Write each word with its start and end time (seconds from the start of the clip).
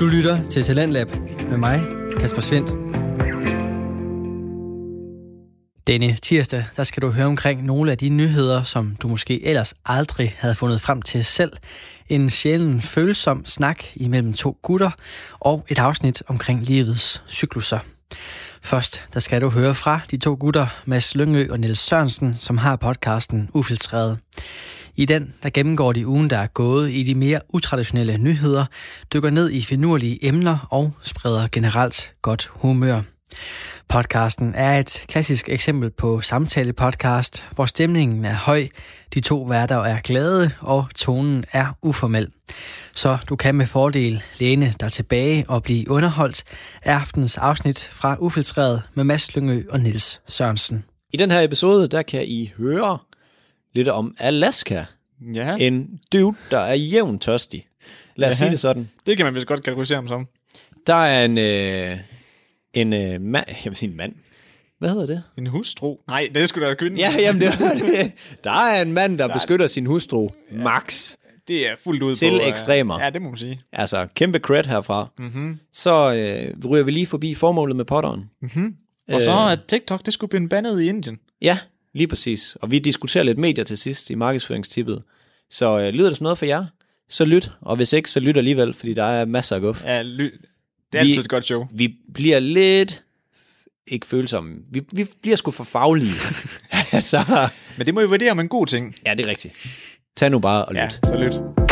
Du 0.00 0.06
lytter 0.06 0.48
til 0.48 0.62
Talentlab 0.62 1.10
med 1.50 1.56
mig, 1.56 1.80
Kasper 2.20 2.40
Svendt. 2.40 2.70
Denne 5.86 6.16
tirsdag, 6.22 6.64
der 6.76 6.84
skal 6.84 7.02
du 7.02 7.10
høre 7.10 7.26
omkring 7.26 7.64
nogle 7.64 7.90
af 7.90 7.98
de 7.98 8.08
nyheder, 8.08 8.62
som 8.62 8.96
du 9.02 9.08
måske 9.08 9.46
ellers 9.46 9.74
aldrig 9.84 10.34
havde 10.38 10.54
fundet 10.54 10.80
frem 10.80 11.02
til 11.02 11.24
selv. 11.24 11.52
En 12.08 12.30
sjælden 12.30 12.82
følsom 12.82 13.46
snak 13.46 13.84
imellem 13.94 14.32
to 14.32 14.58
gutter 14.62 14.90
og 15.40 15.64
et 15.68 15.78
afsnit 15.78 16.22
omkring 16.26 16.62
livets 16.62 17.22
cykluser. 17.28 17.78
Først, 18.62 19.04
der 19.14 19.20
skal 19.20 19.40
du 19.40 19.48
høre 19.48 19.74
fra 19.74 20.00
de 20.10 20.16
to 20.16 20.36
gutter, 20.40 20.66
Mads 20.84 21.14
Lyngø 21.14 21.48
og 21.50 21.60
Niels 21.60 21.78
Sørensen, 21.78 22.36
som 22.38 22.58
har 22.58 22.76
podcasten 22.76 23.48
Ufiltreret. 23.54 24.18
I 25.00 25.04
den, 25.04 25.34
der 25.42 25.50
gennemgår 25.50 25.92
de 25.92 26.06
ugen, 26.06 26.30
der 26.30 26.38
er 26.38 26.46
gået 26.46 26.90
i 26.90 27.02
de 27.02 27.14
mere 27.14 27.40
utraditionelle 27.48 28.18
nyheder, 28.18 28.64
dykker 29.14 29.30
ned 29.30 29.50
i 29.50 29.62
finurlige 29.62 30.26
emner 30.26 30.68
og 30.70 30.92
spreder 31.02 31.48
generelt 31.52 32.12
godt 32.22 32.50
humør. 32.54 33.00
Podcasten 33.88 34.54
er 34.54 34.78
et 34.78 35.04
klassisk 35.08 35.48
eksempel 35.48 35.90
på 35.90 36.20
samtale-podcast, 36.20 37.44
hvor 37.54 37.66
stemningen 37.66 38.24
er 38.24 38.34
høj, 38.34 38.66
de 39.14 39.20
to 39.20 39.42
værter 39.42 39.76
er 39.76 40.00
glade, 40.00 40.50
og 40.60 40.86
tonen 40.94 41.44
er 41.52 41.66
uformel. 41.82 42.28
Så 42.94 43.18
du 43.28 43.36
kan 43.36 43.54
med 43.54 43.66
fordel 43.66 44.22
læne 44.38 44.74
dig 44.80 44.92
tilbage 44.92 45.44
og 45.48 45.62
blive 45.62 45.90
underholdt 45.90 46.44
af 46.82 46.94
aftens 46.94 47.36
afsnit 47.36 47.88
fra 47.92 48.16
Ufiltreret 48.20 48.82
med 48.94 49.04
Mads 49.04 49.36
Lyngø 49.36 49.62
og 49.70 49.80
Nils 49.80 50.20
Sørensen. 50.28 50.84
I 51.12 51.16
den 51.16 51.30
her 51.30 51.40
episode, 51.40 51.88
der 51.88 52.02
kan 52.02 52.24
I 52.26 52.52
høre 52.58 52.98
lidt 53.72 53.88
om 53.88 54.14
Alaska. 54.18 54.84
Ja, 55.34 55.56
En 55.56 56.00
dude, 56.12 56.36
der 56.50 56.58
er 56.58 56.74
jævnt 56.74 57.22
tørstig. 57.22 57.66
Lad 58.16 58.28
os 58.28 58.32
Jaha. 58.32 58.36
sige 58.38 58.50
det 58.50 58.60
sådan. 58.60 58.90
det 59.06 59.16
kan 59.16 59.26
man 59.26 59.34
vist 59.34 59.46
godt 59.46 59.62
kategorisere 59.64 59.96
ham 59.96 60.08
som. 60.08 60.28
Der 60.86 60.94
er 60.94 61.24
en, 61.24 61.38
øh, 61.38 61.98
en 62.74 62.92
øh, 62.92 63.20
mand, 63.20 63.44
jeg 63.48 63.70
vil 63.70 63.76
sige 63.76 63.90
en 63.90 63.96
mand. 63.96 64.12
Hvad 64.78 64.90
hedder 64.90 65.06
det? 65.06 65.22
En 65.38 65.46
hustru. 65.46 65.96
Nej, 66.08 66.28
det 66.34 66.48
skulle 66.48 66.68
da 66.68 66.74
kvinden. 66.74 66.98
Ja, 67.00 67.12
jamen 67.18 67.40
det 67.42 67.60
var 67.60 67.72
det. 67.74 68.12
Der 68.44 68.50
er 68.50 68.82
en 68.82 68.92
mand, 68.92 69.18
der 69.18 69.28
beskytter 69.28 69.66
sin 69.66 69.86
hustru. 69.86 70.28
Max. 70.52 71.16
Det 71.48 71.66
er 71.68 71.74
fuldt 71.84 72.02
ud 72.02 72.14
Til 72.14 72.30
på... 72.30 72.36
øh, 72.36 72.48
ekstremer. 72.48 73.04
Ja, 73.04 73.10
det 73.10 73.22
må 73.22 73.28
man 73.28 73.38
sige. 73.38 73.60
Altså, 73.72 74.06
kæmpe 74.14 74.38
cred 74.38 74.64
herfra. 74.64 75.08
Mm-hmm. 75.18 75.58
Så 75.72 76.12
øh, 76.12 76.70
ryger 76.70 76.84
vi 76.84 76.90
lige 76.90 77.06
forbi 77.06 77.34
formålet 77.34 77.76
med 77.76 77.84
potteren. 77.84 78.30
Og 79.12 79.20
så 79.20 79.30
Øh. 79.30 79.52
er 79.52 79.56
TikTok, 79.68 80.04
det 80.06 80.12
skulle 80.14 80.30
blive 80.30 80.48
bandet 80.48 80.82
i 80.82 80.86
Indien. 80.88 81.18
Ja, 81.42 81.58
lige 81.94 82.06
præcis. 82.08 82.56
Og 82.60 82.70
vi 82.70 82.78
diskuterer 82.78 83.24
lidt 83.24 83.38
medier 83.38 83.64
til 83.64 83.78
sidst 83.78 84.10
i 84.10 84.14
markedsføringstippet. 84.14 85.02
Så 85.50 85.78
øh, 85.78 85.88
lyder 85.94 86.08
det 86.08 86.16
som 86.16 86.24
noget 86.24 86.38
for 86.38 86.46
jer, 86.46 86.64
så 87.08 87.24
lyt. 87.24 87.50
Og 87.60 87.76
hvis 87.76 87.92
ikke, 87.92 88.10
så 88.10 88.20
lyt 88.20 88.36
alligevel, 88.36 88.72
fordi 88.74 88.94
der 88.94 89.04
er 89.04 89.24
masser 89.24 89.56
af 89.56 89.62
guf. 89.62 89.84
Ja, 89.84 90.02
ly- 90.02 90.30
det 90.92 90.98
er 90.98 91.04
Vi- 91.04 91.08
altid 91.10 91.22
et 91.22 91.28
godt 91.28 91.44
show. 91.46 91.66
Vi 91.72 91.94
bliver 92.14 92.38
lidt 92.40 93.02
ikke 93.86 94.06
følsomme. 94.06 94.56
Vi, 94.70 94.82
vi 94.92 95.06
bliver 95.22 95.36
sgu 95.36 95.50
for 95.50 95.64
faglige. 95.64 96.12
så, 97.00 97.48
Men 97.78 97.86
det 97.86 97.94
må 97.94 98.00
jo 98.00 98.06
vurdere 98.06 98.30
om 98.30 98.40
en 98.40 98.48
god 98.48 98.66
ting. 98.66 98.94
ja, 99.06 99.14
det 99.14 99.26
er 99.26 99.30
rigtigt. 99.30 99.54
Tag 100.16 100.30
nu 100.30 100.38
bare 100.38 100.64
og 100.64 100.74
lyt. 100.74 100.80
Ja, 100.80 100.88
så 100.90 101.16
lyt. 101.18 101.69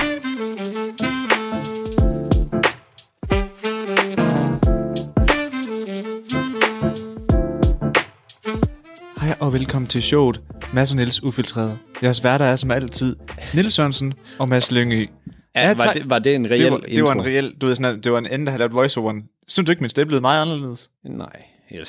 Og 9.48 9.54
velkommen 9.54 9.86
til 9.88 10.02
showet 10.02 10.41
Mads 10.72 10.91
og 10.91 10.96
Niels 10.96 11.22
Ufiltreret. 11.22 11.78
Jeres 12.02 12.24
værter 12.24 12.44
er 12.44 12.56
som 12.56 12.70
altid 12.70 13.16
Niels 13.55 13.74
Sørensen 13.74 14.14
og 14.38 14.48
Mads 14.48 14.72
Lyngø. 14.72 15.06
Ja, 15.55 15.74
var, 15.74 15.92
det, 15.92 16.10
var 16.10 16.18
det 16.18 16.34
en 16.34 16.50
reel 16.50 16.62
det, 16.62 16.72
var, 16.72 16.78
det 16.78 16.88
intro? 16.88 17.06
var 17.06 17.12
en 17.12 17.24
reel, 17.24 17.55
du 17.60 17.66
ved 17.66 17.74
sådan, 17.74 18.00
det 18.00 18.12
var 18.12 18.18
en 18.18 18.27
ende, 18.27 18.46
der 18.46 18.50
havde 18.50 18.58
lavet 18.58 18.74
voiceoveren. 18.74 19.24
Synes 19.48 19.66
du 19.66 19.70
ikke, 19.70 19.82
min 19.82 19.90
stemme 19.90 20.08
blev 20.08 20.20
meget 20.20 20.42
anderledes? 20.42 20.90
Nej, 21.05 21.42
jeg, 21.70 21.86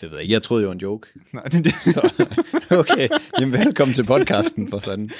det 0.00 0.10
ved 0.10 0.18
jeg. 0.18 0.28
Jeg 0.28 0.42
troede, 0.42 0.62
det 0.62 0.68
var 0.68 0.74
en 0.74 0.80
joke. 0.80 1.08
Nej, 1.34 1.44
det, 1.44 1.64
det. 1.64 1.74
okay, 2.80 3.08
jamen 3.40 3.52
velkommen 3.52 3.94
til 3.94 4.04
podcasten 4.04 4.70
for 4.70 4.78
sådan. 4.78 5.10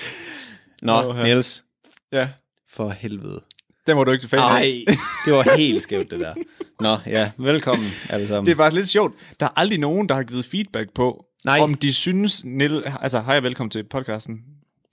Nå, 0.83 1.15
ja. 1.15 1.23
Niels, 1.23 1.65
ja, 2.13 2.29
for 2.71 2.91
helvede. 2.91 3.41
det 3.87 3.97
må 3.97 4.05
du 4.05 4.11
ikke 4.11 4.23
til 4.23 4.31
fælde. 4.31 4.45
Nej, 4.45 4.85
det 5.27 5.33
var 5.33 5.57
helt 5.57 5.83
skævt, 5.83 6.11
det 6.11 6.21
der. 6.21 6.35
Nå, 6.81 6.97
ja, 7.07 7.31
velkommen 7.39 7.87
alle 8.11 8.29
sammen. 8.29 8.47
Det 8.47 8.53
er 8.53 8.57
faktisk 8.57 8.77
lidt 8.77 8.89
sjovt. 8.89 9.15
Der 9.41 9.47
er 9.47 9.51
aldrig 9.57 9.79
nogen, 9.79 10.09
der 10.09 10.15
har 10.15 10.23
givet 10.23 10.45
feedback 10.45 10.95
på, 10.95 11.25
Nej. 11.47 11.59
om 11.61 11.75
de 11.75 11.93
synes, 11.93 12.45
Niel, 12.45 12.83
altså 13.01 13.21
hej 13.21 13.37
og 13.37 13.43
velkommen 13.43 13.71
til 13.71 13.85
podcasten. 13.85 14.41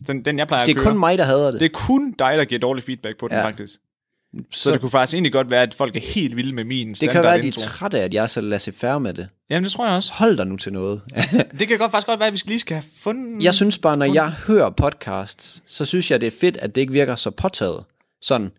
Den, 0.07 0.25
den 0.25 0.39
jeg 0.39 0.47
plejer 0.47 0.65
det 0.65 0.71
at 0.71 0.77
er 0.77 0.81
køre. 0.83 0.91
kun 0.91 0.99
mig, 0.99 1.17
der 1.17 1.23
hader 1.23 1.51
det. 1.51 1.59
Det 1.59 1.65
er 1.65 1.69
kun 1.73 2.11
dig, 2.11 2.37
der 2.37 2.45
giver 2.45 2.59
dårlig 2.59 2.83
feedback 2.83 3.17
på 3.19 3.27
den, 3.27 3.37
Ja. 3.37 3.45
faktisk. 3.45 3.73
Så, 4.33 4.61
så 4.63 4.71
det 4.71 4.81
kunne 4.81 4.89
faktisk 4.89 5.13
egentlig 5.13 5.31
godt 5.33 5.49
være, 5.49 5.61
at 5.63 5.73
folk 5.73 5.95
er 5.95 5.99
helt 5.99 6.35
vilde 6.35 6.55
med 6.55 6.63
min 6.63 6.93
det 6.93 7.09
kan 7.09 7.23
være, 7.23 7.35
at 7.35 7.43
de 7.43 7.47
er 7.47 7.51
trætte 7.51 7.99
af, 7.99 8.03
at 8.03 8.13
jeg 8.13 8.23
er 8.23 8.27
så 8.27 8.41
laissez-faire 8.41 8.99
med 8.99 9.13
det. 9.13 9.27
Jamen, 9.49 9.63
det 9.63 9.71
tror 9.71 9.87
jeg 9.87 9.95
også. 9.95 10.11
Hold 10.13 10.37
dig 10.37 10.47
nu 10.47 10.57
til 10.57 10.73
noget. 10.73 11.01
Det 11.59 11.67
kan 11.67 11.77
godt 11.77 11.91
faktisk 11.91 12.07
godt 12.07 12.19
være, 12.19 12.27
at 12.27 12.33
vi 12.33 12.41
lige 12.45 12.59
skal 12.59 12.75
have 12.75 12.83
fundet... 12.97 13.43
jeg 13.43 13.53
synes 13.55 13.77
bare, 13.77 13.97
når 13.97 14.13
jeg 14.13 14.29
hører 14.31 14.69
podcasts, 14.69 15.63
så 15.65 15.85
synes 15.85 16.11
jeg, 16.11 16.21
det 16.21 16.27
er 16.27 16.37
fedt, 16.41 16.57
at 16.57 16.75
det 16.75 16.81
ikke 16.81 16.93
virker 16.93 17.15
så 17.15 17.31
påtaget. 17.31 17.83
Sådan, 18.21 18.51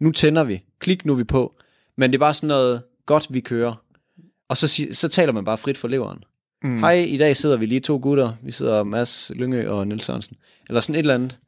nu 0.00 0.12
tænder 0.12 0.44
vi. 0.44 0.62
Klik 0.78 1.04
nu 1.04 1.12
er 1.12 1.16
vi 1.16 1.24
på. 1.24 1.54
Men 1.96 2.10
det 2.10 2.16
er 2.16 2.20
bare 2.20 2.34
sådan 2.34 2.48
noget 2.48 2.82
godt, 3.06 3.26
vi 3.30 3.40
kører. 3.40 3.74
Og 4.48 4.56
så, 4.56 4.86
så 4.92 5.08
taler 5.08 5.32
man 5.32 5.44
bare 5.44 5.58
frit 5.58 5.78
for 5.78 5.88
leveren. 5.88 6.18
Mm. 6.64 6.78
Hej, 6.78 6.92
i 6.92 7.16
dag 7.16 7.36
sidder 7.36 7.56
vi 7.56 7.66
lige 7.66 7.80
to 7.80 7.98
gutter. 8.02 8.32
Vi 8.42 8.52
sidder 8.52 8.84
Mads 8.84 9.30
Lyngø 9.34 9.68
og 9.70 9.86
Niels 9.86 10.04
Sørensen. 10.04 10.36
Eller 10.68 10.80
sådan 10.80 10.94
et 10.94 10.98
eller 10.98 11.14
andet. 11.14 11.38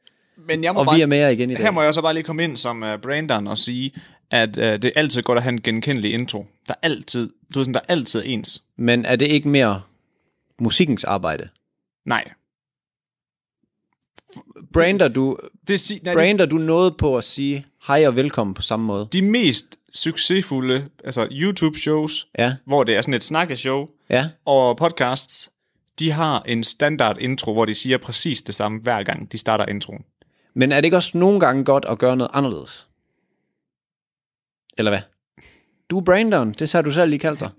Men 0.47 0.63
jeg 0.63 0.73
må 0.73 0.79
Og 0.79 0.85
bare, 0.85 0.95
vi 0.95 1.01
er 1.01 1.05
med 1.05 1.17
jer 1.17 1.29
igen 1.29 1.49
i 1.49 1.53
dag. 1.53 1.63
Her 1.63 1.71
må 1.71 1.81
jeg 1.81 1.93
så 1.93 2.01
bare 2.01 2.13
lige 2.13 2.23
komme 2.23 2.43
ind 2.43 2.57
som 2.57 2.83
uh, 2.83 2.89
branderen 3.01 3.47
og 3.47 3.57
sige, 3.57 3.91
at 4.31 4.57
uh, 4.57 4.63
det 4.63 4.85
er 4.85 4.91
altid 4.95 5.21
godt 5.21 5.37
at 5.37 5.43
have 5.43 5.53
en 5.53 5.61
genkendelig 5.61 6.13
intro. 6.13 6.45
Der 6.67 6.73
er 6.73 6.77
altid, 6.87 7.29
du 7.53 7.59
ved 7.59 7.63
sådan, 7.65 7.73
der 7.73 7.79
er 7.79 7.93
altid 7.93 8.21
ens. 8.25 8.63
Men 8.77 9.05
er 9.05 9.15
det 9.15 9.25
ikke 9.27 9.49
mere 9.49 9.81
musikkens 10.59 11.05
Nej. 12.05 12.23
Brander 14.73 15.07
du, 15.07 15.37
Det 15.67 15.79
si- 15.79 15.99
nej, 16.03 16.13
det, 16.13 16.17
brander 16.19 16.45
du 16.45 16.57
noget 16.57 16.97
på 16.97 17.17
at 17.17 17.23
sige 17.23 17.65
hej 17.87 18.07
og 18.07 18.15
velkommen 18.15 18.53
på 18.53 18.61
samme 18.61 18.85
måde? 18.85 19.07
de 19.13 19.21
mest 19.21 19.76
succesfulde 19.93 20.89
altså 21.03 21.27
YouTube-shows, 21.31 22.27
Ja, 22.37 22.55
hvor 22.65 22.83
det 22.83 22.95
er 22.95 23.01
sådan 23.01 23.13
et 23.13 23.23
snakkeshow, 23.23 23.87
ja. 24.09 24.29
og 24.45 24.77
podcasts, 24.77 25.49
de 25.99 26.11
har 26.11 26.41
en 26.41 26.63
standard 26.63 27.17
intro, 27.19 27.53
hvor 27.53 27.65
de 27.65 27.73
siger 27.73 27.97
præcis 27.97 28.41
det 28.41 28.55
samme 28.55 28.79
hver 28.81 29.03
gang, 29.03 29.31
de 29.31 29.37
starter 29.37 29.65
introen. 29.65 30.05
Men 30.53 30.71
er 30.71 30.75
det 30.75 30.85
ikke 30.85 30.97
også 30.97 31.17
nogle 31.17 31.39
gange 31.39 31.65
godt 31.65 31.85
at 31.85 31.99
gøre 31.99 32.17
noget 32.17 32.31
anderledes? 32.33 32.87
Eller 34.77 34.91
hvad? 34.91 34.99
Du 35.89 35.97
er 35.99 36.03
branderen, 36.03 36.51
det 36.53 36.73
har 36.73 36.81
du 36.81 36.91
selv 36.91 37.09
lige 37.09 37.19
kaldt 37.19 37.39
dig. 37.39 37.49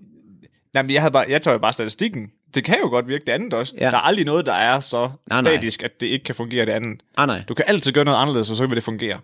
Nej, 0.73 0.83
men 0.83 0.91
jeg, 0.91 1.01
havde 1.01 1.11
bare, 1.11 1.25
jeg 1.29 1.41
tager 1.41 1.53
jo 1.53 1.59
bare 1.59 1.73
statistikken. 1.73 2.31
Det 2.53 2.63
kan 2.63 2.77
jo 2.79 2.87
godt 2.89 3.07
virke 3.07 3.25
det 3.25 3.31
andet 3.31 3.53
også. 3.53 3.73
Ja. 3.77 3.85
Der 3.85 3.97
er 3.97 4.01
aldrig 4.01 4.25
noget, 4.25 4.45
der 4.45 4.53
er 4.53 4.79
så 4.79 4.97
Nej, 5.29 5.41
nej. 5.41 5.41
statisk, 5.41 5.83
at 5.83 5.99
det 5.99 6.07
ikke 6.07 6.23
kan 6.23 6.35
fungere 6.35 6.65
det 6.65 6.71
andet. 6.71 7.01
Ah 7.17 7.27
nej, 7.27 7.43
Du 7.47 7.53
kan 7.53 7.65
altid 7.67 7.91
gøre 7.91 8.05
noget 8.05 8.17
anderledes, 8.17 8.49
og 8.49 8.55
så 8.57 8.65
vil 8.65 8.75
det 8.75 8.83
fungere. 8.83 9.19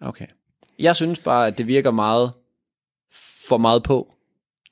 okay. 0.00 0.26
Jeg 0.78 0.96
synes 0.96 1.18
bare, 1.18 1.46
at 1.46 1.58
det 1.58 1.66
virker 1.66 1.90
meget 1.90 2.32
for 3.48 3.56
meget 3.58 3.82
på. 3.82 4.14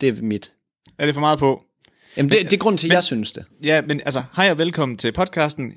Det 0.00 0.08
er 0.18 0.22
mit. 0.22 0.52
Er 0.98 1.06
det 1.06 1.14
for 1.14 1.20
meget 1.20 1.38
på? 1.38 1.62
Jamen, 2.16 2.30
det, 2.32 2.42
det 2.42 2.52
er 2.52 2.56
grunden 2.58 2.78
til, 2.78 2.88
at 2.88 2.94
jeg 2.94 3.04
synes 3.04 3.32
det. 3.32 3.44
Ja, 3.64 3.82
men 3.82 4.00
altså, 4.04 4.22
hej 4.36 4.50
og 4.50 4.58
velkommen 4.58 4.98
til 4.98 5.12
podcasten. 5.12 5.72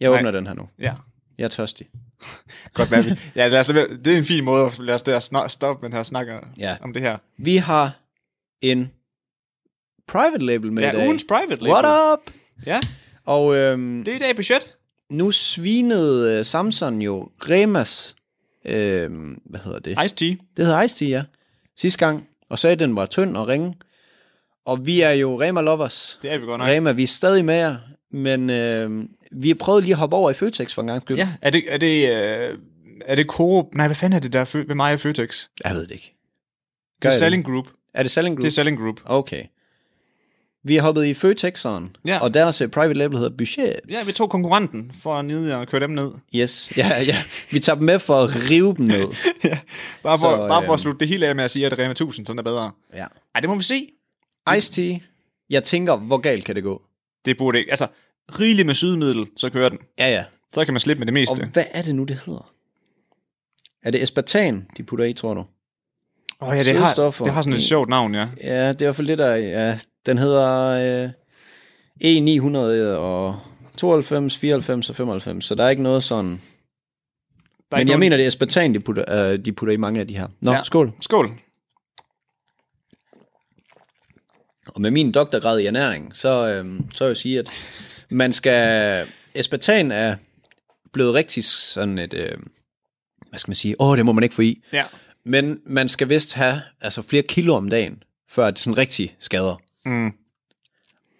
Jeg 0.00 0.10
åbner 0.10 0.30
den 0.30 0.46
her 0.46 0.54
nu. 0.54 0.68
Ja, 0.78 0.94
Jeg 1.38 1.44
er 1.44 1.48
tørstig. 1.48 1.86
godt 2.74 2.90
være 2.90 3.04
vi. 3.04 3.10
Ja, 3.34 3.48
lad 3.48 3.60
os 3.60 3.66
det 3.66 4.06
er 4.06 4.18
en 4.18 4.24
fin 4.24 4.44
måde 4.44 4.64
at 4.66 4.78
lade 4.78 4.94
os 4.94 5.02
der 5.02 5.46
stoppe 5.48 5.88
med 5.88 5.96
her 5.96 6.02
snakker 6.02 6.40
Ja. 6.58 6.76
om 6.80 6.92
det 6.92 7.02
her. 7.02 7.18
Vi 7.38 7.56
har 7.56 7.98
en 8.60 8.90
private 10.08 10.44
label 10.44 10.72
med 10.72 10.82
i 10.82 10.86
Ja, 10.86 10.92
dag. 10.92 11.06
ugens 11.06 11.24
private 11.28 11.50
label. 11.62 11.68
What 11.72 12.12
up? 12.12 12.34
Ja, 12.66 12.80
Og 13.24 13.56
øhm, 13.56 14.04
det 14.04 14.12
er 14.12 14.16
i 14.16 14.18
dag 14.18 14.36
budget. 14.36 14.74
nu 15.10 15.30
svinede 15.30 16.38
øh, 16.38 16.44
Samsung 16.44 17.04
jo 17.04 17.28
Remas, 17.50 18.16
øhm, 18.64 19.40
hvad 19.44 19.60
hedder 19.60 19.78
det? 19.78 20.04
Ice 20.04 20.14
tea. 20.14 20.34
Det 20.56 20.64
hedder 20.66 20.82
Ice 20.82 20.96
Tea, 20.96 21.08
ja. 21.08 21.22
Sidste 21.76 21.98
gang. 21.98 22.26
Og 22.48 22.58
sagde, 22.58 22.72
at 22.72 22.80
den 22.80 22.96
var 22.96 23.06
tynd 23.06 23.36
og 23.36 23.48
ringe. 23.48 23.74
Og 24.64 24.86
vi 24.86 25.00
er 25.00 25.10
jo 25.10 25.40
Rema 25.40 25.60
lovers. 25.60 26.18
Det 26.22 26.32
er 26.32 26.38
vi 26.38 26.44
godt 26.44 26.58
nok. 26.58 26.68
Rema, 26.68 26.92
vi 26.92 27.02
er 27.02 27.06
stadig 27.06 27.44
med 27.44 27.54
jer. 27.54 27.76
Men 28.10 28.50
øh, 28.50 29.04
vi 29.32 29.48
har 29.48 29.54
prøvet 29.54 29.82
lige 29.82 29.92
at 29.92 29.98
hoppe 29.98 30.16
over 30.16 30.30
i 30.30 30.34
Føtex 30.34 30.74
for 30.74 30.82
en 30.82 30.88
gang. 30.88 31.10
Ja, 31.10 31.28
er 31.42 31.50
det, 31.50 31.64
er 31.68 31.76
det, 31.78 32.08
øh, 32.08 32.58
er 33.06 33.14
det 33.14 33.26
Coop? 33.26 33.74
Nej, 33.74 33.86
hvad 33.88 33.96
fanden 33.96 34.16
er 34.16 34.20
det 34.20 34.32
der 34.32 34.64
ved 34.66 34.74
mig 34.74 34.92
og 34.92 35.00
Føtex? 35.00 35.46
Jeg 35.64 35.74
ved 35.74 35.82
det 35.82 35.90
ikke. 35.90 36.16
Det 37.02 37.08
er 37.08 37.12
Selling 37.12 37.44
Group. 37.44 37.68
Er 37.94 38.02
det 38.02 38.10
Selling 38.10 38.36
Group? 38.36 38.42
Det 38.42 38.48
er 38.48 38.52
Selling 38.52 38.78
Group. 38.78 39.00
Okay. 39.04 39.44
Vi 40.64 40.76
har 40.76 40.82
hoppet 40.82 41.04
i 41.06 41.14
Føtexeren, 41.14 41.96
Ja. 42.06 42.18
og 42.18 42.34
deres 42.34 42.62
uh, 42.62 42.68
private 42.68 42.98
label 42.98 43.18
hedder 43.18 43.36
Budget. 43.36 43.76
Ja, 43.88 43.98
vi 44.06 44.12
tog 44.12 44.30
konkurrenten 44.30 44.92
for 45.02 45.14
at 45.16 45.24
nede 45.24 45.56
og 45.56 45.66
køre 45.68 45.80
dem 45.80 45.90
ned. 45.90 46.10
Yes, 46.34 46.72
ja, 46.76 47.02
ja. 47.02 47.16
Vi 47.50 47.60
tager 47.60 47.76
dem 47.76 47.84
med 47.84 47.98
for 47.98 48.14
at 48.14 48.50
rive 48.50 48.74
dem 48.76 48.84
ned. 48.84 49.06
ja, 49.44 49.58
bare 50.02 50.18
for, 50.18 50.30
Så, 50.30 50.36
bare 50.36 50.48
for 50.48 50.62
øhm, 50.62 50.70
at 50.74 50.80
slutte 50.80 51.00
det 51.00 51.08
hele 51.08 51.26
af 51.26 51.36
med 51.36 51.44
at 51.44 51.50
sige, 51.50 51.66
at 51.66 51.78
Rema 51.78 51.90
1000 51.90 52.26
sådan 52.26 52.38
er 52.38 52.42
bedre. 52.42 52.72
Ja. 52.94 53.06
Ej, 53.34 53.40
det 53.40 53.50
må 53.50 53.56
vi 53.56 53.62
se. 53.62 53.88
Ice 54.56 54.72
Tea. 54.72 54.98
Jeg 55.50 55.64
tænker, 55.64 55.96
hvor 55.96 56.16
galt 56.18 56.44
kan 56.44 56.54
det 56.54 56.62
gå? 56.62 56.82
Det 57.24 57.38
burde 57.38 57.58
ikke. 57.58 57.70
Altså, 57.70 57.86
rigeligt 58.38 58.66
med 58.66 58.74
sydmiddel, 58.74 59.26
så 59.36 59.50
kører 59.50 59.68
den. 59.68 59.78
Ja, 59.98 60.08
ja. 60.10 60.24
Så 60.54 60.64
kan 60.64 60.74
man 60.74 60.80
slippe 60.80 60.98
med 60.98 61.06
det 61.06 61.14
meste. 61.14 61.32
Og 61.32 61.46
hvad 61.46 61.64
er 61.70 61.82
det 61.82 61.94
nu, 61.94 62.04
det 62.04 62.20
hedder? 62.26 62.52
Er 63.82 63.90
det 63.90 63.98
aspartan, 63.98 64.66
de 64.76 64.82
putter 64.82 65.04
i, 65.04 65.12
tror 65.12 65.34
du? 65.34 65.44
Åh 66.42 66.48
oh, 66.48 66.56
ja, 66.56 66.62
det 66.62 66.76
har, 66.76 66.94
det 67.24 67.32
har 67.32 67.42
sådan 67.42 67.52
et 67.58 67.62
sjovt 67.62 67.88
navn, 67.88 68.14
ja. 68.14 68.28
Ja, 68.44 68.68
det 68.68 68.82
er 68.82 68.82
i 68.82 68.84
hvert 68.86 68.96
fald 68.96 69.06
det, 69.08 69.18
der... 69.18 69.34
Ja, 69.36 69.78
den 70.06 70.18
hedder 70.18 70.48
øh, 71.04 71.10
E900 72.04 72.96
og 72.98 73.40
92, 73.76 74.36
94 74.36 74.90
og 74.90 74.96
95, 74.96 75.44
så 75.44 75.54
der 75.54 75.64
er 75.64 75.68
ikke 75.70 75.82
noget 75.82 76.02
sådan... 76.02 76.26
Der 76.30 76.36
er 76.36 76.40
Men 77.70 77.78
jeg 77.78 77.84
nogen- 77.84 78.00
mener, 78.00 78.16
det 78.16 78.22
er 78.24 78.26
aspartam, 78.26 78.72
de 78.72 78.80
putter, 78.80 79.30
øh, 79.32 79.38
de 79.44 79.52
putter 79.52 79.72
i 79.74 79.76
mange 79.76 80.00
af 80.00 80.08
de 80.08 80.16
her. 80.18 80.28
Nå, 80.40 80.52
Ja. 80.52 80.62
skål. 80.62 80.92
Skål. 81.00 81.30
Og 84.74 84.80
med 84.80 84.90
min 84.90 85.12
doktorgrad 85.12 85.58
i 85.60 85.66
ernæring, 85.66 86.16
så, 86.16 86.46
øh, 86.48 86.80
så 86.94 87.04
vil 87.04 87.08
jeg 87.10 87.16
sige, 87.16 87.38
at 87.38 87.50
man 88.10 88.32
skal... 88.32 89.06
Aspartam 89.34 89.90
er 89.92 90.14
blevet 90.92 91.14
rigtig 91.14 91.44
sådan 91.44 91.98
et... 91.98 92.14
Øh, 92.14 92.38
hvad 93.28 93.38
skal 93.38 93.50
man 93.50 93.54
sige? 93.56 93.80
Åh, 93.80 93.96
det 93.96 94.04
må 94.06 94.12
man 94.12 94.22
ikke 94.24 94.34
få 94.34 94.42
i. 94.42 94.62
Ja. 94.72 94.84
Men 95.24 95.60
man 95.66 95.88
skal 95.88 96.08
vist 96.08 96.34
have 96.34 96.62
altså, 96.80 97.02
flere 97.02 97.22
kilo 97.22 97.54
om 97.54 97.68
dagen, 97.68 98.02
før 98.28 98.50
det 98.50 98.58
sådan 98.58 98.76
rigtig 98.76 99.16
skader. 99.18 99.56
Mm. 99.84 100.12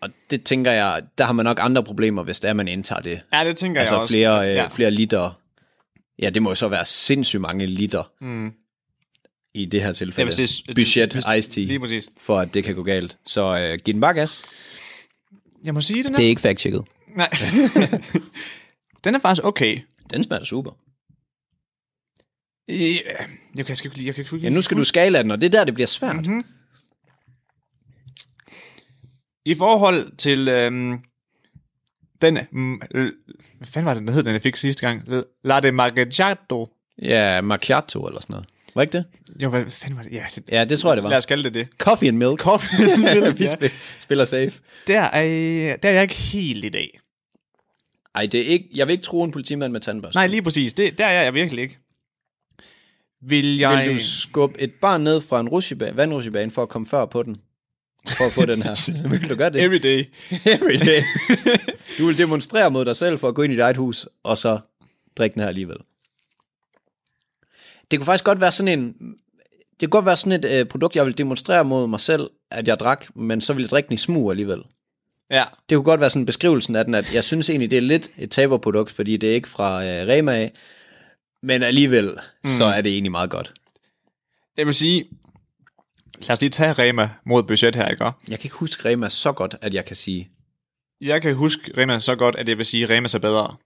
Og 0.00 0.10
det 0.30 0.44
tænker 0.44 0.72
jeg, 0.72 1.02
der 1.18 1.24
har 1.24 1.32
man 1.32 1.44
nok 1.44 1.58
andre 1.60 1.84
problemer, 1.84 2.22
hvis 2.22 2.40
det 2.40 2.48
er, 2.48 2.52
man 2.52 2.68
indtager 2.68 3.00
det. 3.00 3.20
Ja, 3.32 3.44
det 3.44 3.56
tænker 3.56 3.80
jeg 3.80 3.82
Altså 3.82 3.96
også. 3.96 4.12
flere, 4.12 4.40
øh, 4.48 4.54
ja. 4.54 4.62
ja. 4.62 4.66
flere 4.68 4.90
liter. 4.90 5.30
Ja, 6.18 6.30
det 6.30 6.42
må 6.42 6.50
jo 6.50 6.54
så 6.54 6.68
være 6.68 6.84
sindssygt 6.84 7.40
mange 7.40 7.66
liter 7.66 8.12
Mm. 8.20 8.52
i 9.54 9.64
det 9.66 9.80
her 9.80 9.86
Ja, 9.88 9.92
tilfælde. 9.92 10.34
hvis 10.36 10.50
det 10.66 10.74
Budget 10.74 11.12
hvis- 11.12 11.24
iced 11.38 11.52
tea, 11.52 11.64
Lige 11.64 11.80
præcis. 11.80 12.08
for 12.20 12.38
at 12.38 12.54
det 12.54 12.64
kan 12.64 12.74
gå 12.74 12.82
galt. 12.82 13.18
Så 13.26 13.58
øh, 13.58 13.78
giv 13.84 13.92
den 13.94 14.00
bare 14.00 14.14
gas. 14.14 14.42
Jeg 15.64 15.74
må 15.74 15.80
sige, 15.80 16.02
den 16.04 16.12
er... 16.12 16.16
Det 16.16 16.24
er 16.24 16.28
ikke 16.28 16.40
fact-checket. 16.48 16.82
Nej. 17.16 17.28
den 19.04 19.14
er 19.14 19.18
faktisk 19.18 19.44
okay. 19.44 19.80
Den 20.10 20.24
smager 20.24 20.44
super. 20.44 20.70
Øh, 22.70 22.96
Jeg 23.56 23.66
kan 23.66 23.76
sgu 23.76 23.86
ikke 23.88 23.96
lide... 23.96 24.06
Jeg 24.06 24.14
kan 24.14 24.24
sgu 24.26 24.36
ikke 24.36 24.44
Ja, 24.48 24.50
nu 24.54 24.62
skal 24.62 24.76
du 24.76 24.84
skala 24.84 25.22
den, 25.22 25.30
og 25.30 25.40
det 25.40 25.46
er 25.46 25.50
der, 25.58 25.64
det 25.64 25.74
bliver 25.74 25.86
svært. 25.86 26.16
Mhm. 26.16 26.24
Mm-hmm. 26.26 26.44
I 29.44 29.54
forhold 29.54 30.16
til 30.16 30.48
øhm, 30.48 30.98
den... 32.22 32.38
Mm, 32.52 32.74
l- 32.74 33.32
hvad 33.58 33.66
fanden 33.66 33.86
var 33.86 33.94
det, 33.94 34.00
den 34.02 34.12
hed, 34.14 34.22
den 34.22 34.32
jeg 34.32 34.42
fik 34.42 34.56
sidste 34.56 34.86
gang? 34.86 35.02
Latte 35.44 35.70
Macchiato. 35.70 36.68
Ja, 37.02 37.40
macchiato 37.40 38.06
eller 38.06 38.20
sådan 38.20 38.32
noget. 38.34 38.46
Var 38.74 38.82
ikke 38.82 38.92
det? 38.92 39.04
Jo, 39.42 39.50
hvad 39.50 39.64
fanden 39.70 39.96
var 39.96 40.02
det? 40.02 40.12
Ja, 40.12 40.24
det, 40.34 40.44
Ja, 40.50 40.64
det 40.64 40.78
tror 40.78 40.90
jeg, 40.90 40.96
det 40.96 41.04
var. 41.04 41.10
lad 41.10 41.18
os 41.18 41.26
kalde 41.26 41.42
det 41.44 41.54
det. 41.54 41.68
Coffee 41.78 42.08
and 42.08 42.16
milk. 42.16 42.38
Coffee 42.40 42.92
and 42.92 43.02
milk, 43.22 43.38
Vi 43.38 43.44
ja. 43.44 43.52
spil- 43.54 43.72
spiller 43.98 44.24
safe. 44.24 44.52
Der 44.86 45.00
er, 45.00 45.76
der 45.76 45.88
er 45.88 45.92
jeg 45.92 46.02
ikke 46.02 46.14
helt 46.14 46.64
i 46.64 46.68
dag. 46.68 47.00
Ej, 48.14 48.26
det 48.26 48.40
er 48.40 48.44
ikke, 48.44 48.68
jeg 48.74 48.86
vil 48.86 48.92
ikke 48.92 49.04
tro 49.04 49.24
en 49.24 49.30
politimand 49.30 49.72
med 49.72 49.80
tandbørste. 49.80 50.16
Nej, 50.16 50.26
lige 50.26 50.42
præcis. 50.42 50.74
Det, 50.74 50.98
der 50.98 51.06
er 51.06 51.22
jeg 51.22 51.34
virkelig 51.34 51.62
ikke. 51.62 51.78
Vil 53.20 53.58
jeg... 53.58 53.86
Vil 53.86 53.94
du 53.94 54.00
skubbe 54.02 54.60
et 54.60 54.72
barn 54.80 55.00
ned 55.00 55.20
fra 55.20 55.40
en 55.40 55.48
rutsjebane, 55.48 55.96
vandrutsjebane 55.96 56.50
for 56.50 56.62
at 56.62 56.68
komme 56.68 56.86
før 56.86 57.06
på 57.06 57.22
den? 57.22 57.36
For 58.08 58.26
at 58.26 58.32
få 58.32 58.46
den 58.46 58.62
her. 58.62 59.08
Vil 59.08 59.28
du 59.28 59.34
gøre 59.34 59.50
det? 59.50 59.62
Every 59.62 59.78
day. 59.78 60.04
Every 60.54 60.78
day. 60.86 61.02
du 61.98 62.06
vil 62.06 62.18
demonstrere 62.18 62.70
mod 62.70 62.84
dig 62.84 62.96
selv 62.96 63.18
for 63.18 63.28
at 63.28 63.34
gå 63.34 63.42
ind 63.42 63.52
i 63.52 63.56
dit 63.56 63.62
eget 63.62 63.76
hus, 63.76 64.08
og 64.22 64.38
så 64.38 64.58
drikke 65.16 65.34
den 65.34 65.42
her 65.42 65.48
alligevel. 65.48 65.76
Det 67.90 67.98
kunne 67.98 68.06
faktisk 68.06 68.24
godt 68.24 68.40
være 68.40 68.52
sådan 68.52 68.78
en... 68.78 68.94
Det 69.80 69.90
kunne 69.90 69.98
godt 69.98 70.06
være 70.06 70.16
sådan 70.16 70.32
et 70.32 70.44
øh, 70.44 70.66
produkt, 70.66 70.96
jeg 70.96 71.06
vil 71.06 71.18
demonstrere 71.18 71.64
mod 71.64 71.86
mig 71.86 72.00
selv, 72.00 72.30
at 72.50 72.68
jeg 72.68 72.80
drak, 72.80 73.06
men 73.16 73.40
så 73.40 73.52
ville 73.52 73.64
jeg 73.64 73.70
drikke 73.70 73.86
den 73.86 73.94
i 73.94 73.96
smug 73.96 74.30
alligevel. 74.30 74.62
Ja. 75.30 75.44
Det 75.68 75.76
kunne 75.76 75.84
godt 75.84 76.00
være 76.00 76.10
sådan 76.10 76.26
beskrivelsen 76.26 76.76
af 76.76 76.84
den, 76.84 76.94
at 76.94 77.14
jeg 77.14 77.24
synes 77.24 77.50
egentlig, 77.50 77.70
det 77.70 77.76
er 77.76 77.80
lidt 77.80 78.10
et 78.18 78.30
taberprodukt, 78.30 78.90
fordi 78.90 79.16
det 79.16 79.30
er 79.30 79.34
ikke 79.34 79.48
fra 79.48 79.84
øh, 79.84 80.08
Rema 80.08 80.36
af, 80.36 80.52
men 81.42 81.62
alligevel, 81.62 82.14
mm. 82.44 82.50
så 82.50 82.64
er 82.64 82.80
det 82.80 82.92
egentlig 82.92 83.10
meget 83.10 83.30
godt. 83.30 83.52
Jeg 84.56 84.66
vil 84.66 84.74
sige... 84.74 85.04
Lad 86.20 86.30
os 86.30 86.40
lige 86.40 86.50
tage 86.50 86.72
Rema 86.72 87.10
mod 87.26 87.42
budget 87.42 87.76
her, 87.76 87.88
ikke? 87.88 88.04
Jeg 88.04 88.14
kan 88.38 88.46
ikke 88.46 88.56
huske 88.56 88.88
Rema 88.88 89.08
så 89.08 89.32
godt, 89.32 89.54
at 89.60 89.74
jeg 89.74 89.84
kan 89.84 89.96
sige, 89.96 90.30
Jeg 91.00 91.22
kan 91.22 91.34
huske 91.34 91.72
Rema 91.76 91.98
så 91.98 92.16
godt, 92.16 92.36
at 92.36 92.48
jeg 92.48 92.58
vil 92.58 92.66
sige, 92.66 92.84
at 92.84 92.90
Rema 92.90 93.08
er 93.14 93.18
bedre. 93.18 93.56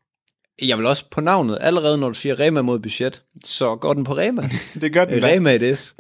jeg 0.62 0.79
vil 0.79 0.87
også 0.87 1.05
på 1.11 1.21
navnet, 1.21 1.59
allerede 1.61 1.99
når 1.99 2.09
du 2.09 2.15
siger 2.15 2.41
Rema 2.41 2.62
mod 2.62 2.79
budget, 2.79 3.23
så 3.44 3.77
går 3.77 3.94
den 3.94 4.05
på 4.05 4.17
Rema. 4.17 4.50
Det 4.81 4.93
gør 4.93 5.05
den. 5.05 5.25
Rema 5.25 5.55
it 5.55 5.62
is. 5.62 5.97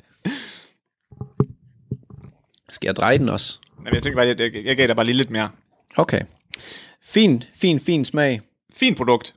Skal 2.70 2.86
jeg 2.86 2.96
dreje 2.96 3.18
den 3.18 3.28
også? 3.28 3.58
Men 3.84 3.94
jeg 3.94 4.02
tænker 4.02 4.16
bare, 4.16 4.26
jeg, 4.26 4.40
jeg, 4.40 4.64
jeg 4.64 4.76
gav 4.76 4.86
dig 4.86 4.96
bare 4.96 5.06
lige 5.06 5.16
lidt 5.16 5.30
mere. 5.30 5.50
Okay. 5.96 6.20
Fin, 7.02 7.42
fin, 7.54 7.80
fin 7.80 8.04
smag. 8.04 8.40
Fint 8.74 8.96
produkt. 8.96 9.34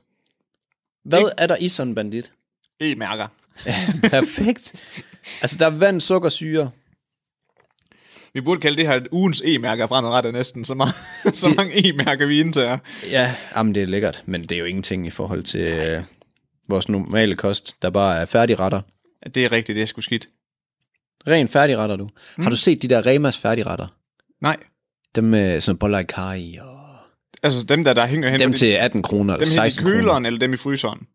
Hvad 1.08 1.18
Ikke- 1.18 1.30
er 1.38 1.46
der 1.46 1.56
i 1.56 1.68
sådan 1.68 1.88
en 1.88 1.94
bandit? 1.94 2.32
E-mærker. 2.80 3.26
Perfekt. 4.10 4.74
Altså, 5.42 5.56
der 5.58 5.66
er 5.66 5.70
vand, 5.70 6.00
sukker, 6.00 6.28
syre. 6.28 6.70
Vi 8.34 8.40
burde 8.40 8.60
kalde 8.60 8.76
det 8.76 8.86
her 8.86 9.00
ugens 9.12 9.42
e-mærker 9.44 9.86
fremadrettet 9.86 10.32
næsten. 10.32 10.64
Så, 10.64 10.74
meget, 10.74 10.94
så 11.34 11.54
mange 11.56 11.88
e-mærker 11.88 12.26
vi 12.26 12.40
indtager. 12.40 12.78
Ja, 13.10 13.34
jamen 13.56 13.74
det 13.74 13.82
er 13.82 13.86
lækkert, 13.86 14.22
men 14.26 14.42
det 14.42 14.52
er 14.52 14.58
jo 14.58 14.64
ingenting 14.64 15.06
i 15.06 15.10
forhold 15.10 15.42
til 15.42 15.64
øh, 15.64 16.02
vores 16.68 16.88
normale 16.88 17.34
kost, 17.34 17.82
der 17.82 17.90
bare 17.90 18.20
er 18.20 18.24
færdigretter. 18.26 18.80
Det 19.34 19.44
er 19.44 19.52
rigtigt, 19.52 19.76
det 19.76 19.82
er 19.82 19.86
sgu 19.86 20.00
skidt. 20.00 20.28
Ren 21.26 21.48
færdigretter, 21.48 21.96
du. 21.96 22.08
Mm. 22.36 22.42
Har 22.42 22.50
du 22.50 22.56
set 22.56 22.82
de 22.82 22.88
der 22.88 23.06
Remas 23.06 23.38
færdigretter? 23.38 23.86
Nej. 24.40 24.56
Dem 25.14 25.24
med 25.24 25.60
sådan 25.60 25.78
boller 25.78 25.98
i 25.98 26.02
kaj 26.02 26.42
og... 26.60 26.77
Altså 27.42 27.62
dem 27.64 27.84
der, 27.84 27.92
der 27.92 28.06
hænger 28.06 28.30
hen 28.30 28.40
Dem 28.40 28.52
til 28.52 28.66
18 28.66 29.02
kroner 29.02 29.34
eller 29.34 29.46
dem 29.46 29.50
hen 29.60 29.66
i 29.66 29.70
16 29.70 29.84
kroner. 29.84 29.96
køleren, 30.00 30.26
eller 30.26 30.38
dem 30.38 30.52
i 30.52 30.56
fryseren. 30.56 31.06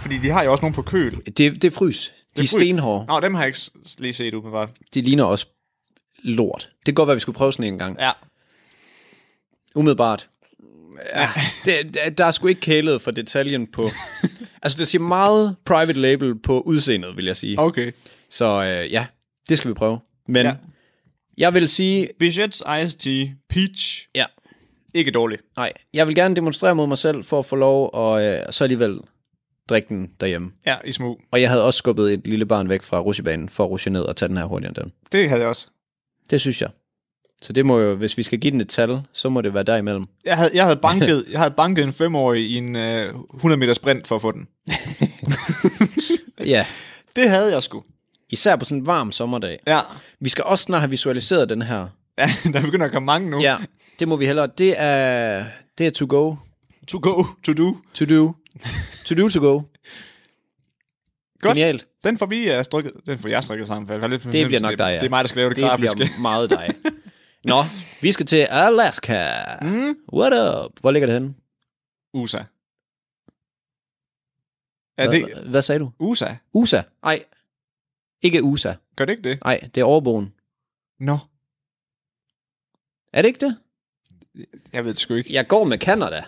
Fordi 0.00 0.18
de 0.18 0.28
har 0.30 0.42
jo 0.42 0.50
også 0.52 0.62
nogle 0.62 0.74
på 0.74 0.82
køl. 0.82 1.16
Det, 1.26 1.36
det 1.38 1.64
er 1.64 1.70
frys. 1.70 2.12
De 2.36 2.42
er 2.42 2.46
stenhårde. 2.46 3.06
Nå, 3.06 3.20
dem 3.20 3.34
har 3.34 3.42
jeg 3.42 3.48
ikke 3.48 3.60
lige 3.98 4.12
set 4.14 4.34
umiddelbart. 4.34 4.68
De 4.94 5.00
ligner 5.00 5.24
også 5.24 5.46
lort. 6.22 6.70
Det 6.78 6.84
kan 6.86 6.94
godt 6.94 7.06
være, 7.06 7.16
vi 7.16 7.20
skulle 7.20 7.36
prøve 7.36 7.52
sådan 7.52 7.72
en 7.72 7.78
gang. 7.78 7.96
Ja. 8.00 8.12
Umiddelbart. 9.74 10.28
Ja, 11.16 11.30
det, 11.64 11.94
det- 11.94 12.18
der 12.18 12.24
er 12.24 12.30
sgu 12.30 12.46
ikke 12.46 12.60
kælet 12.60 13.02
for 13.02 13.10
detaljen 13.10 13.66
på... 13.66 13.84
altså, 14.62 14.78
det 14.78 14.88
siger 14.88 15.02
meget 15.02 15.56
private 15.64 15.98
label 15.98 16.38
på 16.38 16.60
udseendet, 16.60 17.16
vil 17.16 17.24
jeg 17.24 17.36
sige. 17.36 17.58
Okay. 17.60 17.92
Så 18.30 18.64
øh, 18.64 18.92
ja, 18.92 19.06
det 19.48 19.58
skal 19.58 19.68
vi 19.68 19.74
prøve. 19.74 19.98
Men 20.28 20.46
Ja. 20.46 20.54
Jeg 21.38 21.54
vil 21.54 21.68
sige... 21.68 22.08
Bichets 22.18 22.62
Iced 22.82 22.98
Tea 22.98 23.34
Peach. 23.48 24.08
Ja, 24.14 24.24
Ikke 24.94 25.10
dårligt. 25.10 25.42
nej. 25.56 25.72
Jeg 25.94 26.06
vil 26.06 26.14
gerne 26.14 26.36
demonstrere 26.36 26.74
mod 26.74 26.86
mig 26.86 26.98
selv 26.98 27.24
for 27.24 27.38
at 27.38 27.46
få 27.46 27.56
lov, 27.56 27.90
og 27.92 28.22
øh, 28.24 28.38
så 28.50 28.64
alligevel 28.64 29.00
drikke 29.68 29.88
den 29.88 30.10
derhjemme. 30.20 30.50
Ja, 30.66 30.76
i 30.84 30.92
smug. 30.92 31.20
Og 31.30 31.40
jeg 31.40 31.50
havde 31.50 31.64
også 31.64 31.78
skubbet 31.78 32.12
et 32.12 32.26
lille 32.26 32.46
barn 32.46 32.68
væk 32.68 32.82
fra 32.82 33.00
rusjebanen 33.00 33.48
for 33.48 33.64
at 33.64 33.70
rushe 33.70 33.90
ned 33.90 34.02
og 34.02 34.16
tage 34.16 34.28
den 34.28 34.36
her 34.36 34.44
hurtigere 34.44 34.68
end 34.70 34.76
den. 34.84 34.92
Det 35.12 35.28
havde 35.28 35.40
jeg 35.40 35.48
også. 35.48 35.66
Det 36.30 36.40
synes 36.40 36.62
jeg. 36.62 36.70
Så 37.42 37.52
det 37.52 37.66
må 37.66 37.78
jo, 37.78 37.94
hvis 37.94 38.16
vi 38.18 38.22
skal 38.22 38.38
give 38.40 38.50
den 38.50 38.60
et 38.60 38.68
tal, 38.68 39.00
så 39.12 39.28
må 39.28 39.40
det 39.40 39.54
være 39.54 39.62
derimellem. 39.62 40.04
Jeg 40.24 40.36
havde, 40.36 40.50
jeg 40.54 40.64
havde, 40.64 40.76
banket, 40.88 41.24
jeg 41.30 41.40
havde 41.40 41.54
banket 41.56 41.84
en 41.84 41.92
femårig 41.92 42.50
i 42.50 42.54
en 42.56 42.76
øh, 42.76 43.14
100 43.34 43.58
meter 43.60 43.74
sprint 43.74 44.06
for 44.06 44.14
at 44.16 44.22
få 44.22 44.32
den. 44.32 44.48
Ja. 46.44 46.66
Det 47.16 47.30
havde 47.30 47.52
jeg 47.52 47.62
sgu. 47.62 47.82
Især 48.30 48.56
på 48.56 48.64
sådan 48.64 48.78
en 48.78 48.86
varm 48.86 49.12
sommerdag. 49.12 49.58
Ja. 49.66 49.80
Vi 50.20 50.28
skal 50.28 50.44
også 50.44 50.62
snart 50.64 50.80
have 50.80 50.90
visualiseret 50.90 51.48
den 51.48 51.62
her. 51.62 51.88
ja 52.18 52.30
der 52.52 52.60
begynder 52.60 52.86
at 52.86 52.92
komme 52.92 53.06
mange 53.06 53.30
nu. 53.30 53.40
Ja, 53.40 53.56
det 53.98 54.08
må 54.08 54.16
vi 54.16 54.26
hellere. 54.26 54.46
Det 54.46 54.74
er, 54.76 55.44
det 55.78 55.86
er 55.86 55.90
to 55.90 56.06
go. 56.08 56.34
To 56.88 56.98
go, 57.02 57.24
to 57.44 57.52
do. 57.52 57.76
To 57.94 58.04
do. 58.04 58.34
To 59.06 59.14
do 59.14 59.28
to 59.28 59.40
go. 59.40 59.52
Godt. 61.40 61.54
Genialt. 61.56 61.86
Den 62.04 62.18
får 62.18 62.26
vi 62.26 62.56
uh, 62.58 62.62
strikket. 62.64 62.92
Den 63.06 63.18
får 63.18 63.28
jeg 63.28 63.44
strikket 63.44 63.68
sammen. 63.68 63.86
For 63.86 63.94
jeg 63.94 64.00
har 64.00 64.08
lidt 64.08 64.22
Det 64.24 64.46
bliver 64.46 64.60
nok 64.60 64.78
dig, 64.78 64.84
ja. 64.84 64.94
Det 64.94 65.06
er 65.06 65.10
mig, 65.10 65.24
der 65.24 65.28
skal 65.28 65.36
lave 65.38 65.48
det, 65.48 65.56
Det 65.56 65.64
grafiske. 65.64 65.96
bliver 65.96 66.18
meget 66.30 66.50
dig. 66.50 66.68
Nå, 67.44 67.62
vi 68.00 68.12
skal 68.12 68.26
til 68.26 68.46
Alaska. 68.50 69.30
Mm. 69.62 69.96
What 70.12 70.32
up? 70.64 70.72
Hvor 70.80 70.90
ligger 70.90 71.06
det 71.06 71.14
henne? 71.14 71.34
USA. 72.14 72.38
Ja, 74.98 75.08
Hvad, 75.08 75.12
det, 75.20 75.48
hvad 75.50 75.62
sagde 75.62 75.78
du? 75.78 75.90
USA. 75.98 76.34
USA? 76.52 76.82
Nej. 77.02 77.22
Ikke 78.24 78.42
USA. 78.42 78.74
Gør 78.96 79.04
det 79.04 79.12
ikke 79.12 79.28
det? 79.30 79.44
Nej, 79.44 79.60
det 79.74 79.80
er 79.80 79.84
overboen. 79.84 80.34
Nå. 81.00 81.18
Er 83.12 83.22
det 83.22 83.28
ikke 83.28 83.46
det? 83.46 83.56
Jeg 84.72 84.84
ved 84.84 84.90
det 84.90 84.98
sgu 85.00 85.14
ikke. 85.14 85.32
Jeg 85.34 85.46
går 85.48 85.64
med 85.64 85.78
Canada. 85.78 86.24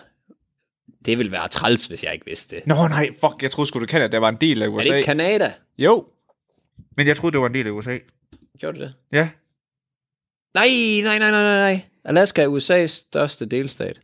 Det 1.05 1.17
vil 1.17 1.31
være 1.31 1.47
træls, 1.47 1.85
hvis 1.85 2.03
jeg 2.03 2.13
ikke 2.13 2.25
vidste 2.25 2.55
det. 2.55 2.67
Nå 2.67 2.87
nej, 2.87 3.07
fuck, 3.13 3.41
jeg 3.43 3.51
troede 3.51 3.67
sgu, 3.67 3.79
du 3.79 3.85
det 3.85 4.21
var 4.21 4.29
en 4.29 4.35
del 4.35 4.61
af 4.63 4.67
Er 4.67 4.69
USA. 4.69 4.89
det 4.91 4.97
ikke 4.97 5.05
Canada? 5.05 5.53
jo. 5.77 6.07
Men 6.97 7.07
jeg 7.07 7.17
troede, 7.17 7.33
det 7.33 7.41
var 7.41 7.47
en 7.47 7.53
del 7.53 7.67
af 7.67 7.71
USA. 7.71 7.97
Gjorde 8.59 8.79
det 8.79 8.87
det? 8.87 9.17
Ja. 9.17 9.29
Nej, 10.53 10.67
nej, 11.03 11.19
nej, 11.19 11.31
nej, 11.31 11.43
nej, 11.43 11.73
nej. 11.73 11.81
Alaska 12.03 12.41
er 12.43 12.47
USA's 12.47 12.87
største 12.87 13.45
delstat. 13.45 14.01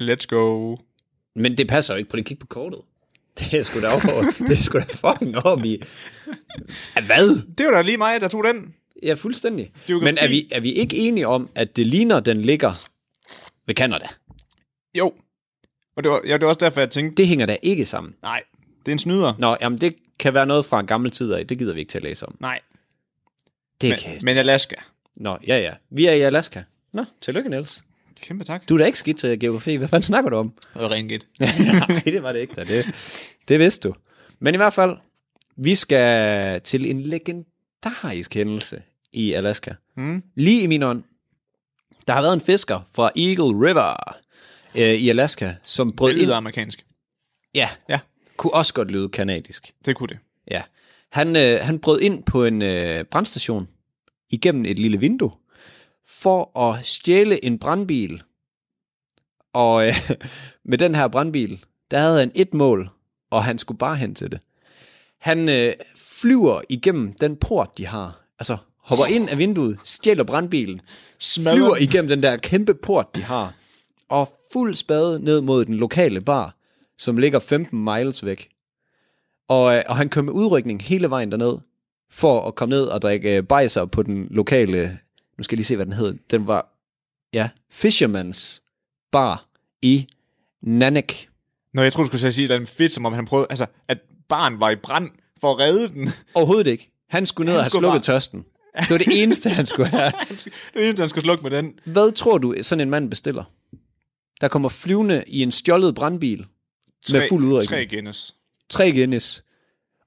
Let's 0.00 0.26
go. 0.28 0.76
Men 1.34 1.58
det 1.58 1.68
passer 1.68 1.94
jo 1.94 1.98
ikke 1.98 2.10
på 2.10 2.16
det. 2.16 2.26
Kig 2.26 2.38
på 2.38 2.46
kortet. 2.46 2.80
Det 3.50 3.54
er 3.58 3.62
sgu 3.62 3.80
da 3.80 3.86
over. 3.88 4.32
det 4.38 4.50
er 4.50 4.62
sgu 4.62 4.78
da 4.78 4.84
fucking 4.84 5.36
op 5.44 5.64
i. 5.64 5.82
Hvad? 7.06 7.42
Det 7.58 7.66
var 7.66 7.72
da 7.72 7.82
lige 7.82 7.96
mig, 7.96 8.20
der 8.20 8.28
tog 8.28 8.44
den. 8.44 8.74
Ja, 9.02 9.14
fuldstændig. 9.14 9.72
Geografi. 9.86 10.04
Men 10.04 10.18
er 10.18 10.28
vi, 10.28 10.48
er 10.52 10.60
vi 10.60 10.72
ikke 10.72 10.96
enige 10.96 11.26
om, 11.28 11.48
at 11.54 11.76
det 11.76 11.86
ligner, 11.86 12.20
den 12.20 12.42
ligger 12.42 12.88
ved 13.66 13.74
Canada? 13.74 14.06
Jo. 14.94 15.12
Og 15.96 16.04
det 16.04 16.10
var, 16.12 16.20
ja, 16.26 16.32
det 16.32 16.40
var 16.42 16.48
også 16.48 16.58
derfor, 16.64 16.80
jeg 16.80 16.90
tænkte, 16.90 17.16
Det 17.22 17.28
hænger 17.28 17.46
da 17.46 17.56
ikke 17.62 17.86
sammen. 17.86 18.14
nej, 18.22 18.42
det 18.86 18.88
er 18.88 18.92
en 18.92 18.98
snyder. 18.98 19.34
Nå, 19.38 19.56
jamen 19.60 19.80
det, 19.80 19.94
kan 20.18 20.34
være 20.34 20.46
noget 20.46 20.66
fra 20.66 20.80
en 20.80 20.86
gammel 20.86 21.10
tid 21.10 21.32
af. 21.32 21.46
Det 21.46 21.58
gider 21.58 21.74
vi 21.74 21.80
ikke 21.80 21.90
til 21.90 21.98
at 21.98 22.02
læse 22.04 22.26
om. 22.26 22.36
Nej, 22.40 22.60
Det 23.80 23.88
men, 23.90 23.98
kan... 23.98 24.18
men 24.22 24.36
Alaska. 24.38 24.76
Nå, 25.16 25.38
ja, 25.46 25.58
ja. 25.58 25.72
Vi 25.90 26.06
er 26.06 26.12
i 26.12 26.20
Alaska. 26.20 26.62
Nå, 26.92 27.04
tillykke, 27.20 27.50
Niels. 27.50 27.84
Kæmpe 28.20 28.44
tak. 28.44 28.68
Du 28.68 28.74
er 28.74 28.78
da 28.78 28.84
ikke 28.84 28.98
skidt 28.98 29.18
til 29.18 29.40
geografi. 29.40 29.74
Hvad 29.76 29.88
fanden 29.88 30.06
snakker 30.06 30.30
du 30.30 30.36
om? 30.36 30.50
Det 30.74 30.82
var 30.82 30.90
rent 30.90 31.08
gæt. 31.08 31.26
Nej, 31.40 32.02
det 32.04 32.22
var 32.22 32.32
det 32.32 32.40
ikke 32.40 32.54
da. 32.54 32.64
Det, 32.64 32.86
det 33.48 33.58
vidste 33.58 33.88
du. 33.88 33.94
Men 34.38 34.54
i 34.54 34.56
hvert 34.56 34.72
fald, 34.72 34.96
vi 35.56 35.74
skal 35.74 36.60
til 36.60 36.90
en 36.90 37.02
legendarisk 37.02 38.34
hændelse 38.34 38.82
i 39.12 39.32
Alaska. 39.32 39.72
Mm. 39.96 40.22
Lige 40.34 40.62
i 40.62 40.66
min 40.66 40.82
ånd. 40.82 41.02
Der 42.08 42.14
har 42.14 42.22
været 42.22 42.34
en 42.34 42.40
fisker 42.40 42.80
fra 42.94 43.10
Eagle 43.16 43.68
River 43.68 43.94
øh, 44.76 44.94
i 44.94 45.08
Alaska, 45.08 45.54
som 45.62 45.92
brød 45.92 46.14
Det 46.14 46.22
ind... 46.22 46.30
amerikansk. 46.32 46.86
Ja, 47.54 47.68
Ja, 47.88 47.98
kunne 48.36 48.54
også 48.54 48.74
godt 48.74 48.90
lyde 48.90 49.08
kanadisk. 49.08 49.72
det 49.84 49.96
kunne 49.96 50.08
det. 50.08 50.18
Ja. 50.50 50.62
Han, 51.12 51.36
øh, 51.36 51.58
han 51.62 51.78
brød 51.78 52.00
ind 52.00 52.22
på 52.24 52.44
en 52.44 52.62
øh, 52.62 53.04
brandstation 53.04 53.68
igennem 54.30 54.64
et 54.64 54.78
lille 54.78 55.00
vindue 55.00 55.30
for 56.06 56.58
at 56.60 56.84
stjæle 56.84 57.44
en 57.44 57.58
brandbil. 57.58 58.22
Og 59.52 59.86
øh, 59.86 60.10
med 60.70 60.78
den 60.78 60.94
her 60.94 61.08
brandbil, 61.08 61.64
der 61.90 61.98
havde 61.98 62.18
han 62.18 62.32
et 62.34 62.54
mål, 62.54 62.90
og 63.30 63.44
han 63.44 63.58
skulle 63.58 63.78
bare 63.78 63.96
hen 63.96 64.14
til 64.14 64.30
det. 64.30 64.40
Han 65.20 65.48
øh, 65.48 65.74
flyver 65.96 66.60
igennem 66.68 67.12
den 67.12 67.36
port, 67.36 67.78
de 67.78 67.86
har. 67.86 68.20
Altså 68.38 68.56
hopper 68.78 69.06
ind 69.06 69.28
af 69.28 69.38
vinduet, 69.38 69.78
stjæler 69.84 70.24
brandbilen, 70.24 70.80
flyver 71.22 71.76
igennem 71.76 72.08
den 72.08 72.22
der 72.22 72.36
kæmpe 72.36 72.74
port, 72.74 73.16
de 73.16 73.22
har, 73.22 73.54
og 74.08 74.32
fuld 74.52 74.74
spade 74.74 75.24
ned 75.24 75.40
mod 75.40 75.64
den 75.64 75.74
lokale 75.74 76.20
bar, 76.20 76.56
som 76.98 77.16
ligger 77.16 77.38
15 77.38 77.84
miles 77.84 78.24
væk. 78.24 78.48
Og, 79.48 79.76
øh, 79.76 79.82
og 79.88 79.96
han 79.96 80.08
kom 80.08 80.24
med 80.24 80.32
udrykning 80.32 80.82
hele 80.82 81.10
vejen 81.10 81.30
derned, 81.30 81.58
for 82.10 82.48
at 82.48 82.54
komme 82.54 82.74
ned 82.74 82.84
og 82.84 83.02
drikke 83.02 83.36
øh, 83.36 83.42
bajser 83.42 83.84
på 83.84 84.02
den 84.02 84.26
lokale, 84.30 84.98
nu 85.38 85.44
skal 85.44 85.56
jeg 85.56 85.58
lige 85.58 85.66
se, 85.66 85.76
hvad 85.76 85.86
den 85.86 85.94
hed. 85.94 86.14
Den 86.30 86.46
var, 86.46 86.68
ja, 87.32 87.48
Fisherman's 87.74 88.60
Bar 89.12 89.46
i 89.82 90.06
Nanak. 90.62 91.12
Nå, 91.74 91.82
jeg 91.82 91.92
tror 91.92 92.02
du 92.02 92.06
skulle 92.06 92.32
sige, 92.32 92.54
at 92.54 92.62
er 92.62 92.66
fedt, 92.66 92.92
som 92.92 93.06
om 93.06 93.12
han 93.12 93.24
prøvede, 93.24 93.46
altså, 93.50 93.66
at 93.88 93.98
barn 94.28 94.60
var 94.60 94.70
i 94.70 94.76
brand 94.76 95.10
for 95.40 95.52
at 95.52 95.58
redde 95.60 95.88
den. 95.88 96.10
Overhovedet 96.34 96.66
ikke. 96.66 96.90
Han 97.08 97.26
skulle 97.26 97.46
ned 97.46 97.52
Han 97.52 97.58
og 97.58 97.64
have 97.64 97.70
skulle 97.70 97.82
slukket 97.82 98.02
bare- 98.06 98.14
tørsten. 98.14 98.44
Det 98.80 98.90
var 98.90 98.98
det 98.98 99.22
eneste, 99.22 99.50
han 99.50 99.66
skulle 99.66 99.88
have. 99.88 100.12
det 100.74 100.84
eneste, 100.84 101.00
han 101.00 101.08
skal 101.08 101.22
slukke 101.22 101.42
med 101.42 101.50
den. 101.50 101.78
Hvad 101.84 102.12
tror 102.12 102.38
du, 102.38 102.54
sådan 102.62 102.80
en 102.82 102.90
mand 102.90 103.10
bestiller? 103.10 103.44
Der 104.40 104.48
kommer 104.48 104.68
flyvende 104.68 105.24
i 105.26 105.42
en 105.42 105.52
stjålet 105.52 105.94
brandbil 105.94 106.46
med 107.12 107.28
fuld 107.28 107.44
udrykning. 107.44 107.68
Tre 107.70 107.86
Guinness. 107.86 108.34
Tre 108.70 108.90
Guinness. 108.92 109.44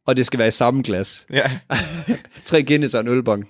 Og 0.05 0.15
det 0.17 0.25
skal 0.25 0.39
være 0.39 0.47
i 0.47 0.51
samme 0.51 0.83
glas. 0.83 1.27
Ja. 1.33 1.59
Tre 2.45 2.63
Guinness 2.63 2.95
og 2.95 3.01
en 3.01 3.07
ølbong. 3.07 3.49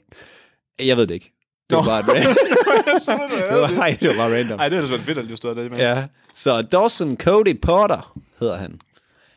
Jeg 0.79 0.97
ved 0.97 1.07
det 1.07 1.13
ikke. 1.13 1.33
Det 1.71 1.77
var 1.77 1.83
bare 1.83 1.99
et 1.99 2.07
random. 2.07 2.35
det 3.51 3.61
var, 3.61 3.71
nej, 3.75 3.97
det 4.01 4.09
var 4.09 4.15
bare 4.15 4.37
random. 4.37 4.59
Ej, 4.59 4.69
det 4.69 4.77
er 4.77 4.87
da 4.87 4.95
fedt, 4.95 5.17
at 5.17 5.29
du 5.29 5.35
stod 5.35 5.55
der. 5.55 5.77
Ja. 5.77 6.05
Så 6.33 6.61
Dawson 6.61 7.17
Cody 7.17 7.59
Porter 7.61 8.17
hedder 8.39 8.57
han. 8.57 8.79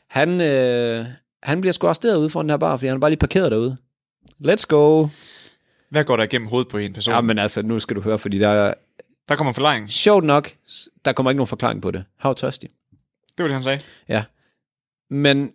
Han, 0.08 0.40
øh, 0.40 1.06
han 1.42 1.60
bliver 1.60 1.72
sgu 1.72 1.86
arresteret 1.86 2.16
ude 2.16 2.30
foran 2.30 2.44
den 2.46 2.50
her 2.50 2.56
bar, 2.56 2.76
fordi 2.76 2.86
han 2.86 2.96
er 2.96 3.00
bare 3.00 3.10
lige 3.10 3.18
parkeret 3.18 3.52
derude. 3.52 3.76
Let's 4.44 4.64
go. 4.68 5.06
Hvad 5.90 6.04
går 6.04 6.16
der 6.16 6.24
igennem 6.24 6.48
hovedet 6.48 6.68
på 6.70 6.78
en 6.78 6.92
person? 6.92 7.14
Ja, 7.14 7.20
men 7.20 7.38
altså, 7.38 7.62
nu 7.62 7.78
skal 7.78 7.96
du 7.96 8.00
høre, 8.00 8.18
fordi 8.18 8.38
der 8.38 8.48
er 8.48 8.74
Der 9.28 9.36
kommer 9.36 9.52
forklaring. 9.52 9.90
sjovt 9.90 10.24
nok, 10.24 10.50
der 11.04 11.12
kommer 11.12 11.30
ikke 11.30 11.36
nogen 11.36 11.48
forklaring 11.48 11.82
på 11.82 11.90
det. 11.90 12.04
Var 12.22 12.32
tørstig. 12.32 12.70
Det 13.38 13.42
var 13.42 13.44
det, 13.44 13.54
han 13.54 13.64
sagde. 13.64 13.80
Ja. 14.08 14.24
Men 15.10 15.52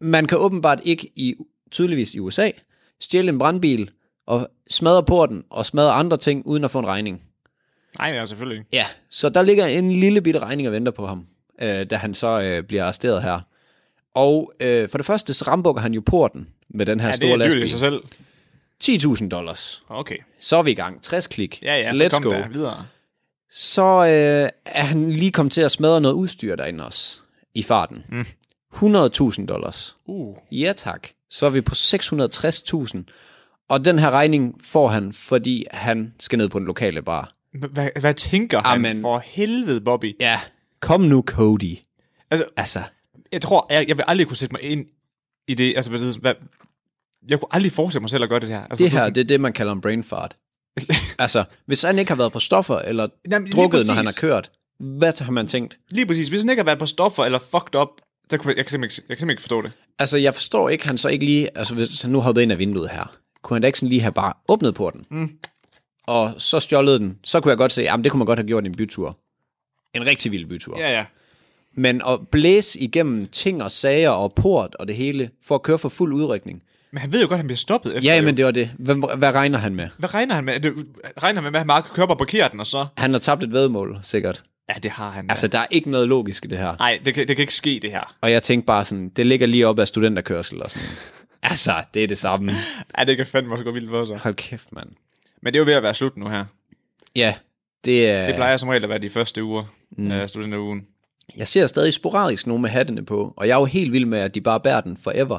man 0.00 0.26
kan 0.26 0.38
åbenbart 0.38 0.80
ikke, 0.84 1.10
i 1.16 1.34
tydeligvis 1.70 2.14
i 2.14 2.18
USA, 2.18 2.50
stjæle 3.00 3.28
en 3.28 3.38
brandbil 3.38 3.90
og 4.26 4.48
smadre 4.70 5.02
porten 5.04 5.44
og 5.50 5.66
smadre 5.66 5.92
andre 5.92 6.16
ting, 6.16 6.46
uden 6.46 6.64
at 6.64 6.70
få 6.70 6.78
en 6.78 6.86
regning. 6.86 7.22
Nej, 7.98 8.08
ja, 8.08 8.26
selvfølgelig. 8.26 8.64
Ja, 8.72 8.86
så 9.10 9.28
der 9.28 9.42
ligger 9.42 9.66
en 9.66 9.92
lille 9.92 10.20
bitte 10.20 10.40
regning 10.40 10.68
og 10.68 10.72
venter 10.74 10.92
på 10.92 11.06
ham, 11.06 11.26
øh, 11.62 11.86
da 11.90 11.96
han 11.96 12.14
så 12.14 12.40
øh, 12.40 12.62
bliver 12.62 12.84
arresteret 12.84 13.22
her. 13.22 13.40
Og 14.14 14.52
øh, 14.60 14.88
for 14.88 14.98
det 14.98 15.06
første, 15.06 15.34
så 15.34 15.44
rambukker 15.48 15.82
han 15.82 15.94
jo 15.94 16.02
porten 16.06 16.48
med 16.68 16.86
den 16.86 17.00
her 17.00 17.06
Ja, 17.06 17.12
det 17.12 17.16
store 17.16 17.32
er 17.44 17.50
dyrt 17.50 17.64
i 17.64 17.68
sig 17.68 17.80
lastbil. 17.80 18.98
selv. 18.98 19.22
10.000 19.24 19.28
dollars. 19.28 19.82
Okay. 19.88 20.16
Så 20.40 20.56
er 20.56 20.62
vi 20.62 20.70
i 20.70 20.74
gang. 20.74 21.02
60 21.02 21.26
klik. 21.26 21.62
Ja, 21.62 21.76
ja, 21.76 21.94
så 21.94 22.04
Let's 22.04 22.08
kom 22.10 22.22
go. 22.22 22.30
der 22.30 22.48
videre. 22.48 22.86
Så 23.50 23.82
øh, 23.82 24.50
er 24.64 24.82
han 24.84 25.10
lige 25.12 25.32
kommet 25.32 25.52
til 25.52 25.60
at 25.60 25.70
smadre 25.70 26.00
noget 26.00 26.14
udstyr 26.14 26.56
derinde 26.56 26.86
også, 26.86 27.20
i 27.54 27.62
farten. 27.62 28.04
Mm. 28.08 28.26
100.000 28.74 29.46
dollars. 29.46 29.96
Uh. 30.06 30.36
Ja 30.50 30.72
tak. 30.76 31.08
Så 31.30 31.46
er 31.46 31.50
vi 31.50 31.60
på 31.60 31.72
660.000. 31.74 32.98
Og 33.68 33.84
den 33.84 33.98
her 33.98 34.10
regning 34.10 34.54
får 34.64 34.88
han, 34.88 35.12
fordi 35.12 35.64
han 35.70 36.14
skal 36.20 36.36
ned 36.38 36.48
på 36.48 36.58
den 36.58 36.66
lokale 36.66 37.02
bar. 37.02 37.32
Hvad, 37.72 37.88
hvad 38.00 38.14
tænker 38.14 38.62
han 38.64 38.86
Amen. 38.86 39.02
for 39.02 39.22
helvede, 39.24 39.80
Bobby? 39.80 40.16
Ja, 40.20 40.40
kom 40.80 41.00
nu 41.00 41.22
Cody. 41.26 41.76
Altså, 42.30 42.46
Altså, 42.56 42.82
jeg 43.32 43.42
tror, 43.42 43.66
jeg, 43.70 43.88
jeg 43.88 43.96
vil 43.96 44.04
aldrig 44.08 44.26
kunne 44.26 44.36
sætte 44.36 44.52
mig 44.54 44.62
ind 44.62 44.86
i 45.48 45.54
det. 45.54 45.72
Altså, 45.76 45.90
hvad, 45.90 46.20
hvad, 46.20 46.34
jeg 47.28 47.40
kunne 47.40 47.48
aldrig 47.54 47.72
forestille 47.72 48.00
mig 48.00 48.10
selv 48.10 48.22
at 48.22 48.28
gøre 48.28 48.40
det 48.40 48.48
her. 48.48 48.60
Altså, 48.64 48.84
det 48.84 48.92
her, 48.92 48.98
sådan- 49.00 49.14
det 49.14 49.20
er 49.20 49.24
det, 49.24 49.40
man 49.40 49.52
kalder 49.52 49.72
en 49.72 49.80
brain 49.80 50.04
fart. 50.04 50.36
altså, 51.18 51.44
hvis 51.66 51.82
han 51.82 51.98
ikke 51.98 52.10
har 52.10 52.16
været 52.16 52.32
på 52.32 52.38
stoffer, 52.38 52.78
eller 52.78 53.08
Jamen, 53.30 53.52
drukket, 53.52 53.86
når 53.86 53.94
han 53.94 54.04
har 54.06 54.14
kørt, 54.20 54.50
hvad 54.80 55.22
har 55.24 55.32
man 55.32 55.46
tænkt? 55.48 55.78
Lige 55.90 56.06
præcis. 56.06 56.28
Hvis 56.28 56.40
han 56.40 56.50
ikke 56.50 56.60
har 56.60 56.64
været 56.64 56.78
på 56.78 56.86
stoffer 56.86 57.24
eller 57.24 57.38
fucked 57.38 57.74
up, 57.80 57.88
der 58.30 58.36
kunne 58.36 58.50
jeg, 58.50 58.56
jeg, 58.56 58.64
kan 58.64 58.70
simpelthen, 58.70 59.02
ikke- 59.02 59.06
jeg 59.08 59.16
kan 59.16 59.20
simpelthen 59.20 59.30
ikke 59.30 59.42
forstå 59.42 59.62
det. 59.62 59.72
Altså, 59.98 60.18
jeg 60.18 60.34
forstår 60.34 60.68
ikke, 60.68 60.86
han 60.86 60.98
så 60.98 61.08
ikke 61.08 61.24
lige, 61.24 61.58
altså 61.58 61.74
hvis 61.74 62.02
han 62.02 62.10
nu 62.10 62.20
hoppede 62.20 62.42
ind 62.42 62.52
af 62.52 62.58
vinduet 62.58 62.90
her, 62.90 63.16
kunne 63.46 63.54
han 63.54 63.62
da 63.62 63.66
ikke 63.66 63.78
sådan 63.78 63.88
lige 63.88 64.00
have 64.00 64.12
bare 64.12 64.32
åbnet 64.48 64.74
porten, 64.74 65.04
Mm. 65.10 65.30
og 66.06 66.34
så 66.38 66.60
stjålet 66.60 67.00
den, 67.00 67.18
så 67.24 67.40
kunne 67.40 67.50
jeg 67.50 67.58
godt 67.58 67.72
se, 67.72 67.82
jamen 67.82 68.04
det 68.04 68.12
kunne 68.12 68.18
man 68.18 68.26
godt 68.26 68.38
have 68.38 68.46
gjort 68.46 68.64
i 68.64 68.66
en 68.66 68.74
bytur. 68.76 69.18
En 69.94 70.06
rigtig 70.06 70.32
vild 70.32 70.46
bytur. 70.46 70.78
Ja, 70.80 70.92
ja. 70.92 71.04
Men 71.74 72.02
at 72.08 72.28
blæse 72.28 72.80
igennem 72.80 73.26
ting 73.26 73.62
og 73.62 73.70
sager 73.70 74.10
og 74.10 74.32
port 74.32 74.74
og 74.74 74.88
det 74.88 74.96
hele, 74.96 75.30
for 75.42 75.54
at 75.54 75.62
køre 75.62 75.78
for 75.78 75.88
fuld 75.88 76.12
udrykning. 76.12 76.62
Men 76.90 77.00
han 77.00 77.12
ved 77.12 77.20
jo 77.20 77.24
godt, 77.26 77.32
at 77.32 77.38
han 77.38 77.46
bliver 77.46 77.56
stoppet 77.56 77.96
efter. 77.96 78.14
Ja, 78.14 78.22
men 78.22 78.36
det 78.36 78.44
var 78.44 78.50
det. 78.50 78.70
Hvad, 78.78 79.16
hvad 79.16 79.34
regner 79.34 79.58
han 79.58 79.74
med? 79.74 79.88
Hvad 79.98 80.14
regner 80.14 80.34
han 80.34 80.44
med? 80.44 80.60
Det, 80.60 80.72
regner 81.22 81.42
han 81.42 81.52
med, 81.52 81.74
at 81.74 81.84
køre 81.94 82.06
på 82.06 82.12
og 82.12 82.18
parkere 82.18 82.48
den, 82.52 82.60
og 82.60 82.66
så... 82.66 82.86
Han 82.96 83.10
har 83.12 83.18
tabt 83.18 83.44
et 83.44 83.52
vedmål, 83.52 83.98
sikkert. 84.02 84.42
Ja, 84.68 84.74
det 84.82 84.90
har 84.90 85.10
han. 85.10 85.30
Altså, 85.30 85.48
der 85.48 85.58
er 85.58 85.66
ikke 85.70 85.90
noget 85.90 86.08
logisk 86.08 86.44
i 86.44 86.48
det 86.48 86.58
her. 86.58 86.76
Nej, 86.78 87.00
det 87.04 87.14
kan, 87.14 87.28
det 87.28 87.36
kan 87.36 87.42
ikke 87.42 87.54
ske, 87.54 87.78
det 87.82 87.90
her. 87.90 88.14
Og 88.20 88.32
jeg 88.32 88.42
tænkte 88.42 88.66
bare 88.66 88.84
sådan, 88.84 89.08
det 89.08 89.26
ligger 89.26 89.46
lige 89.46 89.66
op 89.66 89.78
af 89.78 89.88
studenterkørsel 89.88 90.62
og 90.62 90.70
sådan. 90.70 90.88
Altså, 91.42 91.84
det 91.94 92.04
er 92.04 92.06
det 92.08 92.18
samme. 92.18 92.52
Ja, 92.98 93.04
det 93.04 93.16
kan 93.16 93.26
fandme 93.26 93.52
også 93.54 93.64
gå 93.64 93.70
vildt 93.70 93.90
for 93.90 94.04
sig. 94.04 94.18
Hold 94.18 94.34
kæft, 94.34 94.72
mand. 94.72 94.88
Men 95.42 95.52
det 95.52 95.58
er 95.58 95.60
jo 95.60 95.66
ved 95.66 95.74
at 95.74 95.82
være 95.82 95.94
slut 95.94 96.16
nu 96.16 96.28
her. 96.28 96.44
Ja, 97.16 97.34
det 97.84 98.10
er... 98.10 98.26
Det 98.26 98.34
plejer 98.34 98.56
som 98.56 98.68
regel 98.68 98.82
at 98.82 98.88
være 98.88 98.98
de 98.98 99.10
første 99.10 99.44
uger 99.44 99.64
mm. 99.90 100.10
af 100.10 100.28
studenterugen. 100.28 100.86
Jeg 101.36 101.48
ser 101.48 101.66
stadig 101.66 101.92
sporadisk 101.92 102.46
nogen 102.46 102.62
med 102.62 102.70
hattene 102.70 103.04
på, 103.04 103.34
og 103.36 103.48
jeg 103.48 103.54
er 103.54 103.58
jo 103.58 103.64
helt 103.64 103.92
vild 103.92 104.04
med, 104.06 104.18
at 104.18 104.34
de 104.34 104.40
bare 104.40 104.60
bærer 104.60 104.80
den 104.80 104.96
forever. 104.96 105.38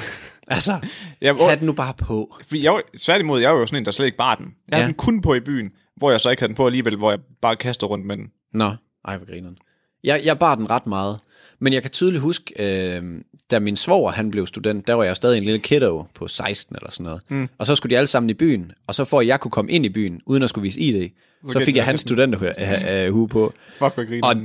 altså, 0.54 0.80
Ja, 1.20 1.32
hvor, 1.32 1.48
hat 1.48 1.62
nu 1.62 1.72
bare 1.72 1.94
på. 1.94 2.36
fordi 2.42 2.64
jeg, 2.64 2.82
tværtimod, 3.00 3.40
jeg 3.40 3.50
var 3.52 3.58
jo 3.58 3.66
sådan 3.66 3.78
en, 3.82 3.84
der 3.84 3.90
slet 3.90 4.06
ikke 4.06 4.18
bar 4.18 4.34
den. 4.34 4.54
Jeg 4.68 4.76
havde 4.76 4.82
Ja. 4.82 4.86
den 4.86 4.94
kun 4.94 5.22
på 5.22 5.34
i 5.34 5.40
byen, 5.40 5.70
hvor 5.96 6.10
jeg 6.10 6.20
så 6.20 6.30
ikke 6.30 6.40
havde 6.40 6.48
den 6.48 6.56
på 6.56 6.66
alligevel, 6.66 6.96
hvor 6.96 7.10
jeg 7.10 7.18
bare 7.42 7.56
kastede 7.56 7.88
rundt 7.88 8.06
med 8.06 8.16
den. 8.16 8.30
Nå, 8.52 8.74
ej, 9.04 9.16
hvor 9.16 9.26
grineren. 9.26 9.58
Jeg, 10.04 10.20
jeg 10.24 10.38
bar 10.38 10.54
den 10.54 10.70
ret 10.70 10.86
meget. 10.86 11.18
Men 11.58 11.72
jeg 11.72 11.82
kan 11.82 11.90
tydeligt 11.90 12.22
huske, 12.22 12.54
øh, 12.58 13.02
da 13.50 13.58
min 13.58 13.76
svoger 13.76 14.12
han 14.12 14.30
blev 14.30 14.46
student, 14.46 14.86
der 14.86 14.94
var 14.94 15.04
jeg 15.04 15.16
stadig 15.16 15.38
en 15.38 15.44
lille 15.44 15.58
kiddo 15.58 16.04
på 16.14 16.28
16 16.28 16.76
eller 16.76 16.90
sådan 16.90 17.04
noget. 17.04 17.20
Mm. 17.28 17.48
Og 17.58 17.66
så 17.66 17.74
skulle 17.74 17.90
de 17.90 17.96
alle 17.96 18.06
sammen 18.06 18.30
i 18.30 18.34
byen, 18.34 18.72
og 18.86 18.94
så 18.94 19.04
for 19.04 19.20
at 19.20 19.26
jeg 19.26 19.40
kunne 19.40 19.50
komme 19.50 19.70
ind 19.70 19.86
i 19.86 19.88
byen, 19.88 20.20
uden 20.26 20.42
at 20.42 20.48
skulle 20.48 20.62
vise 20.62 20.80
ID, 20.80 21.10
så 21.50 21.60
fik 21.64 21.76
jeg 21.76 21.84
hans 21.84 22.00
studenterhue 22.00 23.28
på. 23.36 23.52
Fuck, 23.78 23.94
hvor 23.94 24.06
griner 24.08 24.28
Og 24.28 24.36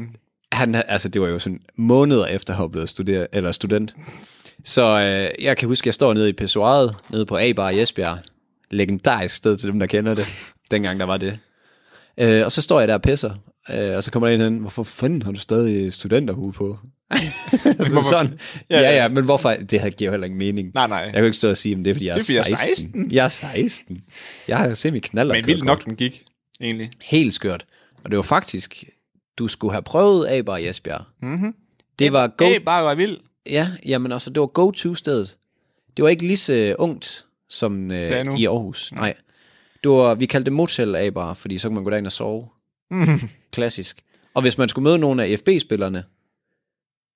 han, 0.51 0.75
altså 0.87 1.09
det 1.09 1.21
var 1.21 1.27
jo 1.27 1.39
sådan 1.39 1.59
måneder 1.75 2.25
efter 2.25 2.53
at 2.53 2.57
have 2.57 2.69
blevet 2.69 2.89
studere, 2.89 3.35
eller 3.35 3.51
student. 3.51 3.95
Så 4.63 4.81
øh, 4.83 5.43
jeg 5.45 5.57
kan 5.57 5.67
huske, 5.67 5.83
at 5.83 5.85
jeg 5.85 5.93
står 5.93 6.13
nede 6.13 6.29
i 6.29 6.33
pissoiret, 6.33 6.95
nede 7.09 7.25
på 7.25 7.37
A-bar 7.37 7.69
i 7.69 7.81
Esbjerg. 7.81 8.17
Legendarisk 8.71 9.35
sted 9.35 9.57
til 9.57 9.69
dem, 9.69 9.79
der 9.79 9.85
kender 9.85 10.15
det. 10.15 10.25
Dengang 10.71 10.99
der 10.99 11.05
var 11.05 11.17
det. 11.17 11.39
Øh, 12.17 12.45
og 12.45 12.51
så 12.51 12.61
står 12.61 12.79
jeg 12.79 12.87
der 12.87 12.93
og 12.93 13.01
pisser. 13.01 13.31
Øh, 13.69 13.95
og 13.95 14.03
så 14.03 14.11
kommer 14.11 14.29
der 14.29 14.35
en 14.35 14.53
ind, 14.53 14.61
hvorfor 14.61 14.83
fanden 14.83 15.21
har 15.21 15.31
du 15.31 15.39
stadig 15.39 15.93
studenterhue 15.93 16.53
på? 16.53 16.77
så 17.93 18.05
sådan, 18.09 18.39
ja, 18.69 18.79
ja, 18.79 18.95
ja, 18.95 19.07
men 19.07 19.23
hvorfor? 19.23 19.49
Det 19.49 19.97
giver 19.97 20.07
jo 20.07 20.11
heller 20.11 20.25
ingen 20.25 20.39
mening. 20.39 20.71
Nej, 20.73 20.87
nej. 20.87 20.97
Jeg 20.97 21.11
kan 21.11 21.19
jo 21.19 21.25
ikke 21.25 21.37
stå 21.37 21.49
og 21.49 21.57
sige, 21.57 21.77
at 21.79 21.85
det 21.85 21.87
er, 21.87 21.93
fordi 21.95 22.05
jeg 22.05 22.11
er, 22.11 22.15
Det 22.15 22.21
er, 22.21 22.25
fordi 22.25 22.35
jeg 22.35 22.51
er 22.51 22.55
16. 22.55 22.75
16. 22.75 23.11
Jeg 23.11 23.23
er 23.23 23.27
16. 23.27 24.01
Jeg 24.47 24.57
har 24.57 24.73
simpelthen 24.73 25.09
knaller. 25.11 25.33
Men 25.33 25.47
vildt 25.47 25.63
nok, 25.63 25.85
den 25.85 25.95
gik, 25.95 26.23
egentlig. 26.61 26.91
Helt 27.01 27.33
skørt. 27.33 27.65
Og 28.03 28.11
det 28.11 28.17
var 28.17 28.23
faktisk, 28.23 28.83
du 29.37 29.47
skulle 29.47 29.71
have 29.71 29.81
prøvet 29.81 30.27
A-bar 30.29 30.57
i 30.57 30.67
Esbjerg. 30.67 31.01
Mm-hmm. 31.21 31.55
Det 31.99 32.13
var 32.13 32.27
go 32.27 32.45
bare 32.65 32.83
var 32.83 32.95
vild. 32.95 33.17
Ja, 33.45 33.67
jamen 33.85 34.11
altså, 34.11 34.29
det 34.29 34.41
var 34.41 34.47
go-to-stedet. 34.47 35.37
Det 35.97 36.03
var 36.03 36.09
ikke 36.09 36.23
lige 36.23 36.37
så 36.37 36.75
ungt 36.79 37.25
som 37.49 37.91
øh, 37.91 38.39
i 38.39 38.45
Aarhus. 38.45 38.91
Nej. 38.91 39.13
Det 39.83 39.91
var, 39.91 40.15
vi 40.15 40.25
kaldte 40.25 40.45
det 40.45 40.53
motel 40.53 40.95
af 40.95 41.13
bare, 41.13 41.35
fordi 41.35 41.57
så 41.57 41.67
kunne 41.67 41.75
man 41.75 41.83
gå 41.83 41.89
derind 41.89 42.05
og 42.05 42.11
sove. 42.11 42.47
Klassisk. 43.53 44.01
Og 44.33 44.41
hvis 44.41 44.57
man 44.57 44.69
skulle 44.69 44.83
møde 44.83 44.99
nogle 44.99 45.23
af 45.23 45.39
FB-spillerne, 45.39 46.03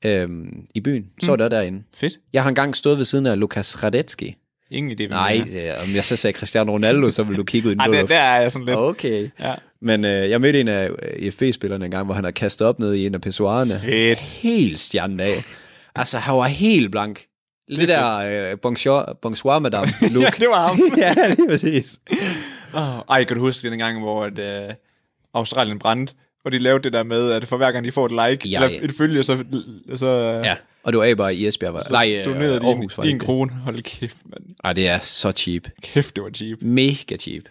øhm, 0.06 0.66
i 0.76 0.80
byen. 0.80 1.06
Så 1.22 1.28
var 1.32 1.36
der 1.36 1.50
derinde. 1.50 1.84
Fedt. 1.96 2.14
Jeg 2.34 2.44
har 2.44 2.50
engang 2.50 2.76
stået 2.76 2.98
ved 2.98 3.06
siden 3.06 3.26
af 3.26 3.40
Lukas 3.40 3.84
Radetski. 3.84 4.36
Ingen 4.72 5.00
idé, 5.00 5.08
Nej, 5.08 5.42
det 5.46 5.70
øh, 5.70 5.84
om 5.84 5.96
jeg 5.96 6.06
så 6.06 6.16
sagde 6.16 6.38
Cristiano 6.38 6.72
Ronaldo, 6.74 7.12
så 7.12 7.24
vil 7.24 7.38
du 7.38 7.44
kigge 7.44 7.68
ud 7.68 7.72
i 7.72 7.76
den 7.76 7.82
Ej, 7.94 8.00
der, 8.02 8.06
der 8.06 8.20
er 8.20 8.42
jeg 8.42 8.52
sådan 8.52 8.66
lidt. 8.66 8.78
Okay. 8.78 9.30
Ja. 9.40 9.54
Men 9.82 10.06
øh, 10.06 10.30
jeg 10.30 10.42
mødte 10.42 10.60
en 10.60 10.68
af 10.68 10.90
øh, 11.18 11.32
FB-spillerne 11.32 11.86
en 11.86 11.92
gang, 11.92 12.06
hvor 12.06 12.14
han 12.14 12.24
har 12.24 12.32
kastet 12.32 12.68
op 12.68 12.80
ned 12.80 12.94
i 12.94 13.06
en 13.06 13.16
af 13.16 13.22
pissoirerne. 13.22 13.80
Fedt. 13.80 14.20
Helt 14.20 14.80
stjernen 14.80 15.20
af. 15.20 15.44
Altså, 15.96 16.18
han 16.18 16.36
var 16.36 16.48
helt 16.48 16.92
blank. 16.92 17.26
Lidt 17.68 17.90
der 17.90 18.16
øh, 18.52 18.60
bonjour, 18.60 19.18
bonsoir, 19.22 19.60
madame 19.60 19.94
look. 20.02 20.24
Ja, 20.24 20.30
det 20.40 20.50
var 20.50 20.68
ham. 20.68 20.80
ja, 20.98 21.28
lige 21.28 21.48
præcis. 21.50 22.00
Oh, 22.74 23.00
ej, 23.10 23.24
kan 23.24 23.36
du 23.36 23.42
huske 23.42 23.70
den 23.70 23.80
gang, 23.80 24.00
hvor 24.00 24.24
at, 24.24 24.40
uh, 24.40 24.76
Australien 25.36 25.80
brændte, 25.80 26.14
og 26.46 26.52
de 26.52 26.58
lavede 26.58 26.84
det 26.84 26.94
der 26.94 27.04
med, 27.04 27.32
at 27.32 27.46
for 27.48 27.58
hver 27.58 27.72
gang 27.72 27.86
de 27.86 27.92
får 27.92 28.06
et 28.06 28.12
like, 28.30 28.50
Ja, 28.50 28.64
eller 28.64 28.80
et 28.84 28.92
følge, 28.98 29.24
så, 29.24 29.44
så 29.96 30.08
Ja. 30.44 30.56
Og 30.84 30.94
det 30.94 31.00
var 31.00 31.16
bare 31.16 31.36
i 31.36 31.48
Esbjerg. 31.48 31.74
Var, 31.74 31.84
nej, 31.92 32.16
øh, 32.20 32.26
donerede 32.26 32.60
de 32.60 32.66
Aarhus 32.66 32.98
var 32.98 33.04
en, 33.04 33.10
en 33.10 33.16
ikke. 33.16 33.26
krone. 33.26 33.52
Hold 33.52 33.82
kæft, 33.82 34.18
mand. 34.26 34.44
Ej, 34.64 34.74
det 34.74 34.88
er 34.88 35.00
så 35.00 35.32
cheap. 35.32 35.64
Kæft, 35.82 36.16
det 36.16 36.24
var 36.24 36.30
cheap. 36.30 36.62
Mega 36.62 37.18
cheap. 37.18 37.44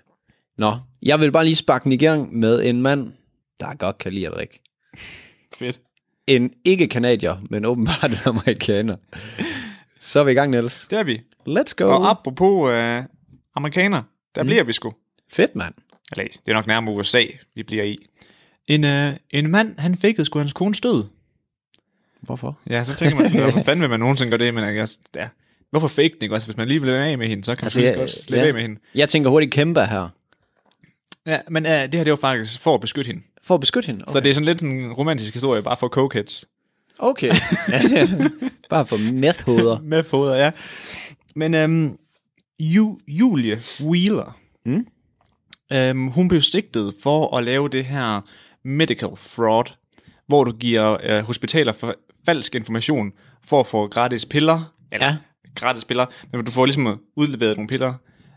Nå, 0.58 0.76
jeg 1.02 1.20
vil 1.20 1.32
bare 1.32 1.44
lige 1.44 1.56
sparke 1.56 1.84
den 1.84 1.92
i 1.92 1.96
gang 1.96 2.38
med 2.38 2.64
en 2.64 2.82
mand, 2.82 3.12
der 3.60 3.74
godt 3.76 3.98
kan 3.98 4.12
lide 4.12 4.26
at 4.26 4.32
drikke. 4.32 4.62
Fedt. 5.54 5.80
En 6.26 6.50
ikke-kanadier, 6.64 7.36
men 7.50 7.64
åbenbart 7.64 8.10
en 8.10 8.16
amerikaner. 8.24 8.96
Så 9.98 10.20
er 10.20 10.24
vi 10.24 10.30
i 10.30 10.34
gang, 10.34 10.50
Niels. 10.50 10.86
Det 10.90 10.98
er 10.98 11.04
vi. 11.04 11.20
Let's 11.48 11.74
go. 11.76 11.84
Og 11.84 12.10
apropos 12.10 12.68
uh, 12.70 13.04
amerikaner, 13.56 14.02
der 14.34 14.42
mm. 14.42 14.46
bliver 14.46 14.64
vi 14.64 14.72
sgu. 14.72 14.92
Fedt, 15.32 15.56
mand. 15.56 15.74
Eller, 16.18 16.32
det 16.46 16.50
er 16.50 16.54
nok 16.54 16.66
nærmere 16.66 16.94
USA, 16.94 17.24
vi 17.54 17.62
bliver 17.62 17.84
i. 17.84 17.96
En, 18.66 18.84
uh, 18.84 19.14
en 19.30 19.50
mand, 19.50 19.78
han 19.78 19.96
fækkede 19.96 20.24
sgu 20.24 20.38
hans 20.38 20.52
kones 20.52 20.80
død. 20.80 21.04
Hvorfor? 22.20 22.58
Ja, 22.70 22.84
så 22.84 22.94
tænker 22.94 23.16
man 23.16 23.28
sådan, 23.28 23.42
hvorfor 23.42 23.62
fanden 23.62 23.80
vil 23.80 23.90
man 23.90 24.00
nogensinde 24.00 24.30
gøre 24.30 24.46
det? 24.46 24.54
Men 24.54 24.64
jeg, 24.76 24.88
ja, 25.16 25.28
hvorfor 25.70 25.88
fake 25.88 26.08
den, 26.14 26.18
ikke 26.22 26.34
også? 26.34 26.46
Hvis 26.46 26.56
man 26.56 26.68
lige 26.68 26.80
vil 26.80 26.90
af 26.90 27.18
med 27.18 27.28
hende, 27.28 27.44
så 27.44 27.54
kan 27.54 27.64
Altså, 27.64 27.80
man 27.80 27.88
jeg- 27.88 27.98
også 27.98 28.22
slippe 28.22 28.40
ja. 28.42 28.46
af 28.48 28.54
med 28.54 28.62
hende. 28.62 28.80
Jeg 28.94 29.08
tænker 29.08 29.30
hurtigt 29.30 29.52
kæmpe 29.52 29.80
her. 29.86 30.08
Ja, 31.26 31.38
men 31.50 31.66
uh, 31.66 31.70
det 31.72 31.94
her, 31.94 32.04
det 32.04 32.10
var 32.10 32.16
faktisk 32.16 32.60
for 32.60 32.74
at 32.74 32.80
beskytte 32.80 33.08
hende. 33.08 33.22
For 33.42 33.54
at 33.54 33.60
beskytte 33.60 33.86
hende? 33.86 34.02
Okay. 34.02 34.12
Så 34.12 34.20
det 34.20 34.28
er 34.30 34.34
sådan 34.34 34.44
lidt 34.46 34.62
en 34.62 34.92
romantisk 34.92 35.32
historie, 35.34 35.62
bare 35.62 35.76
for 35.76 35.88
cokeheads. 35.88 36.44
Okay. 36.98 37.28
Bare 38.70 38.86
for 38.86 38.96
meth-hoveder. 39.12 39.80
Med 39.80 40.04
foder, 40.04 40.34
ja. 40.36 40.50
Men 41.36 41.54
øhm, 41.54 41.96
Ju, 42.60 42.98
Julie 43.08 43.60
Wheeler, 43.84 44.38
Mm. 44.66 44.86
Øhm, 45.74 46.08
hun 46.08 46.28
blev 46.28 46.42
sigtet 46.42 46.94
for 47.02 47.36
at 47.36 47.44
lave 47.44 47.68
det 47.68 47.84
her 47.84 48.20
medical 48.64 49.08
fraud, 49.16 49.64
hvor 50.26 50.44
du 50.44 50.52
giver 50.52 50.96
øh, 51.02 51.24
hospitaler 51.24 51.72
for 51.72 51.94
falsk 52.26 52.54
information 52.54 53.12
for 53.44 53.60
at 53.60 53.66
få 53.66 53.86
gratis 53.88 54.26
piller. 54.26 54.74
Eller 54.92 55.06
Ja. 55.06 55.16
gratis 55.54 55.84
piller, 55.84 56.06
men 56.32 56.44
du 56.44 56.50
får 56.50 56.66
ligesom 56.66 57.00
udleveret 57.16 57.56
nogle 57.56 57.68
piller, 57.68 57.94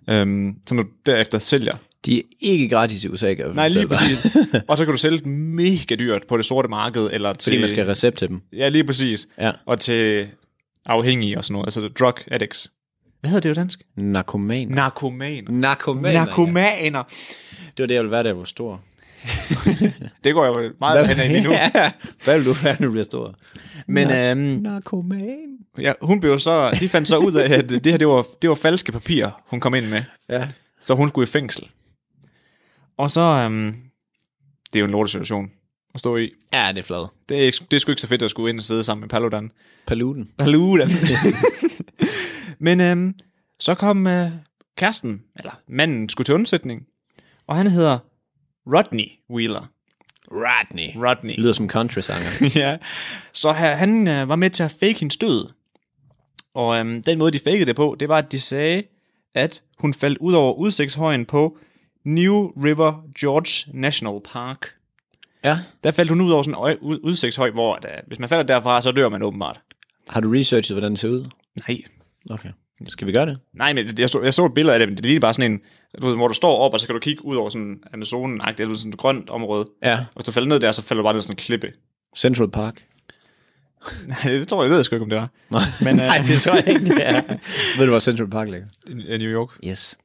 øhm, 0.10 0.56
som 0.68 0.78
du 0.78 0.86
derefter 1.06 1.40
sælger. 1.40 1.76
De 2.06 2.18
er 2.18 2.22
ikke 2.40 2.70
gratis 2.70 3.04
i 3.04 3.08
USA, 3.08 3.34
kan 3.34 3.52
Nej, 3.54 3.68
lige 3.68 3.88
præcis. 3.88 4.26
Og 4.68 4.78
så 4.78 4.86
kan 4.86 4.92
du 4.92 4.98
sælge 4.98 5.18
det 5.18 5.28
mega 5.28 5.96
dyrt 5.96 6.22
på 6.28 6.38
det 6.38 6.46
sorte 6.46 6.70
marked, 6.70 7.10
eller 7.12 7.34
til... 7.34 7.52
Fordi 7.52 7.60
man 7.60 7.70
skal 7.70 7.84
have 7.84 7.92
recept 7.92 8.18
til 8.18 8.28
dem. 8.28 8.42
Ja, 8.54 8.70
lige 8.70 8.84
præcis. 8.84 9.28
Ja. 9.38 9.52
Og 9.66 9.80
til 9.80 10.28
afhængige 10.86 11.38
og 11.38 11.44
sådan 11.44 11.54
noget, 11.54 11.66
altså 11.66 11.88
drug 12.00 12.14
addicts. 12.32 12.72
Hvad 13.20 13.30
hedder 13.32 13.50
det 13.50 13.56
på 13.56 13.60
dansk? 13.60 13.82
Narkomaner. 13.96 14.76
Narkomaner. 14.76 15.52
Narkomaner. 15.52 16.26
Narkomaner. 16.26 17.04
Det 17.78 17.84
var 17.84 17.86
det, 17.88 17.96
jeg 17.96 18.04
ville 18.04 18.12
være, 18.12 18.24
da 18.24 18.28
jeg 18.28 18.38
var 18.38 18.44
stor. 18.44 18.82
Det 20.24 20.34
går 20.34 20.46
jeg 20.46 20.56
jo 20.56 20.74
meget 20.80 21.08
hen 21.08 21.20
af 21.20 21.30
lige 21.30 21.44
nu. 21.44 21.52
Ja. 21.52 21.92
Hvad 22.24 22.38
vil 22.38 22.46
du 22.46 22.54
være, 22.64 22.76
når 22.80 22.86
du 22.88 22.92
bliver 22.92 23.04
stor? 23.04 23.36
Men 23.88 24.12
øhm, 24.12 24.62
Narkoman. 24.62 25.58
ja, 25.78 25.94
hun 26.02 26.20
blev 26.20 26.40
så, 26.40 26.78
de 26.80 26.90
fandt 26.90 27.08
så 27.08 27.18
ud 27.18 27.34
af, 27.34 27.54
at 27.58 27.70
det 27.70 27.86
her, 27.86 27.98
det 27.98 28.08
var, 28.08 28.26
det 28.42 28.50
var 28.50 28.56
falske 28.56 28.92
papirer, 28.92 29.32
hun 29.48 29.60
kom 29.60 29.76
ind 29.76 29.86
med. 29.88 30.04
Ja. 30.30 30.48
Så 30.82 30.96
hun 30.96 31.10
skulle 31.10 31.28
i 31.28 31.32
fængsel. 31.32 31.70
Og 32.98 33.12
så, 33.12 33.22
øhm, 33.22 33.76
det 34.74 34.76
er 34.76 34.80
jo 34.80 34.86
en 34.86 34.92
lortesituation 34.92 35.52
at 35.94 36.00
stå 36.00 36.18
i. 36.18 36.30
Ja, 36.54 36.68
det 36.70 36.78
er 36.78 36.84
flad. 36.84 37.08
Det 37.30 37.38
er, 37.38 37.42
ikke, 37.42 37.58
det 37.72 37.78
er 37.78 37.80
sgu 37.80 37.92
ikke 37.92 38.02
så 38.02 38.08
fedt 38.08 38.22
at 38.24 38.30
skulle 38.30 38.50
ind 38.50 38.60
og 38.60 38.66
sidde 38.66 38.84
sammen 38.84 39.02
med 39.02 39.10
Paludan. 39.10 39.52
Paluden. 39.88 40.30
Paludan. 40.38 40.90
Men 42.60 42.82
øhm, 42.82 43.16
så 43.60 43.76
kom 43.76 44.08
øh, 44.08 44.32
kæresten, 44.76 45.24
eller 45.36 45.52
manden, 45.68 46.10
skulle 46.10 46.26
til 46.26 46.36
undsætning. 46.36 46.88
Og 47.48 47.56
han 47.56 47.68
hedder 47.68 48.00
Rodney 48.68 49.06
Wheeler. 49.30 49.72
Rodney. 50.32 51.08
Rodney. 51.08 51.32
Det 51.32 51.40
lyder 51.40 51.54
som 51.54 51.70
country-sanger. 51.70 52.30
ja. 52.62 52.78
Så 53.34 53.52
han, 53.52 53.78
han 53.78 54.08
øh, 54.08 54.30
var 54.30 54.36
med 54.36 54.50
til 54.50 54.64
at 54.64 54.72
fake 54.80 55.00
hendes 55.00 55.18
død. 55.18 55.48
Og 56.54 56.78
øhm, 56.78 57.04
den 57.04 57.18
måde, 57.20 57.32
de 57.32 57.40
fakede 57.40 57.66
det 57.66 57.76
på, 57.76 57.96
det 58.00 58.10
var, 58.10 58.18
at 58.18 58.32
de 58.32 58.40
sagde, 58.40 58.84
at 59.36 59.64
hun 59.80 59.94
faldt 59.94 60.18
ud 60.18 60.34
over 60.34 60.54
udsigtshøjen 60.54 61.26
på 61.26 61.58
New 62.06 62.52
River 62.64 63.04
George 63.20 63.72
National 63.80 64.20
Park. 64.26 64.68
ja. 65.44 65.58
Der 65.84 65.92
faldt 65.92 66.12
hun 66.12 66.22
ud 66.22 66.32
over 66.32 66.44
sådan 66.44 66.54
en 66.54 66.60
øj- 66.64 66.78
ud- 66.82 67.00
udsigtshøj, 67.04 67.52
hvor 67.52 67.76
at, 67.76 67.86
øh, 67.86 67.92
hvis 68.08 68.20
man 68.20 68.30
falder 68.30 68.44
derfra, 68.44 68.82
så 68.82 68.92
dør 68.92 69.10
man 69.10 69.22
åbenbart. 69.24 69.62
Har 70.10 70.22
du 70.22 70.30
researchet, 70.32 70.76
hvordan 70.76 70.92
det 70.92 71.00
ser 71.00 71.10
ud? 71.10 71.26
Nej. 71.68 71.78
Okay. 72.30 72.50
Skal 72.88 73.08
vi 73.08 73.12
gøre 73.12 73.26
det? 73.26 73.40
Nej, 73.54 73.74
men 73.74 73.88
jeg 74.00 74.10
så, 74.10 74.22
jeg 74.24 74.34
så 74.34 74.46
et 74.46 74.54
billede 74.54 74.74
af 74.74 74.80
det, 74.80 74.88
men 74.88 74.98
det 74.98 75.06
ligner 75.06 75.20
bare 75.20 75.34
sådan 75.34 75.52
en, 75.52 75.60
du 76.02 76.08
ved, 76.08 76.16
hvor 76.16 76.28
du 76.28 76.34
står 76.34 76.58
op, 76.58 76.74
og 76.74 76.80
så 76.80 76.86
kan 76.86 76.94
du 76.94 77.00
kigge 77.00 77.26
ud 77.26 77.36
over 77.36 77.50
sådan 77.50 77.84
amazonen 77.94 78.42
eller 78.60 78.76
sådan 78.76 78.94
et 78.94 78.98
grønt 78.98 79.30
område. 79.30 79.68
Ja. 79.84 79.94
Og 79.98 80.06
hvis 80.16 80.26
du 80.26 80.32
falder 80.32 80.50
ned 80.50 80.60
der, 80.60 80.72
så 80.72 80.82
falder 80.82 81.02
du 81.02 81.06
bare 81.06 81.14
ned 81.14 81.22
sådan 81.22 81.34
en 81.34 81.38
klippe. 81.38 81.72
Central 82.18 82.50
Park. 82.52 82.86
Nej, 84.08 84.18
det 84.24 84.48
tror 84.48 84.58
jeg, 84.58 84.64
jeg 84.64 84.70
ved 84.70 84.78
jeg 84.78 84.86
sgu 84.86 84.96
ikke, 84.96 85.04
om 85.04 85.10
det 85.10 85.18
var. 85.20 85.30
Nej, 85.50 85.62
Men, 85.82 86.00
øh, 86.00 86.06
Nej 86.08 86.18
det 86.28 86.42
tror 86.42 86.54
jeg 86.54 86.68
ikke, 86.68 86.86
det 86.86 87.08
er. 87.08 87.22
Ved 87.78 87.86
du, 87.86 87.92
hvor 87.92 88.00
Central 88.00 88.30
Park 88.30 88.50
ligger? 88.50 88.68
I 88.90 89.18
New 89.18 89.32
York. 89.32 89.50
Yes. 89.66 89.98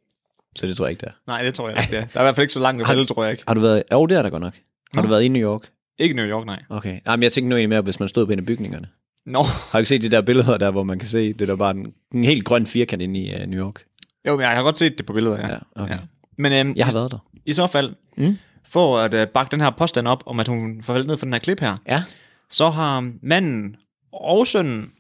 Så 0.57 0.67
det 0.67 0.77
tror 0.77 0.87
jeg 0.87 0.91
ikke, 0.91 1.01
det 1.01 1.09
er. 1.09 1.13
Nej, 1.27 1.43
det 1.43 1.55
tror 1.55 1.69
jeg 1.69 1.79
ikke, 1.83 1.91
det 1.91 1.99
er. 2.03 2.07
Der 2.07 2.21
er 2.21 2.23
i 2.23 2.25
hvert 2.25 2.37
fald 2.37 2.45
ikke 2.45 2.55
så 2.55 2.61
langt 2.61 2.87
Har- 2.87 2.95
vel, 2.95 3.07
tror 3.07 3.25
jeg 3.25 3.33
ikke. 3.33 3.45
Har 3.49 3.55
du 3.55 3.61
været... 3.61 3.83
Jo, 3.93 4.07
det 4.07 4.19
er 4.19 4.23
der 4.23 4.31
godt 4.31 4.43
nok. 4.43 4.55
Har 4.95 5.03
Nå. 5.03 5.07
du 5.07 5.09
været 5.09 5.23
i 5.23 5.29
New 5.29 5.43
York? 5.43 5.71
Ikke 5.99 6.15
New 6.17 6.27
York, 6.27 6.47
nej. 6.47 6.63
Okay. 6.69 7.01
Nej, 7.07 7.17
men 7.17 7.23
jeg 7.23 7.33
tænkte 7.33 7.49
nu 7.49 7.57
egentlig 7.57 7.69
mere, 7.69 7.81
hvis 7.81 8.01
man 8.01 8.09
stod 8.09 8.27
på 8.27 8.33
en 8.33 8.39
af 8.39 8.47
bygningerne. 8.47 8.89
Nå, 9.27 9.43
Har 9.43 9.69
du 9.73 9.79
ikke 9.79 9.89
set 9.89 10.03
de 10.03 10.09
der 10.11 10.21
billeder 10.21 10.59
der, 10.59 10.71
hvor 10.71 10.83
man 10.83 10.99
kan 10.99 11.09
se, 11.09 11.33
det 11.33 11.49
der 11.49 11.57
bare 11.57 11.71
en, 11.71 11.95
en 12.15 12.25
helt 12.25 12.45
grøn 12.45 12.67
firkant 12.67 13.03
inde 13.03 13.21
i 13.21 13.35
uh, 13.35 13.41
New 13.49 13.65
York? 13.67 13.85
jo, 14.27 14.33
men 14.37 14.41
jeg 14.41 14.51
har 14.51 14.63
godt 14.63 14.79
set 14.79 14.99
det 14.99 15.07
på 15.07 15.13
billeder, 15.13 15.39
ja. 15.41 15.49
Ja, 15.49 15.59
okay. 15.83 15.95
ja. 15.95 15.99
Men 16.39 16.53
øhm, 16.53 16.73
Jeg 16.77 16.87
har 16.87 16.93
været 16.93 17.11
der. 17.13 17.19
i 17.47 17.53
så 17.53 17.67
fald, 17.67 17.95
Mm. 18.17 18.39
for 18.65 18.99
at 18.99 19.15
øh, 19.15 19.29
bakke 19.29 19.51
den 19.51 19.61
her 19.61 19.71
påstand 19.71 20.09
op, 20.09 20.23
om 20.27 20.41
at 20.41 20.49
hun 20.49 20.83
faldt 20.83 21.07
ned 21.07 21.17
for 21.17 21.27
den 21.27 21.33
her 21.33 21.41
klip 21.41 21.61
her, 21.61 21.77
Ja. 21.89 22.03
så 22.51 22.71
har 22.71 23.11
manden 23.23 23.77
og 24.13 24.47
sønnen 24.47 24.91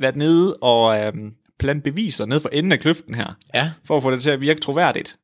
været 0.00 0.16
nede 0.16 0.54
og 0.56 0.98
øhm, 1.00 1.34
plante 1.58 1.82
beviser 1.90 2.26
ned 2.26 2.40
for 2.40 2.48
enden 2.48 2.72
af 2.72 2.80
kløften 2.80 3.14
her, 3.14 3.36
Ja. 3.54 3.70
for 3.84 3.96
at 3.96 4.02
få 4.02 4.10
det 4.10 4.22
til 4.22 4.30
at 4.30 4.40
virke 4.40 4.60
troværdigt. 4.60 5.18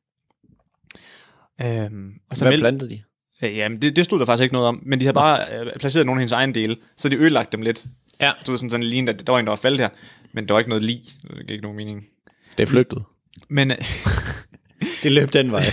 Øhm, 1.61 2.11
og 2.29 2.37
så 2.37 2.43
Hvad 2.45 2.51
meldte- 2.51 2.61
plantede 2.63 2.89
de? 2.89 3.01
Øh, 3.43 3.57
Jamen, 3.57 3.81
det, 3.81 3.95
det 3.95 4.05
stod 4.05 4.19
der 4.19 4.25
faktisk 4.25 4.43
ikke 4.43 4.53
noget 4.53 4.67
om, 4.67 4.83
men 4.85 4.99
de 4.99 5.05
havde 5.05 5.13
bare 5.13 5.59
øh, 5.59 5.71
placeret 5.79 6.05
nogle 6.05 6.19
af 6.19 6.21
hendes 6.21 6.31
egen 6.31 6.55
dele, 6.55 6.77
så 6.97 7.09
de 7.09 7.15
ødelagt 7.15 7.51
dem 7.51 7.61
lidt. 7.61 7.85
Ja. 8.21 8.31
Så 8.37 8.41
det 8.45 8.51
var 8.51 8.55
sådan, 8.57 8.69
sådan 8.69 8.83
lige, 8.83 9.09
at 9.09 9.27
der 9.27 9.33
var 9.33 9.39
en, 9.39 9.45
der 9.45 9.51
var 9.51 9.55
faldet 9.57 9.79
her, 9.79 9.89
men 10.33 10.47
der 10.47 10.53
var 10.53 10.59
ikke 10.59 10.69
noget 10.69 10.85
lig. 10.85 11.01
Det 11.21 11.47
gav 11.47 11.53
ikke 11.53 11.61
nogen 11.63 11.77
mening. 11.77 12.05
Det 12.57 12.63
er 12.63 12.67
flygtet. 12.67 13.03
Men, 13.49 13.71
øh, 13.71 13.77
Det 15.03 15.11
løb 15.11 15.33
den 15.33 15.51
vej. 15.51 15.63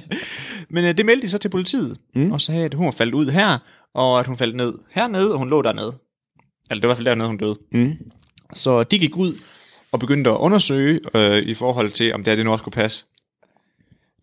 men 0.70 0.84
øh, 0.84 0.96
det 0.96 1.06
meldte 1.06 1.26
de 1.26 1.30
så 1.30 1.38
til 1.38 1.48
politiet, 1.48 1.98
mm. 2.14 2.32
og 2.32 2.40
sagde, 2.40 2.64
at 2.64 2.74
hun 2.74 2.84
var 2.84 2.92
faldet 2.92 3.14
ud 3.14 3.26
her, 3.30 3.58
og 3.94 4.20
at 4.20 4.26
hun 4.26 4.38
faldt 4.38 4.56
ned 4.56 4.74
hernede, 4.90 5.32
og 5.32 5.38
hun 5.38 5.50
lå 5.50 5.62
dernede. 5.62 5.92
Eller 6.70 6.80
det 6.80 6.82
var 6.82 6.86
i 6.88 6.88
hvert 6.88 6.96
fald 6.96 7.06
dernede, 7.06 7.28
hun 7.28 7.38
døde. 7.38 7.56
mm. 7.72 7.96
Så 8.54 8.82
de 8.84 8.98
gik 8.98 9.16
ud 9.16 9.34
og 9.92 10.00
begyndte 10.00 10.30
at 10.30 10.36
undersøge 10.36 11.00
øh, 11.14 11.42
i 11.42 11.54
forhold 11.54 11.90
til, 11.92 12.14
om 12.14 12.24
det 12.24 12.30
her 12.30 12.36
det 12.36 12.44
nu 12.44 12.52
også 12.52 12.64
kunne 12.64 12.72
passe. 12.72 13.04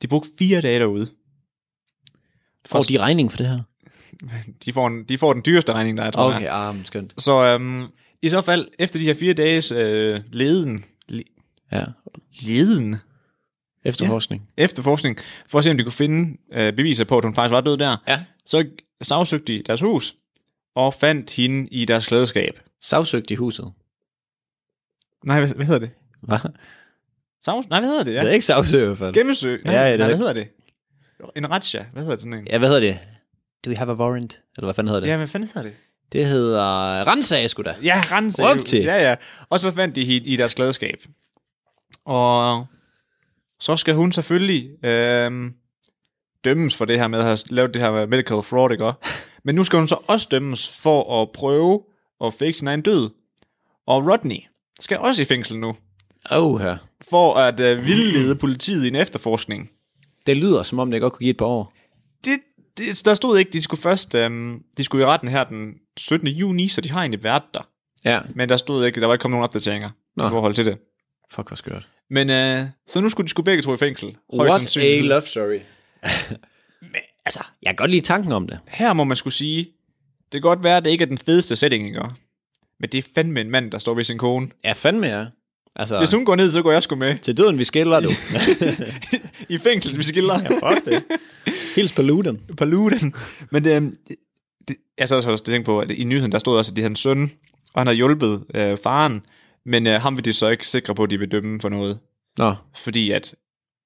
De 0.01 0.07
brugte 0.07 0.29
fire 0.39 0.61
dage 0.61 0.79
derude. 0.79 1.07
Får 2.65 2.81
de 2.83 2.97
regning 2.99 3.31
for 3.31 3.37
det 3.37 3.47
her? 3.47 3.59
De 4.65 4.73
får, 4.73 4.87
en, 4.87 5.03
de 5.03 5.17
får 5.17 5.33
den 5.33 5.41
dyreste 5.45 5.73
regning, 5.73 5.97
der 5.97 6.03
er, 6.03 6.11
tror 6.11 6.31
jeg. 6.31 6.35
Okay, 6.35 6.47
ah, 6.79 6.85
skønt. 6.85 7.13
Så 7.17 7.43
øhm, 7.43 7.83
i 8.21 8.29
så 8.29 8.41
fald, 8.41 8.67
efter 8.79 8.99
de 8.99 9.05
her 9.05 9.13
fire 9.13 9.33
dages 9.33 9.71
øh, 9.71 10.21
leden, 10.31 10.85
le, 11.07 11.23
Ja. 11.71 11.83
leden, 12.41 12.95
Efterforskning. 13.85 14.49
efterforskning, 14.57 15.17
for 15.47 15.57
at 15.57 15.63
se, 15.63 15.69
om 15.71 15.77
de 15.77 15.83
kunne 15.83 15.91
finde 15.91 16.37
øh, 16.53 16.73
beviser 16.73 17.03
på, 17.03 17.17
at 17.17 17.23
hun 17.23 17.33
faktisk 17.33 17.51
var 17.51 17.61
død 17.61 17.77
der, 17.77 17.97
Ja. 18.07 18.23
så 18.45 18.65
sagsøgte 19.01 19.53
de 19.53 19.63
deres 19.63 19.81
hus, 19.81 20.15
og 20.75 20.93
fandt 20.93 21.29
hende 21.29 21.67
i 21.71 21.85
deres 21.85 22.07
klædeskab. 22.07 22.59
Savsøgt 22.81 23.31
i 23.31 23.35
huset. 23.35 23.71
Nej, 25.25 25.39
hvad, 25.39 25.49
hvad 25.55 25.65
hedder 25.65 25.79
det? 25.79 25.89
Hvad? 26.21 26.37
Sags, 27.45 27.69
nej, 27.69 27.79
hvad 27.79 27.89
hedder 27.89 28.03
det? 28.03 28.11
Ja. 28.11 28.17
Ja. 28.17 28.21
Det 28.23 28.29
er 28.29 28.33
ikke 28.33 28.45
savsøg 28.45 28.81
i 28.83 28.85
hvert 28.85 28.97
fald. 28.97 29.13
Gennemsøg. 29.13 29.61
Nej, 29.65 29.73
Ja, 29.73 29.79
ja, 29.79 29.85
ja, 29.85 29.91
det 29.91 29.99
nej, 29.99 30.07
hvad 30.07 30.17
hedder 30.17 30.33
det? 30.33 30.47
En 31.35 31.49
ratcha. 31.49 31.83
Hvad 31.93 32.03
hedder 32.03 32.17
sådan 32.17 32.33
en? 32.33 32.47
Ja, 32.47 32.57
hvad 32.57 32.67
hedder 32.69 32.81
det? 32.81 32.99
Do 33.65 33.69
we 33.69 33.75
have 33.77 33.91
a 33.91 33.95
warrant? 33.95 34.41
Eller 34.57 34.65
hvad 34.67 34.73
fanden 34.73 34.87
hedder 34.89 34.99
det? 35.01 35.07
Ja, 35.07 35.17
hvad 35.17 35.27
fanden 35.27 35.49
hedder 35.53 35.69
det? 35.69 35.77
Det 36.11 36.25
hedder 36.25 37.07
Rensag, 37.11 37.49
sgu 37.49 37.61
da. 37.63 37.75
Ja, 37.83 38.01
rense. 38.11 38.43
Råb 38.43 38.65
til. 38.65 38.83
Ja, 38.83 39.09
ja. 39.09 39.15
Og 39.49 39.59
så 39.59 39.71
fandt 39.71 39.95
de 39.95 40.05
hende 40.05 40.27
i 40.27 40.35
deres 40.35 40.53
klædeskab. 40.53 40.97
Og 42.05 42.65
så 43.59 43.75
skal 43.75 43.93
hun 43.95 44.11
selvfølgelig 44.11 44.85
øhm, 44.85 45.53
dømmes 46.43 46.75
for 46.75 46.85
det 46.85 46.99
her 46.99 47.07
med 47.07 47.19
at 47.19 47.25
have 47.25 47.37
lavet 47.49 47.73
det 47.73 47.81
her 47.81 48.05
medical 48.05 48.43
fraud, 48.43 48.71
ikke? 48.71 48.93
Men 49.43 49.55
nu 49.55 49.63
skal 49.63 49.79
hun 49.79 49.87
så 49.87 49.97
også 50.07 50.27
dømmes 50.31 50.69
for 50.69 51.21
at 51.21 51.31
prøve 51.31 51.81
og 52.19 52.33
fake 52.33 52.53
sin 52.53 52.67
egen 52.67 52.81
død. 52.81 53.09
Og 53.87 54.07
Rodney 54.11 54.39
skal 54.79 54.97
også 54.97 55.21
i 55.21 55.25
fængsel 55.25 55.59
nu, 55.59 55.75
Oh, 56.31 56.59
her. 56.61 56.77
for 57.09 57.35
at 57.35 57.59
uh, 57.59 57.85
vildlede 57.85 58.35
politiet 58.35 58.85
i 58.85 58.87
en 58.87 58.95
efterforskning. 58.95 59.71
Det 60.25 60.37
lyder, 60.37 60.63
som 60.63 60.79
om 60.79 60.91
det 60.91 61.01
godt 61.01 61.13
kunne 61.13 61.23
give 61.23 61.29
et 61.29 61.37
par 61.37 61.45
år. 61.45 61.73
Det, 62.25 62.39
det, 62.77 63.01
der 63.05 63.13
stod 63.13 63.37
ikke, 63.37 63.51
de 63.51 63.61
skulle 63.61 63.81
først, 63.81 64.15
um, 64.15 64.61
de 64.77 64.83
skulle 64.83 65.03
i 65.03 65.07
retten 65.07 65.29
her 65.29 65.43
den 65.43 65.73
17. 65.97 66.27
juni, 66.27 66.67
så 66.67 66.81
de 66.81 66.91
har 66.91 66.99
egentlig 66.99 67.23
været 67.23 67.43
der. 67.53 67.69
Ja. 68.05 68.19
Men 68.35 68.49
der 68.49 68.57
stod 68.57 68.85
ikke, 68.85 69.01
der 69.01 69.07
var 69.07 69.13
ikke 69.13 69.21
kommet 69.21 69.35
nogen 69.35 69.43
opdateringer 69.43 69.89
Nå. 70.17 70.25
i 70.25 70.29
forhold 70.29 70.55
til 70.55 70.65
det. 70.65 70.77
Fuck, 71.31 71.47
hvor 71.47 71.55
skørt. 71.55 71.87
Men 72.09 72.29
uh, 72.29 72.67
så 72.87 72.99
nu 72.99 73.09
skulle 73.09 73.25
de 73.25 73.29
skulle 73.29 73.45
begge 73.45 73.63
to 73.63 73.73
i 73.73 73.77
fængsel. 73.77 74.15
What 74.33 74.77
a 74.77 75.01
love 75.01 75.21
story. 75.21 75.59
Men, 76.81 77.01
altså, 77.25 77.43
Jeg 77.61 77.69
kan 77.69 77.75
godt 77.75 77.91
lide 77.91 78.01
tanken 78.05 78.31
om 78.31 78.47
det. 78.47 78.59
her 78.67 78.93
må 78.93 79.03
man 79.03 79.17
skulle 79.17 79.33
sige, 79.33 79.63
det 80.31 80.31
kan 80.31 80.41
godt 80.41 80.63
være, 80.63 80.77
at 80.77 80.85
det 80.85 80.91
ikke 80.91 81.01
er 81.01 81.05
den 81.07 81.17
fedeste 81.17 81.55
setting, 81.55 81.87
ikke? 81.87 82.01
Men 82.79 82.89
det 82.89 82.97
er 82.97 83.01
fandme 83.15 83.41
en 83.41 83.49
mand, 83.49 83.71
der 83.71 83.77
står 83.77 83.93
ved 83.93 84.03
sin 84.03 84.17
kone. 84.17 84.49
Ja, 84.63 84.73
fandme 84.73 85.07
ja. 85.07 85.25
Altså, 85.75 85.99
Hvis 85.99 86.11
hun 86.11 86.25
går 86.25 86.35
ned, 86.35 86.51
så 86.51 86.61
går 86.61 86.71
jeg 86.71 86.83
sgu 86.83 86.95
med. 86.95 87.17
til 87.17 87.37
døden 87.37 87.59
vi 87.59 87.63
skiller, 87.63 87.99
du. 87.99 88.09
I 89.55 89.57
fængsel, 89.57 89.97
vi 89.97 90.03
skiller. 90.03 90.39
Ja, 90.41 90.69
Fuck 90.69 90.85
det. 90.85 91.03
Hils 91.75 91.93
på 91.93 92.01
luden. 92.01 92.41
Paluden. 92.57 93.13
Men 93.51 93.63
det, 93.63 93.75
øhm, 93.75 93.95
det, 94.07 94.15
det, 94.67 94.75
jeg 94.97 95.09
sad 95.09 95.17
også 95.17 95.31
og 95.31 95.43
tænkte 95.43 95.65
på, 95.65 95.79
at 95.79 95.91
i 95.91 96.03
nyheden, 96.03 96.31
der 96.31 96.39
stod 96.39 96.57
også, 96.57 96.71
at 96.71 96.75
det 96.75 96.81
er 96.81 96.85
hans 96.85 96.99
søn, 96.99 97.31
og 97.73 97.79
han 97.79 97.87
har 97.87 97.93
hjulpet 97.93 98.43
øh, 98.55 98.77
faren, 98.83 99.21
men 99.65 99.87
øh, 99.87 100.01
ham 100.01 100.15
vil 100.17 100.25
de 100.25 100.33
så 100.33 100.49
ikke 100.49 100.67
sikre 100.67 100.95
på, 100.95 101.03
at 101.03 101.09
de 101.09 101.19
vil 101.19 101.31
dømme 101.31 101.59
for 101.61 101.69
noget. 101.69 101.99
Nå, 102.37 102.55
Fordi 102.75 103.11
at 103.11 103.35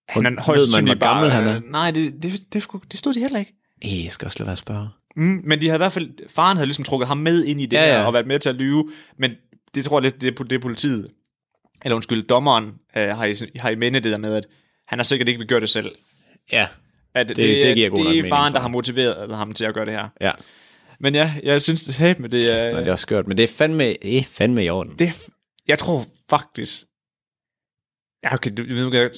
han 0.10 0.24
Ved 0.24 0.32
er 0.32 0.36
man, 0.36 0.44
højst 0.44 0.60
hvor 0.60 0.66
sandsynligt 0.66 1.00
bare... 1.00 1.14
gammel 1.16 1.32
han 1.32 1.48
er? 1.48 1.56
øh, 1.56 1.62
Nej, 1.72 1.92
det, 1.92 2.24
det, 2.24 2.54
det, 2.54 2.64
skulle, 2.64 2.84
det 2.92 3.00
stod 3.00 3.14
de 3.14 3.20
heller 3.20 3.40
ikke. 3.40 3.54
Ej, 3.82 4.04
jeg 4.04 4.12
skal 4.12 4.26
også 4.26 4.40
lade 4.40 4.46
være 4.48 4.52
at 4.52 4.58
spørge. 4.58 4.90
Mm, 5.16 5.42
men 5.44 5.62
de 5.62 5.66
havde 5.68 5.78
i 5.78 5.84
hvert 5.84 5.94
fald, 5.94 6.12
faren 6.30 6.58
havde 6.58 6.68
ligesom 6.68 6.86
trukket 6.86 7.08
ham 7.08 7.18
med 7.18 7.46
ind 7.46 7.62
i 7.62 7.66
det 7.66 7.78
Ja, 7.78 7.82
ja, 7.84 7.92
ja. 7.94 8.00
her, 8.00 8.06
og 8.08 8.14
været 8.14 8.28
med 8.28 8.40
til 8.40 8.50
at 8.50 8.56
lyve, 8.56 8.92
men 9.18 9.32
det 9.76 9.86
tror 9.86 9.98
jeg 10.00 10.04
lidt, 10.04 10.22
det 10.22 10.50
det 10.50 10.56
er 10.56 10.60
politiet, 10.60 11.08
eller 11.86 11.96
undskyld, 11.96 12.28
dommeren 12.28 12.66
øh, 12.98 13.08
har, 13.10 13.26
i, 13.26 13.36
har 13.60 13.70
i 13.70 13.76
minde 13.76 14.00
det 14.00 14.12
der 14.12 14.18
med, 14.18 14.36
at 14.36 14.48
han 14.88 15.00
har 15.00 15.04
sikkert 15.04 15.28
ikke 15.28 15.38
vil 15.40 15.48
gøre 15.48 15.60
det 15.62 15.70
selv. 15.70 15.92
Ja. 16.52 16.68
At 17.14 17.28
det, 17.28 17.38
det 17.38 17.76
giver 17.76 17.90
god 17.90 17.98
det 17.98 18.04
nok 18.06 18.12
er 18.12 18.16
mening, 18.16 18.30
faren, 18.30 18.54
der 18.54 18.60
har 18.60 18.68
motiveret 18.68 19.36
ham 19.36 19.54
til 19.54 19.66
at 19.66 19.74
gøre 19.74 19.86
det 19.86 19.94
her. 19.94 20.08
Ja. 20.22 20.32
Men 21.00 21.16
ja, 21.16 21.34
jeg 21.44 21.62
synes 21.62 21.84
det 21.84 22.02
er 22.02 22.16
med 22.20 22.30
det, 22.30 22.44
Kæft, 22.44 22.74
er, 22.74 22.80
det 22.80 22.88
er 22.88 22.92
også 22.92 23.02
skørt, 23.02 23.28
men 23.28 23.38
det 23.38 23.44
er 23.44 23.48
fandme, 23.48 23.84
det 23.84 24.18
er 24.18 24.24
fandme 24.24 24.66
i 24.66 24.70
orden. 24.70 24.96
det 25.00 25.30
jeg 25.68 25.80
tror 25.80 26.06
faktisk, 26.30 26.84
ja, 28.24 28.34
okay, 28.34 28.52
du, 28.58 28.64
jeg, 28.94 29.10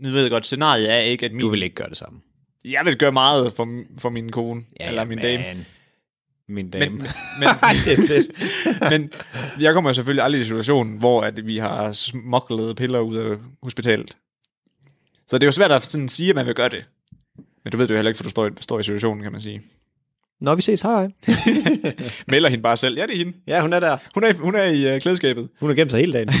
nu 0.00 0.10
ved 0.10 0.22
jeg 0.22 0.30
godt, 0.30 0.46
scenariet 0.46 0.90
er 0.90 0.96
ikke, 0.98 1.26
at 1.26 1.32
min, 1.32 1.40
Du 1.40 1.48
vil 1.48 1.62
ikke 1.62 1.74
gøre 1.74 1.88
det 1.88 1.96
samme. 1.96 2.20
jeg 2.64 2.84
vil 2.84 2.96
gøre 2.96 3.12
meget 3.12 3.52
for, 3.52 3.82
for 3.98 4.10
min 4.10 4.32
kone, 4.32 4.62
ja, 4.80 4.88
eller 4.88 5.04
min 5.04 5.18
dame. 5.18 5.42
man. 5.42 5.66
Min 6.48 6.70
dame. 6.70 6.90
Men, 6.90 6.98
Men, 7.40 7.48
men, 7.62 7.76
det 7.84 7.92
er 7.92 8.06
fedt. 8.06 8.32
men 8.92 9.12
jeg 9.60 9.74
kommer 9.74 9.92
selvfølgelig 9.92 10.24
aldrig 10.24 10.40
i 10.42 10.44
situationen, 10.44 10.98
hvor 10.98 11.22
at 11.22 11.46
vi 11.46 11.58
har 11.58 11.92
smoklet 11.92 12.76
piller 12.76 13.00
ud 13.00 13.16
af 13.16 13.36
hospitalet. 13.62 14.16
Så 15.26 15.38
det 15.38 15.42
er 15.42 15.46
jo 15.46 15.52
svært 15.52 15.72
at 15.72 15.86
sådan 15.86 16.08
sige, 16.08 16.28
at 16.30 16.34
man 16.36 16.46
vil 16.46 16.54
gøre 16.54 16.68
det. 16.68 16.88
Men 17.68 17.72
du 17.72 17.76
ved 17.76 17.88
det 17.88 17.94
jo 17.94 17.96
heller 17.96 18.08
ikke, 18.08 18.16
for 18.16 18.24
du 18.24 18.30
står 18.30 18.46
i, 18.46 18.50
står 18.60 18.80
i 18.80 18.82
situationen, 18.82 19.22
kan 19.22 19.32
man 19.32 19.40
sige. 19.40 19.62
Når 20.40 20.54
vi 20.54 20.62
ses, 20.62 20.82
hej. 20.82 21.08
Melder 22.28 22.48
hende 22.48 22.62
bare 22.62 22.76
selv. 22.76 22.98
Ja, 22.98 23.06
det 23.06 23.12
er 23.12 23.16
hende. 23.16 23.32
Ja, 23.46 23.60
hun 23.60 23.72
er 23.72 23.80
der. 23.80 23.96
Hun 24.14 24.24
er, 24.24 24.32
hun 24.32 24.54
er 24.54 24.62
i 24.62 24.94
uh, 24.94 25.00
klædeskabet. 25.00 25.48
Hun 25.60 25.70
har 25.70 25.76
gemt 25.76 25.90
sig 25.90 26.00
hele 26.00 26.12
dagen. 26.12 26.28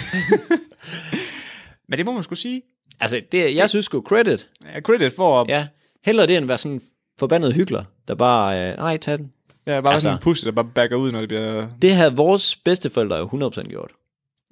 Men 1.88 1.98
det 1.98 2.06
må 2.06 2.12
man 2.12 2.22
skulle 2.22 2.38
sige. 2.38 2.62
altså, 3.00 3.22
det, 3.32 3.56
jeg 3.56 3.68
synes 3.68 3.84
sgu 3.84 4.02
credit. 4.02 4.48
Ja, 4.64 4.80
credit 4.80 5.12
for 5.12 5.40
at 5.40 5.48
Ja. 5.48 5.66
Hellere 6.04 6.26
det, 6.26 6.36
end 6.36 6.44
at 6.44 6.48
være 6.48 6.58
sådan 6.58 6.74
en 6.74 6.82
forbandet 7.18 7.54
hyggelig, 7.54 7.84
der 8.08 8.14
bare, 8.14 8.70
øh, 8.70 8.76
nej, 8.76 8.96
tag 8.96 9.18
den. 9.18 9.32
ja, 9.66 9.80
bare 9.80 9.92
altså, 9.92 10.02
sådan 10.02 10.18
en 10.18 10.22
pussy, 10.22 10.44
der 10.44 10.52
bare 10.52 10.70
backer 10.74 10.96
ud, 10.96 11.12
når 11.12 11.20
det 11.20 11.28
bliver... 11.28 11.68
Det 11.82 11.94
havde 11.94 12.16
vores 12.16 12.56
bedsteforældre 12.56 13.16
jo 13.16 13.26
100% 13.26 13.68
gjort. 13.68 13.90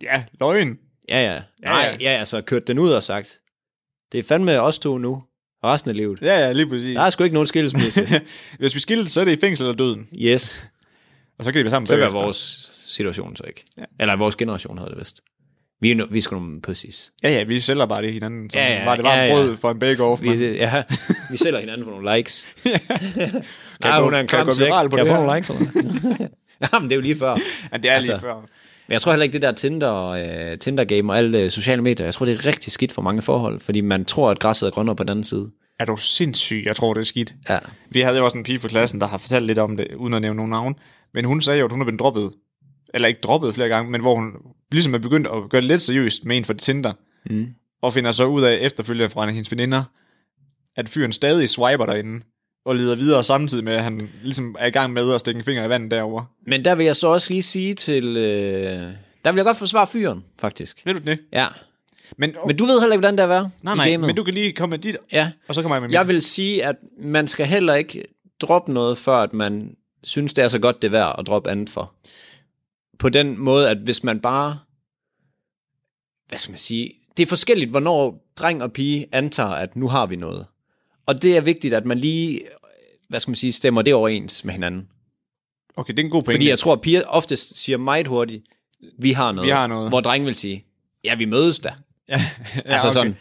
Ja, 0.03 0.25
løgn. 0.41 0.79
Ja, 1.09 1.33
ja. 1.33 1.43
Nej, 1.63 1.97
ja, 2.01 2.11
altså 2.11 2.41
kørt 2.41 2.67
den 2.67 2.79
ud 2.79 2.91
og 2.91 3.03
sagt, 3.03 3.41
det 4.13 4.19
er 4.19 4.23
fandme 4.23 4.61
os 4.61 4.79
to 4.79 4.99
nu, 4.99 5.23
resten 5.67 5.91
af 5.91 5.97
livet. 5.97 6.19
Ja, 6.23 6.39
ja, 6.39 6.53
lige 6.53 6.67
præcis. 6.69 6.95
Der 6.97 7.03
er 7.03 7.11
sgu 7.11 7.25
ikke 7.25 7.35
nogen 7.35 7.47
skilsmisse. 7.47 8.21
Hvis 8.59 8.75
vi 8.75 8.81
skilles, 8.81 9.13
så 9.13 9.21
er 9.21 9.25
det 9.25 9.33
i 9.33 9.41
fængsel 9.41 9.67
eller 9.67 9.77
døden. 9.77 10.09
yes. 10.15 10.65
Og 11.39 11.45
så 11.45 11.53
kan 11.53 11.59
de 11.59 11.65
være 11.65 11.71
sammen 11.71 11.87
Så 11.87 11.97
er 11.97 12.09
vores 12.09 12.73
situation 12.87 13.37
så 13.37 13.43
ikke. 13.47 13.65
Ja. 13.77 13.81
Ja. 13.83 13.87
Eller 14.01 14.17
vores 14.17 14.37
generation 14.37 14.79
havde 14.79 14.91
det 14.91 14.99
vist. 14.99 15.21
Vi 15.81 15.91
er, 15.91 15.95
no, 15.95 16.07
vi 16.11 16.19
er 16.19 16.23
sgu 16.23 16.37
nogle 16.37 16.61
pussies. 16.63 17.13
Ja, 17.23 17.31
ja, 17.31 17.45
vi 17.45 17.61
sælger 17.61 17.87
bare 17.87 18.03
det 18.03 18.13
hinanden. 18.13 18.51
Som 18.51 18.59
Ja, 18.59 18.67
ja, 18.73 18.79
ja, 18.79 18.85
var 18.85 18.97
det 18.97 19.05
var 19.05 19.15
ja, 19.15 19.21
ja, 19.21 19.27
ja. 19.27 19.33
brød 19.33 19.57
for 19.57 19.71
en 19.71 19.79
bake-off. 19.79 20.23
Vi, 20.23 20.47
ja, 20.55 20.83
vi 21.31 21.37
sælger 21.37 21.61
hinanden 21.61 21.85
for 21.85 21.91
nogle 21.91 22.17
likes. 22.17 22.49
Kan 22.63 22.81
Ja, 23.85 24.03
hun 24.03 24.15
er 24.15 24.19
en 24.21 24.27
klam 24.27 24.53
sæk. 24.53 24.67
Kan 24.67 24.75
jeg 24.75 24.91
det 24.91 25.07
få 25.09 25.15
nogle 25.15 25.35
likes? 25.37 25.51
Jamen, 26.73 26.85
det 26.91 26.93
er 26.93 26.97
jo 26.97 27.03
lige 27.03 27.17
før. 27.19 27.29
Ja, 27.29 27.37
det 27.37 27.41
er 27.73 27.79
lige 27.79 27.93
Altså, 27.93 28.19
før. 28.21 28.47
Men 28.89 28.93
jeg 28.93 29.01
tror 29.01 29.13
heller 29.13 29.25
ikke, 29.25 29.33
det 29.33 29.43
der 29.43 29.53
Tinder, 29.53 29.95
øh, 30.07 30.59
Tinder-game 30.59 31.13
og 31.13 31.19
alle 31.19 31.41
øh, 31.41 31.51
sociale 31.51 31.83
medier, 31.83 32.07
jeg 32.07 32.15
tror, 32.15 32.27
det 32.27 32.33
er 32.33 32.47
rigtig 32.47 32.73
skidt 32.73 32.93
for 32.93 33.03
mange 33.03 33.23
forhold, 33.23 33.61
fordi 33.61 33.81
man 33.81 34.05
tror, 34.05 34.31
at 34.31 34.39
græsset 34.39 34.67
er 34.67 34.71
grønnere 34.71 34.97
på 34.97 35.03
den 35.03 35.11
anden 35.11 35.25
side. 35.25 35.51
Er 35.81 35.85
du 35.85 35.97
sindssyg? 35.97 36.63
Jeg 36.67 36.77
tror, 36.77 36.95
det 36.95 37.01
er 37.01 37.05
skidt. 37.05 37.35
Ja. 37.49 37.59
Vi 37.91 38.01
havde 38.01 38.17
jo 38.19 38.25
også 38.25 38.39
en 38.39 38.45
pige 38.45 38.59
fra 38.59 38.69
klassen, 38.69 39.01
der 39.01 39.07
har 39.07 39.19
fortalt 39.19 39.47
lidt 39.47 39.59
om 39.59 39.77
det, 39.77 39.87
uden 39.97 40.15
at 40.15 40.23
nævne 40.23 40.37
nogen 40.37 40.51
navn. 40.51 40.75
Men 41.15 41.25
hun 41.25 41.41
sagde 41.41 41.59
jo, 41.59 41.65
at 41.65 41.73
hun 41.73 41.81
er 41.81 41.85
blevet 41.85 42.01
droppet. 42.01 42.33
Eller 42.95 43.09
ikke 43.09 43.21
droppet 43.21 43.55
flere 43.55 43.69
gange, 43.69 43.91
men 43.91 44.01
hvor 44.01 44.15
hun 44.15 44.33
ligesom 44.73 44.95
er 44.95 44.99
begyndt 44.99 45.27
at 45.27 45.51
gøre 45.51 45.61
det 45.61 45.69
lidt 45.69 45.83
seriøst 45.83 46.25
med 46.25 46.37
en 46.37 46.45
for 46.45 46.53
Tinder. 46.53 46.93
Mm. 47.31 47.47
Og 47.83 47.93
finder 47.93 48.13
så 48.13 48.25
ud 48.25 48.43
af 48.43 48.59
efterfølgende 48.61 49.11
fra 49.11 49.31
hendes 49.31 49.53
veninder, 49.53 49.83
at 50.77 50.89
fyren 50.89 51.13
stadig 51.13 51.49
swiper 51.49 51.87
derinde. 51.87 52.21
Og 52.67 52.77
leder 52.77 52.97
videre 52.97 53.25
samtidig 53.25 53.65
med, 53.65 53.73
at 53.73 53.83
han 53.85 54.11
ligesom 54.23 54.57
er 54.59 54.67
i 54.67 54.71
gang 54.71 54.93
med 54.93 55.15
at 55.15 55.21
stikke 55.21 55.39
en 55.39 55.45
finger 55.45 55.65
i 55.65 55.69
vandet 55.69 55.91
derovre. 55.91 56.27
Men 56.47 56.65
der 56.65 56.75
vil 56.75 56.87
jeg 56.87 56.97
så 56.97 57.09
også 57.09 57.31
lige 57.33 57.43
sige 57.43 57.75
til... 57.75 58.17
Øh, 58.17 58.93
der 59.25 59.33
vil 59.33 59.37
jeg 59.37 59.45
godt 59.45 59.57
forsvare 59.57 59.87
fyren, 59.87 60.25
faktisk. 60.39 60.83
Ved 60.87 60.95
du 60.95 61.01
det? 61.01 61.19
Ja. 61.33 61.47
Men, 62.17 62.35
Men 62.47 62.57
du 62.57 62.65
ved 62.65 62.81
heller 62.81 62.93
ikke, 62.95 63.01
hvordan 63.01 63.15
det 63.15 63.21
er 63.21 63.25
at 63.25 63.31
være 63.31 63.51
nej, 63.63 63.75
nej, 63.75 63.91
gamet. 63.91 64.07
men 64.07 64.17
du 64.17 64.25
kan 64.25 64.35
lige 64.35 64.53
komme 64.53 64.71
med 64.71 64.79
dit, 64.79 64.97
Ja. 65.13 65.31
og 65.49 65.55
så 65.55 65.63
kommer 65.63 65.77
jeg 65.77 65.81
med 65.83 65.89
mit. 65.89 65.95
Jeg 65.95 66.09
vil 66.09 66.23
sige, 66.23 66.65
at 66.65 66.77
man 66.99 67.29
skal 67.29 67.47
heller 67.47 67.75
ikke 67.75 68.05
droppe 68.41 68.73
noget, 68.73 68.99
før 68.99 69.17
at 69.17 69.33
man 69.33 69.77
synes, 70.03 70.33
det 70.35 70.45
er 70.45 70.49
så 70.49 70.59
godt, 70.59 70.83
det 70.83 70.89
er 70.89 70.93
værd 70.93 71.17
at 71.19 71.27
droppe 71.27 71.51
andet 71.51 71.71
for. 71.71 71.95
På 72.99 73.09
den 73.09 73.39
måde, 73.39 73.71
at 73.71 73.79
hvis 73.79 74.05
man 74.05 74.21
bare... 74.21 74.59
Hvad 76.29 76.39
skal 76.39 76.53
man 76.53 76.59
sige? 76.59 76.93
Det 77.17 77.23
er 77.23 77.27
forskelligt, 77.27 77.71
hvornår 77.71 78.25
dreng 78.37 78.63
og 78.63 78.73
pige 78.73 79.07
antager, 79.13 79.49
at 79.51 79.77
nu 79.77 79.89
har 79.89 80.07
vi 80.07 80.17
noget. 80.17 80.47
Og 81.07 81.23
det 81.23 81.37
er 81.37 81.41
vigtigt, 81.41 81.75
at 81.75 81.85
man 81.85 81.99
lige, 81.99 82.41
hvad 83.09 83.21
skal 83.21 83.31
man 83.31 83.37
sige, 83.37 83.53
stemmer 83.53 83.83
det 83.83 83.95
overens 83.95 84.45
med 84.45 84.53
hinanden. 84.53 84.89
Okay, 85.77 85.93
det 85.95 85.99
er 85.99 86.05
en 86.05 86.11
god 86.11 86.23
pointe. 86.23 86.37
Fordi 86.37 86.49
jeg 86.49 86.59
tror, 86.59 86.73
at 86.73 86.81
piger 86.81 87.03
oftest 87.07 87.59
siger 87.59 87.79
meget 87.79 88.07
hurtigt, 88.07 88.45
vi 88.99 89.13
har 89.13 89.33
noget. 89.33 89.47
Vi 89.47 89.51
har 89.51 89.67
noget. 89.67 89.89
Hvor 89.91 90.01
drenge 90.01 90.25
vil 90.25 90.35
sige, 90.35 90.65
ja, 91.05 91.15
vi 91.15 91.25
mødes 91.25 91.59
da. 91.59 91.73
Ja, 92.09 92.15
ja 92.55 92.61
Altså 92.65 92.91
sådan. 92.91 93.17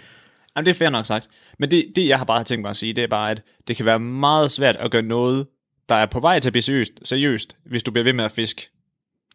Jamen, 0.56 0.66
det 0.66 0.72
er 0.72 0.76
fair 0.76 0.90
nok 0.90 1.06
sagt. 1.06 1.30
Men 1.60 1.72
det, 1.72 1.92
det, 1.96 2.08
jeg 2.08 2.18
har 2.18 2.26
bare 2.26 2.44
tænkt 2.44 2.62
mig 2.62 2.70
at 2.70 2.78
sige, 2.78 2.94
det 2.94 3.04
er 3.04 3.08
bare, 3.08 3.32
at 3.32 3.42
det 3.68 3.76
kan 3.78 3.86
være 3.86 4.00
meget 4.00 4.52
svært 4.52 4.76
at 4.76 4.92
gøre 4.92 5.02
noget, 5.02 5.48
der 5.90 5.96
er 5.96 6.06
på 6.06 6.20
vej 6.20 6.40
til 6.40 6.50
at 6.50 6.54
blive 6.54 6.62
seriøst, 6.64 6.92
seriøst 7.04 7.58
hvis 7.66 7.84
du 7.84 7.92
bliver 7.92 8.04
ved 8.04 8.14
med 8.14 8.26
at 8.26 8.32
fiske. 8.32 8.70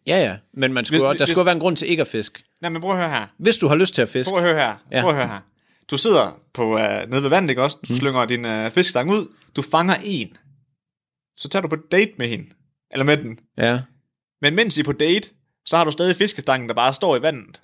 Ja, 0.06 0.18
ja. 0.22 0.36
Men 0.54 0.72
man 0.72 0.84
skulle, 0.84 1.08
Hvis- 1.08 1.18
der 1.18 1.24
hvis- 1.26 1.34
skulle 1.34 1.46
være 1.46 1.54
en 1.54 1.60
grund 1.60 1.76
til 1.76 1.90
ikke 1.90 2.00
at 2.00 2.06
fiske. 2.08 2.42
Nej, 2.60 2.70
men 2.70 2.82
prøv 2.82 2.90
at 2.90 2.96
høre 2.98 3.10
her. 3.10 3.26
Hvis 3.38 3.56
du 3.58 3.68
har 3.68 3.74
lyst 3.76 3.94
til 3.94 4.02
at 4.02 4.08
fiske, 4.08 4.30
Prøv 4.30 4.38
at 4.38 4.44
høre 4.44 4.60
her. 4.66 4.74
Ja. 4.92 5.00
Prøv 5.00 5.10
at 5.10 5.16
høre 5.16 5.28
her. 5.28 5.40
Du 5.90 5.96
sidder 5.96 6.40
på, 6.54 6.74
uh, 6.74 7.10
nede 7.10 7.22
ved 7.22 7.30
vandet, 7.30 7.50
ikke 7.50 7.62
også? 7.62 7.76
Du 7.88 7.92
mm. 7.92 7.98
slynger 7.98 8.24
din 8.24 8.44
uh, 8.44 8.72
fiskestang 8.72 9.10
ud. 9.10 9.26
Du 9.56 9.62
fanger 9.62 9.94
en. 10.04 10.36
Så 11.36 11.48
tager 11.48 11.60
du 11.62 11.68
på 11.68 11.76
date 11.92 12.12
med 12.18 12.28
hende. 12.28 12.46
Eller 12.90 13.04
med 13.04 13.16
den. 13.16 13.38
ja. 13.58 13.80
Men 14.42 14.54
mens 14.54 14.76
I 14.78 14.80
er 14.80 14.84
på 14.84 14.92
date, 14.92 15.28
så 15.66 15.76
har 15.76 15.84
du 15.84 15.90
stadig 15.90 16.16
fiskestangen, 16.16 16.68
der 16.68 16.74
bare 16.74 16.92
står 16.92 17.16
i 17.16 17.22
vandet. 17.22 17.62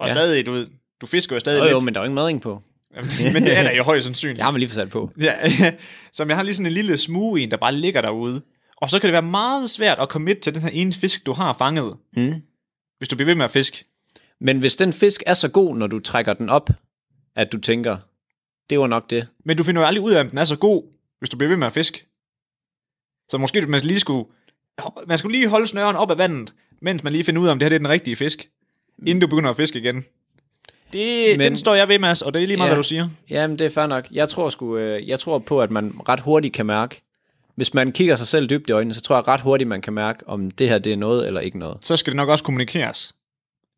Og 0.00 0.08
Ja. 0.08 0.14
stadig, 0.14 0.46
du 0.46 0.66
du 1.00 1.06
fisker 1.06 1.36
jo 1.36 1.40
stadig 1.40 1.58
Jo, 1.58 1.64
lidt. 1.64 1.72
jo, 1.72 1.80
men 1.80 1.94
der 1.94 2.00
er 2.00 2.04
jo 2.04 2.06
ingen 2.06 2.14
mading 2.14 2.40
på. 2.42 2.62
men 3.32 3.42
det 3.42 3.56
er 3.58 3.62
der 3.62 3.72
jo 3.72 3.82
højst 3.82 4.04
sandsynligt. 4.04 4.36
Det 4.36 4.44
har 4.44 4.50
man 4.50 4.58
lige 4.60 4.70
sat 4.70 4.90
på. 4.90 5.10
Ja, 5.20 5.34
som 6.12 6.28
jeg 6.28 6.36
har 6.36 6.42
lige 6.44 6.54
sådan 6.54 6.66
en 6.66 6.72
lille 6.72 6.96
smue 6.96 7.40
en, 7.40 7.50
der 7.50 7.56
bare 7.56 7.74
ligger 7.74 8.00
derude. 8.00 8.42
Og 8.76 8.90
så 8.90 8.98
kan 9.00 9.06
det 9.08 9.12
være 9.12 9.22
meget 9.22 9.70
svært 9.70 9.98
at 9.98 10.08
commit 10.08 10.38
til 10.38 10.54
den 10.54 10.62
her 10.62 10.68
ene 10.68 10.92
fisk, 10.92 11.26
du 11.26 11.32
har 11.32 11.56
fanget. 11.58 11.96
Mm. 12.16 12.34
Hvis 12.98 13.08
du 13.08 13.16
bliver 13.16 13.26
ved 13.26 13.34
med 13.34 13.44
at 13.44 13.50
fiske. 13.50 13.84
Men 14.40 14.58
hvis 14.58 14.76
den 14.76 14.92
fisk 14.92 15.22
er 15.26 15.34
så 15.34 15.48
god, 15.48 15.76
når 15.76 15.86
du 15.86 16.00
trækker 16.00 16.32
den 16.32 16.48
op, 16.48 16.70
at 17.38 17.52
du 17.52 17.58
tænker, 17.60 17.96
det 18.70 18.78
var 18.80 18.86
nok 18.86 19.10
det. 19.10 19.26
Men 19.44 19.56
du 19.56 19.62
finder 19.62 19.80
jo 19.80 19.86
aldrig 19.86 20.02
ud 20.04 20.12
af, 20.12 20.20
om 20.20 20.28
den 20.30 20.38
er 20.38 20.44
så 20.44 20.56
god, 20.56 20.82
hvis 21.18 21.30
du 21.30 21.36
bliver 21.36 21.48
ved 21.48 21.56
med 21.56 21.66
at 21.66 21.72
fiske. 21.72 22.06
Så 23.30 23.38
måske 23.38 23.60
man 23.66 23.80
lige 23.80 24.00
skulle... 24.00 24.28
Man 25.06 25.18
skulle 25.18 25.38
lige 25.38 25.48
holde 25.48 25.66
snøren 25.66 25.96
op 25.96 26.10
af 26.10 26.18
vandet, 26.18 26.52
mens 26.82 27.02
man 27.04 27.12
lige 27.12 27.24
finder 27.24 27.40
ud 27.42 27.46
af, 27.46 27.52
om 27.52 27.58
det 27.58 27.64
her 27.64 27.68
det 27.68 27.74
er 27.74 27.78
den 27.78 27.88
rigtige 27.88 28.16
fisk. 28.16 28.48
Inden 28.98 29.20
du 29.20 29.26
begynder 29.26 29.50
at 29.50 29.56
fiske 29.56 29.78
igen. 29.78 30.04
Det, 30.92 31.38
Men- 31.38 31.44
den 31.44 31.56
står 31.56 31.74
jeg 31.74 31.88
ved, 31.88 31.98
Mads, 31.98 32.22
og 32.22 32.34
det 32.34 32.42
er 32.42 32.46
lige 32.46 32.56
meget, 32.56 32.66
Ja. 32.68 32.70
ja. 32.70 32.74
hvad 32.74 32.82
du 32.82 32.88
siger. 32.88 33.08
Jamen, 33.30 33.58
det 33.58 33.66
er 33.66 33.70
fair 33.70 33.86
nok. 33.86 34.08
Jeg 34.10 34.28
tror, 34.28 34.50
sgu, 34.50 34.76
øh, 34.76 35.08
jeg 35.08 35.20
tror 35.20 35.38
på, 35.38 35.60
at 35.62 35.70
man 35.70 36.00
ret 36.08 36.20
hurtigt 36.20 36.54
kan 36.54 36.66
mærke, 36.66 37.02
hvis 37.54 37.74
man 37.74 37.92
kigger 37.92 38.16
sig 38.16 38.26
selv 38.26 38.50
dybt 38.50 38.68
i 38.68 38.72
øjnene, 38.72 38.94
så 38.94 39.00
tror 39.00 39.16
jeg 39.16 39.28
ret 39.28 39.40
hurtigt, 39.40 39.68
man 39.68 39.80
kan 39.82 39.92
mærke, 39.92 40.28
om 40.28 40.50
det 40.50 40.68
her 40.68 40.78
det 40.78 40.92
er 40.92 40.96
noget 40.96 41.26
eller 41.26 41.40
ikke 41.40 41.58
noget. 41.58 41.78
Så 41.82 41.96
skal 41.96 42.10
det 42.10 42.16
nok 42.16 42.28
også 42.28 42.44
kommunikeres. 42.44 43.14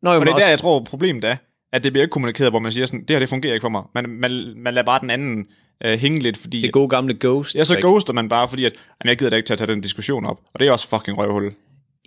Nå, 0.01 0.11
jo, 0.13 0.19
Og 0.19 0.25
det 0.25 0.31
er 0.31 0.35
også, 0.35 0.45
der, 0.45 0.49
jeg 0.49 0.59
tror, 0.59 0.83
problemet 0.83 1.23
er, 1.23 1.35
at 1.73 1.83
det 1.83 1.93
bliver 1.93 2.03
ikke 2.03 2.11
kommunikeret, 2.11 2.51
hvor 2.51 2.59
man 2.59 2.71
siger 2.71 2.85
sådan, 2.85 2.99
det 2.99 3.09
her, 3.09 3.19
det 3.19 3.29
fungerer 3.29 3.53
ikke 3.53 3.63
for 3.63 3.69
mig. 3.69 3.83
Man, 3.95 4.09
man, 4.09 4.53
man 4.55 4.73
lader 4.73 4.85
bare 4.85 4.99
den 5.01 5.09
anden 5.09 5.47
øh, 5.85 5.99
hænge 5.99 6.19
lidt, 6.19 6.37
fordi... 6.37 6.61
det 6.61 6.71
gode 6.71 6.89
gamle 6.89 7.17
ghost. 7.19 7.55
Ja, 7.55 7.63
så 7.63 7.79
ghoster 7.81 8.13
man 8.13 8.29
bare, 8.29 8.47
fordi 8.47 8.65
at, 8.65 8.73
jamen, 8.73 9.09
jeg 9.09 9.17
gider 9.17 9.29
da 9.29 9.35
ikke 9.35 9.47
til 9.47 9.53
at 9.53 9.57
tage 9.57 9.71
den 9.71 9.81
diskussion 9.81 10.25
op. 10.25 10.39
Og 10.53 10.59
det 10.59 10.67
er 10.67 10.71
også 10.71 10.87
fucking 10.87 11.17
røvhul. 11.17 11.53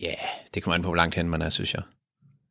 Ja, 0.02 0.06
yeah, 0.06 0.14
det 0.54 0.62
kommer 0.62 0.74
an 0.74 0.82
på, 0.82 0.88
hvor 0.88 0.96
langt 0.96 1.14
hen 1.14 1.28
man 1.28 1.42
er, 1.42 1.48
synes 1.48 1.74
jeg. 1.74 1.82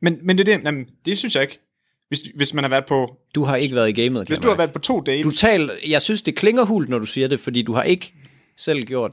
Men, 0.02 0.19
men 0.23 0.38
det, 0.38 0.49
er 0.49 0.58
det, 0.58 0.65
jamen, 0.65 0.88
det 1.06 1.17
synes 1.17 1.36
jeg 1.36 1.41
ikke. 1.41 1.60
Hvis, 2.08 2.19
hvis 2.36 2.54
man 2.54 2.63
har 2.63 2.69
været 2.69 2.86
på... 2.86 3.17
Du 3.36 3.43
har 3.43 3.56
ikke 3.56 3.76
været 3.76 3.89
i 3.89 4.02
gamet, 4.02 4.28
Hvis 4.28 4.39
du 4.39 4.47
har 4.47 4.56
været 4.56 4.73
på 4.73 4.80
to 4.80 5.02
dates... 5.02 5.23
Du 5.23 5.32
taler, 5.32 5.73
jeg 5.88 6.02
synes, 6.02 6.21
det 6.21 6.36
klinger 6.36 6.65
hult, 6.65 6.89
når 6.89 6.99
du 6.99 7.06
siger 7.06 7.28
det, 7.28 7.39
fordi 7.39 7.62
du 7.62 7.73
har 7.73 7.84
ikke 7.84 8.13
selv 8.58 8.84
gjort 8.84 9.12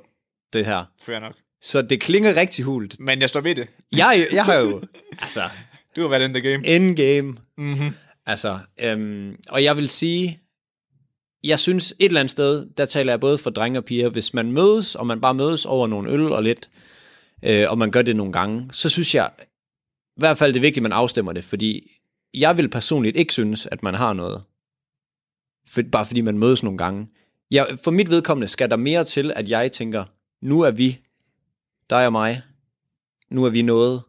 det 0.52 0.66
her. 0.66 0.84
Fair 1.06 1.18
nok. 1.18 1.34
Så 1.62 1.82
det 1.82 2.00
klinger 2.00 2.36
rigtig 2.36 2.64
hult. 2.64 3.00
Men 3.00 3.20
jeg 3.20 3.28
står 3.28 3.40
ved 3.40 3.54
det. 3.54 3.68
Jeg, 3.92 4.26
jeg 4.32 4.44
har 4.44 4.54
jo, 4.54 4.82
altså, 5.22 5.42
Du 5.96 6.00
har 6.02 6.08
været 6.08 6.22
in 6.22 6.34
the 6.34 6.40
game. 6.40 6.66
endgame. 6.66 7.34
Mm-hmm. 7.58 7.94
Altså, 8.26 8.58
øhm, 8.80 9.36
og 9.48 9.64
jeg 9.64 9.76
vil 9.76 9.88
sige, 9.88 10.40
jeg 11.44 11.60
synes 11.60 11.94
et 11.98 12.06
eller 12.06 12.20
andet 12.20 12.30
sted, 12.30 12.66
der 12.76 12.84
taler 12.84 13.12
jeg 13.12 13.20
både 13.20 13.38
for 13.38 13.50
drenge 13.50 13.78
og 13.78 13.84
piger, 13.84 14.08
hvis 14.08 14.34
man 14.34 14.52
mødes, 14.52 14.94
og 14.94 15.06
man 15.06 15.20
bare 15.20 15.34
mødes 15.34 15.66
over 15.66 15.86
nogle 15.86 16.10
øl 16.10 16.32
og 16.32 16.42
lidt, 16.42 16.70
øh, 17.42 17.70
og 17.70 17.78
man 17.78 17.90
gør 17.90 18.02
det 18.02 18.16
nogle 18.16 18.32
gange, 18.32 18.68
så 18.72 18.88
synes 18.88 19.14
jeg, 19.14 19.30
i 20.16 20.20
hvert 20.20 20.38
fald 20.38 20.52
det 20.52 20.58
er 20.58 20.62
vigtigt, 20.62 20.78
at 20.78 20.82
man 20.82 20.92
afstemmer 20.92 21.32
det, 21.32 21.44
fordi 21.44 21.90
jeg 22.34 22.56
vil 22.56 22.68
personligt 22.68 23.16
ikke 23.16 23.32
synes, 23.32 23.66
at 23.66 23.82
man 23.82 23.94
har 23.94 24.12
noget, 24.12 24.42
for, 25.68 25.82
bare 25.92 26.06
fordi 26.06 26.20
man 26.20 26.38
mødes 26.38 26.62
nogle 26.62 26.78
gange. 26.78 27.08
Jeg, 27.50 27.78
for 27.84 27.90
mit 27.90 28.10
vedkommende 28.10 28.48
skal 28.48 28.70
der 28.70 28.76
mere 28.76 29.04
til, 29.04 29.32
at 29.36 29.50
jeg 29.50 29.72
tænker, 29.72 30.04
nu 30.42 30.60
er 30.60 30.70
vi, 30.70 30.98
dig 31.90 32.06
og 32.06 32.12
mig, 32.12 32.42
nu 33.30 33.44
er 33.44 33.50
vi 33.50 33.62
noget, 33.62 34.02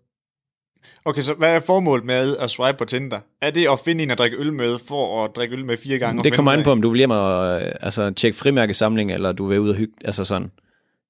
Okay, 1.06 1.22
så 1.22 1.34
hvad 1.34 1.50
er 1.50 1.60
formålet 1.60 2.06
med 2.06 2.38
at 2.38 2.50
swipe 2.50 2.78
på 2.78 2.86
Tinder? 2.86 3.20
Er 3.42 3.52
det 3.52 3.68
at 3.72 3.80
finde 3.80 4.04
en 4.04 4.12
at 4.12 4.18
drikke 4.18 4.38
øl 4.38 4.54
med, 4.54 4.78
for 4.88 5.26
at 5.26 5.36
drikke 5.36 5.56
øl 5.56 5.66
med 5.66 5.78
fire 5.78 5.98
gange? 5.98 6.24
Det 6.24 6.34
kommer 6.34 6.52
an 6.52 6.64
på, 6.64 6.72
om 6.72 6.82
du 6.82 6.90
vil 6.90 6.98
hjem 6.98 7.12
og 7.12 7.62
øh, 7.62 7.72
altså, 7.82 8.12
tjekke 8.12 8.38
frimærkesamling, 8.38 9.12
eller 9.12 9.32
du 9.32 9.46
vil 9.46 9.60
ud 9.60 9.70
og 9.70 9.76
hygge, 9.76 9.94
altså 10.06 10.24
sådan, 10.24 10.52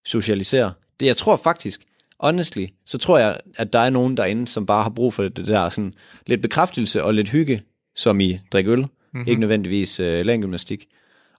socialisere. 0.05 0.73
Det, 0.99 1.05
jeg 1.05 1.17
tror 1.17 1.35
faktisk, 1.35 1.81
honestly, 2.19 2.65
så 2.85 2.97
tror 2.97 3.17
jeg, 3.17 3.37
at 3.57 3.73
der 3.73 3.79
er 3.79 3.89
nogen 3.89 4.17
derinde, 4.17 4.47
som 4.47 4.65
bare 4.65 4.83
har 4.83 4.89
brug 4.89 5.13
for 5.13 5.23
det 5.23 5.47
der 5.47 5.69
sådan 5.69 5.93
lidt 6.27 6.41
bekræftelse 6.41 7.03
og 7.03 7.13
lidt 7.13 7.29
hygge, 7.29 7.61
som 7.95 8.19
i 8.19 8.39
drikke 8.51 8.71
øl, 8.71 8.79
mm-hmm. 8.79 9.23
ikke 9.27 9.39
nødvendigvis 9.39 9.99
øh, 9.99 10.25
længdgymnastik. 10.25 10.85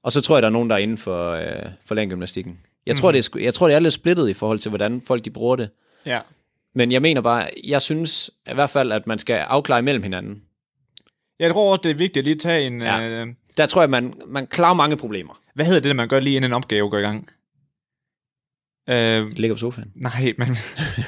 Og 0.03 0.12
så 0.12 0.21
tror 0.21 0.37
jeg, 0.37 0.43
der 0.43 0.49
er 0.49 0.53
nogen, 0.53 0.71
der 0.71 0.77
er 0.77 0.81
inde 0.81 0.97
for, 0.97 1.31
øh, 1.31 1.47
for 1.85 1.95
længdgymnastikken. 1.95 2.59
Jeg, 2.87 2.97
tror, 2.97 3.12
det 3.12 3.29
er, 3.35 3.41
jeg 3.41 3.55
tror, 3.55 3.69
det 3.69 3.75
er 3.75 3.81
lidt 3.81 3.95
splittet 3.95 4.29
i 4.29 4.33
forhold 4.33 4.59
til, 4.59 4.69
hvordan 4.69 5.03
folk 5.07 5.25
de 5.25 5.31
bruger 5.31 5.57
det. 5.57 5.69
Ja. 6.07 6.19
Men 6.75 6.93
jeg 6.93 7.03
mener 7.03 7.21
bare, 7.21 7.49
jeg 7.65 7.83
synes 7.83 8.31
i 8.51 8.55
hvert 8.55 8.71
fald, 8.71 8.93
at 8.93 9.07
man 9.07 9.19
skal 9.19 9.35
afklare 9.35 9.83
mellem 9.83 10.03
hinanden. 10.03 10.43
Jeg 11.39 11.51
tror 11.51 11.71
også, 11.73 11.81
det 11.83 11.91
er 11.91 11.95
vigtigt 11.95 12.17
at 12.17 12.25
lige 12.25 12.37
tage 12.37 12.67
en... 12.67 12.83
Ja. 12.83 13.09
Øh, 13.11 13.27
Der 13.57 13.67
tror 13.67 13.83
jeg, 13.83 13.91
man, 13.91 14.15
man 14.27 14.47
klarer 14.47 14.75
mange 14.75 14.97
problemer. 14.97 15.41
hvad 15.55 15.67
hedder 15.67 15.81
det, 15.81 15.97
man 15.97 16.09
gør 16.09 16.21
lige 16.21 16.37
inden 16.37 16.51
en 16.51 16.55
opgave 16.55 16.91
går 16.91 16.99
i 16.99 17.03
gang? 17.03 17.29
Øh, 18.89 19.29
Ligger 19.37 19.55
på 19.55 19.59
sofaen. 19.59 19.93
nej, 19.95 20.33
men... 20.39 20.49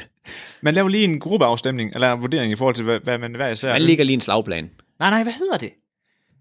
man 0.62 0.74
laver 0.74 0.88
lige 0.88 1.04
en 1.04 1.20
gruppeafstemning, 1.20 1.94
eller 1.94 2.12
en 2.12 2.20
vurdering 2.20 2.52
i 2.52 2.56
forhold 2.56 2.74
til, 2.74 2.84
hvad, 2.84 3.00
hvad 3.00 3.18
man 3.18 3.34
hver 3.34 3.48
især... 3.48 3.72
Man 3.72 3.82
ligger 3.82 4.04
lige 4.04 4.14
en 4.14 4.20
slagplan. 4.20 4.70
Nej, 4.98 5.10
nej, 5.10 5.22
hvad 5.22 5.32
hedder 5.32 5.56
det? 5.58 5.70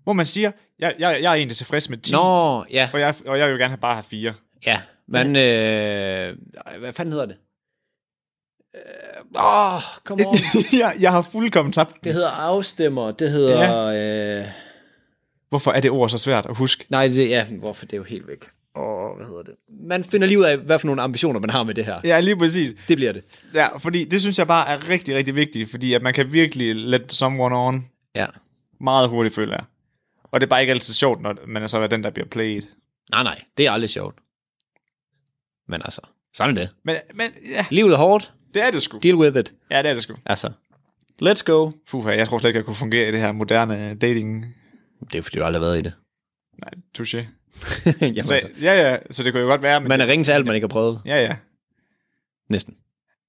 Hvor 0.04 0.14
man 0.14 0.26
siger, 0.26 0.52
jeg, 0.80 0.96
jeg, 1.00 1.20
jeg 1.22 1.30
er 1.30 1.34
egentlig 1.36 1.58
tilfreds 1.58 1.90
med 1.90 1.98
10, 1.98 2.12
Nå, 2.14 2.66
ja, 2.72 2.90
og, 2.94 3.00
jeg, 3.00 3.16
og 3.26 3.40
jeg 3.40 3.50
vil 3.50 3.58
gerne 3.60 3.70
have 3.70 3.78
bare 3.82 3.94
have 3.96 4.04
4. 4.04 4.34
ja. 4.66 4.82
Men, 5.08 5.28
øh, 5.36 6.38
hvad 6.80 6.94
fanden 6.94 7.12
hedder 7.12 7.26
det? 7.26 7.36
Åh, 9.36 9.76
oh, 9.76 9.82
come 10.04 10.28
on. 10.28 10.36
jeg, 10.80 10.94
jeg 11.00 11.12
har 11.12 11.22
fuldkommen 11.22 11.72
tabt. 11.72 12.04
Det 12.04 12.14
hedder 12.14 12.30
afstemmer, 12.30 13.12
det 13.12 13.32
hedder... 13.32 13.90
Ja. 13.92 14.40
Øh, 14.42 14.46
Hvorfor 15.50 15.72
er 15.72 15.80
det 15.82 15.92
ord 15.92 16.10
så 16.10 16.18
svært 16.18 16.46
at 16.46 16.58
huske? 16.58 16.86
nej, 16.90 17.08
det, 17.08 17.30
ja, 17.30 17.46
hvorfor 17.46 17.86
det 17.86 17.94
er 17.94 17.98
jo 17.98 18.04
helt 18.04 18.28
væk. 18.28 18.46
Åh, 18.76 18.84
oh, 18.84 19.18
hvad 19.18 19.26
hedder 19.28 19.44
det? 19.44 19.54
Man 19.88 20.04
finder 20.04 20.28
lige 20.28 20.40
ud 20.40 20.44
af, 20.44 20.58
hvad 20.58 20.80
for 20.80 20.88
nogle 20.88 21.02
ambitioner 21.02 21.40
man 21.40 21.50
har 21.50 21.64
med 21.64 21.74
det 21.74 21.86
her. 21.86 22.02
Ja, 22.04 22.20
lige 22.20 22.38
præcis. 22.38 22.74
Det 22.88 22.98
bliver 22.98 23.12
det. 23.12 23.24
Ja, 23.54 23.78
fordi 23.78 24.04
det 24.04 24.22
synes 24.22 24.40
jeg 24.40 24.48
bare 24.48 24.68
er 24.70 24.90
rigtig, 24.90 25.16
rigtig 25.16 25.36
vigtigt, 25.36 25.72
fordi 25.72 25.94
at 25.94 26.02
man 26.02 26.14
kan 26.14 26.34
virkelig 26.34 26.76
let 26.76 27.12
someone 27.12 27.56
on 27.56 27.86
Ja. 28.16 28.26
meget 28.82 29.10
hurtigt, 29.10 29.36
føler 29.36 29.54
jeg. 29.54 29.64
Og 30.32 30.42
det 30.42 30.48
er 30.48 30.50
bare 30.50 30.62
ikke 30.62 30.74
altid 30.74 30.94
sjovt, 30.94 31.22
når 31.22 31.36
man 31.48 31.64
er 31.64 31.68
så 31.68 31.88
den, 31.88 32.04
der 32.04 32.10
bliver 32.10 32.28
played. 32.28 32.62
Nej, 33.12 33.24
nej, 33.24 33.42
det 33.58 33.66
er 33.68 33.72
aldrig 33.72 33.90
sjovt. 33.90 34.16
Men 35.68 35.82
altså, 35.86 36.02
sådan 36.34 36.58
er 36.58 36.62
det. 36.62 36.70
Men, 36.86 36.96
men 37.14 37.32
ja, 37.52 37.66
Livet 37.70 37.94
er 37.94 37.98
hårdt. 37.98 38.34
Det 38.54 38.63
er 38.63 38.72
det 38.72 38.82
sgu. 38.82 39.00
Deal 39.04 39.16
with 39.16 39.39
it. 39.39 39.54
Ja, 39.72 39.82
det 39.82 39.89
er 39.89 39.94
det 39.94 40.04
sgu. 40.04 40.16
Altså, 40.26 40.52
let's 41.24 41.44
go. 41.46 41.72
Puh, 41.89 42.06
jeg 42.18 42.28
tror 42.28 42.38
slet 42.38 42.50
ikke, 42.50 42.58
jeg 42.58 42.66
kunne 42.66 42.76
fungere 42.76 43.10
i 43.10 43.12
det 43.12 43.20
her 43.20 43.32
moderne 43.32 43.96
dating. 43.96 44.56
Det 45.12 45.16
er 45.16 45.22
fordi, 45.22 45.38
du 45.38 45.44
aldrig 45.44 45.62
har 45.62 45.68
været 45.70 45.80
i 45.80 45.82
det. 45.82 45.94
Nej, 46.60 46.72
touché. 47.00 47.18
Jamen, 48.02 48.24
Så, 48.24 48.34
altså, 48.34 48.50
ja, 48.62 48.89
ja, 48.92 48.98
så 49.12 49.24
det 49.24 49.34
kunne 49.34 49.42
jo 49.44 49.48
godt 49.50 49.62
være. 49.63 49.80
Men 49.82 49.89
man 49.89 50.02
er 50.02 50.08
ringe 50.08 50.24
til 50.24 50.32
alt, 50.32 50.46
man 50.46 50.56
ikke 50.56 50.66
har 50.66 50.70
prøvet. 50.70 51.02
Ja, 51.06 51.22
ja. 51.22 51.36
Næsten. 52.50 52.76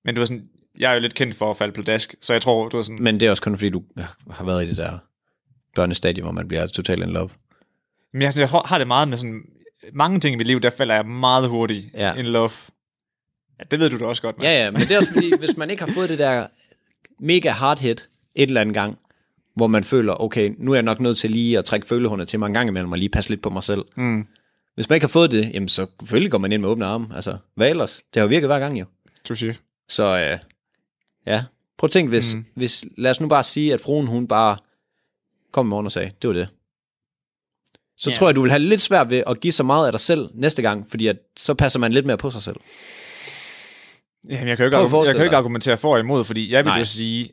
Men 0.04 0.14
du 0.14 0.20
var 0.20 0.26
sådan, 0.26 0.48
jeg 0.78 0.90
er 0.90 0.94
jo 0.94 1.00
lidt 1.00 1.14
kendt 1.14 1.36
for 1.36 1.50
at 1.50 1.56
falde 1.56 1.72
på 1.74 1.82
dask, 1.82 2.14
så 2.20 2.32
jeg 2.32 2.42
tror, 2.42 2.68
du 2.68 2.76
var 2.76 2.82
sådan, 2.82 3.02
Men 3.02 3.20
det 3.20 3.26
er 3.26 3.30
også 3.30 3.42
kun 3.42 3.56
fordi, 3.58 3.70
du 3.70 3.82
har 4.30 4.44
været 4.44 4.64
i 4.64 4.68
det 4.68 4.76
der 4.76 4.98
børnestadie, 5.74 6.22
hvor 6.22 6.32
man 6.32 6.48
bliver 6.48 6.66
totalt 6.66 7.02
in 7.02 7.08
love. 7.10 7.30
men 8.12 8.22
jeg, 8.22 8.32
sådan, 8.32 8.48
jeg 8.52 8.60
har 8.64 8.78
det 8.78 8.86
meget 8.86 9.08
med 9.08 9.18
sådan, 9.18 9.42
mange 9.92 10.20
ting 10.20 10.32
i 10.34 10.36
mit 10.36 10.46
liv, 10.46 10.60
der 10.60 10.70
falder 10.70 10.94
jeg 10.94 11.06
meget 11.06 11.48
hurtigt 11.48 11.86
Ja. 11.94 12.14
in 12.14 12.24
love. 12.26 12.50
Ja, 13.58 13.64
det 13.70 13.80
ved 13.80 13.90
du 13.90 13.98
da 13.98 14.04
også 14.04 14.22
godt, 14.22 14.38
man. 14.38 14.44
Ja, 14.46 14.64
ja, 14.64 14.70
men 14.70 14.80
det 14.80 14.90
er 14.90 14.96
også 14.98 15.12
fordi, 15.12 15.38
hvis 15.38 15.56
man 15.56 15.70
ikke 15.70 15.84
har 15.84 15.92
fået 15.92 16.08
det 16.08 16.18
der 16.18 16.46
mega 17.18 17.50
hard 17.50 17.78
hit 17.80 18.08
et 18.34 18.46
eller 18.48 18.60
andet 18.60 18.74
gang, 18.74 18.98
hvor 19.56 19.66
man 19.66 19.84
føler, 19.84 20.20
okay, 20.22 20.54
nu 20.58 20.70
er 20.70 20.76
jeg 20.76 20.82
nok 20.82 21.00
nødt 21.00 21.18
til 21.18 21.30
lige 21.30 21.58
at 21.58 21.64
trække 21.64 21.86
følehornet 21.86 22.28
til 22.28 22.38
mig 22.38 22.46
en 22.46 22.52
gang 22.52 22.68
imellem, 22.68 22.92
og 22.92 22.98
lige 22.98 23.08
passe 23.08 23.30
lidt 23.30 23.42
på 23.42 23.50
mig 23.50 23.64
selv. 23.64 23.84
Mm. 23.96 24.26
Hvis 24.74 24.88
man 24.88 24.96
ikke 24.96 25.04
har 25.04 25.08
fået 25.08 25.30
det, 25.30 25.50
jamen 25.54 25.68
så 25.68 25.86
selvfølgelig 26.00 26.30
går 26.30 26.38
man 26.38 26.52
ind 26.52 26.62
med 26.62 26.68
åbne 26.68 26.86
arme. 26.86 27.06
Altså, 27.14 27.36
hvad 27.54 27.70
ellers? 27.70 27.96
Det 28.14 28.20
har 28.20 28.24
jo 28.24 28.28
virket 28.28 28.48
hver 28.48 28.58
gang 28.58 28.80
jo. 28.80 28.84
Touché. 29.28 29.54
Så 29.88 30.04
øh, 30.18 30.38
ja, 31.26 31.44
prøv 31.78 31.86
at 31.86 31.90
tænke, 31.90 32.08
hvis, 32.08 32.34
mm. 32.34 32.44
hvis, 32.54 32.84
lad 32.96 33.10
os 33.10 33.20
nu 33.20 33.28
bare 33.28 33.42
sige, 33.42 33.74
at 33.74 33.80
fruen 33.80 34.06
hun 34.06 34.28
bare 34.28 34.56
kom 35.52 35.66
i 35.66 35.68
morgen 35.68 35.86
og 35.86 35.92
sagde, 35.92 36.10
det 36.22 36.28
var 36.28 36.34
det. 36.34 36.48
Så 37.96 38.10
Ja. 38.10 38.16
tror 38.16 38.28
jeg, 38.28 38.36
du 38.36 38.40
vil 38.42 38.50
have 38.50 38.62
lidt 38.62 38.80
svært 38.80 39.10
ved 39.10 39.22
at 39.26 39.40
give 39.40 39.52
så 39.52 39.62
meget 39.62 39.86
af 39.86 39.92
dig 39.92 40.00
selv 40.00 40.28
næste 40.34 40.62
gang, 40.62 40.90
fordi 40.90 41.06
at, 41.06 41.16
så 41.36 41.54
passer 41.54 41.80
man 41.80 41.92
lidt 41.92 42.06
mere 42.06 42.16
på 42.18 42.30
sig 42.30 42.42
selv. 42.42 42.56
Jamen, 44.28 44.48
jeg 44.48 44.56
kan 44.56 44.64
jo 44.64 44.66
ikke, 44.66 44.76
argumentere, 44.76 45.00
jeg 45.06 45.14
kan 45.14 45.18
jo 45.20 45.24
ikke 45.24 45.36
argumentere 45.36 45.76
for 45.76 45.94
og 45.94 46.00
imod, 46.00 46.24
fordi 46.24 46.52
jeg 46.52 46.64
vil 46.64 46.70
Nej. 46.70 46.78
jo 46.78 46.84
sige, 46.84 47.30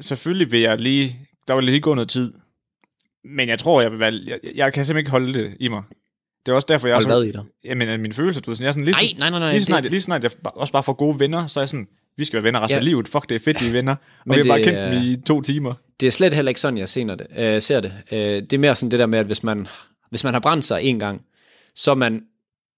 selvfølgelig 0.00 0.52
vil 0.52 0.60
jeg 0.60 0.78
lige, 0.78 1.18
der 1.48 1.54
vil 1.54 1.64
lige 1.64 1.80
gå 1.80 1.94
noget 1.94 2.08
tid, 2.08 2.32
men 3.24 3.48
jeg 3.48 3.58
tror, 3.58 3.80
jeg 3.80 3.90
vil 3.90 3.98
være, 3.98 4.20
jeg, 4.26 4.38
jeg 4.54 4.72
kan 4.72 4.84
simpelthen 4.84 4.98
ikke 5.00 5.10
holde 5.10 5.34
det 5.34 5.56
i 5.60 5.68
mig. 5.68 5.82
Det 6.46 6.52
er 6.52 6.56
også 6.56 6.66
derfor, 6.68 6.88
jeg 6.88 6.96
Hold 6.96 7.06
er 7.06 7.22
i 7.22 7.32
dig? 7.32 7.44
jamen, 7.64 7.88
at 7.88 8.00
mine 8.00 8.14
følelser, 8.14 8.40
du 8.42 8.50
ved, 8.50 8.56
sådan, 8.56 8.64
jeg 8.64 8.68
er 8.68 8.72
sådan, 8.72 8.84
lige, 8.84 8.94
Nej, 9.18 9.30
nej, 9.30 9.30
nej, 9.30 9.38
nej. 9.38 9.52
lige, 9.52 9.64
snart, 9.64 9.82
det- 9.82 9.90
lige 9.90 10.00
snart 10.00 10.22
jeg 10.22 10.30
også 10.44 10.72
bare 10.72 10.82
får 10.82 10.92
gode 10.92 11.20
venner, 11.20 11.46
så 11.46 11.60
er 11.60 11.62
jeg 11.62 11.68
sådan, 11.68 11.88
vi 12.16 12.24
skal 12.24 12.36
være 12.36 12.44
venner 12.44 12.60
resten 12.60 12.74
Ja. 12.74 12.78
af 12.78 12.84
livet, 12.84 13.08
fuck, 13.08 13.28
det 13.28 13.34
er 13.34 13.38
fedt, 13.38 13.60
vi 13.62 13.66
er 13.66 13.72
venner, 13.72 13.92
og 13.92 13.98
Men 14.26 14.34
vi 14.36 14.40
har 14.40 14.48
bare 14.56 14.62
kendt 14.62 14.78
er- 14.78 14.90
dem 14.90 15.02
i 15.02 15.16
to 15.26 15.40
timer. 15.40 15.74
det 16.00 16.06
er 16.06 16.10
slet 16.10 16.34
heller 16.34 16.48
ikke 16.50 16.60
sådan, 16.60 16.78
jeg 16.78 16.88
ser 16.88 17.14
det. 17.14 17.26
Øh, 17.38 17.62
ser 17.62 17.80
det. 17.80 17.92
Øh, 18.12 18.18
det 18.18 18.52
er 18.52 18.58
mere 18.58 18.74
sådan 18.74 18.90
det 18.90 18.98
der 18.98 19.06
med, 19.06 19.18
at 19.18 19.26
hvis 19.26 19.42
man, 19.42 19.66
hvis 20.10 20.24
man 20.24 20.32
har 20.32 20.40
brændt 20.40 20.64
sig 20.64 20.82
en 20.82 20.98
gang, 20.98 21.22
så, 21.74 21.94
man, 21.94 22.22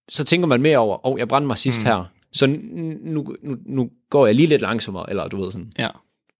så 0.08 0.24
tænker 0.24 0.46
man 0.46 0.62
mere 0.62 0.78
over, 0.78 1.06
åh, 1.06 1.12
oh, 1.12 1.18
jeg 1.18 1.28
brændte 1.28 1.46
mig 1.46 1.58
sidst 1.58 1.82
mm. 1.84 1.86
her, 1.90 2.04
så 2.34 2.46
nu, 2.46 3.36
nu, 3.42 3.56
nu 3.66 3.90
går 4.10 4.26
jeg 4.26 4.34
lige 4.34 4.46
lidt 4.48 4.62
langsommere, 4.62 5.10
eller 5.10 5.28
du 5.28 5.42
ved 5.44 5.52
sådan. 5.52 5.72
Ja. 5.78 5.88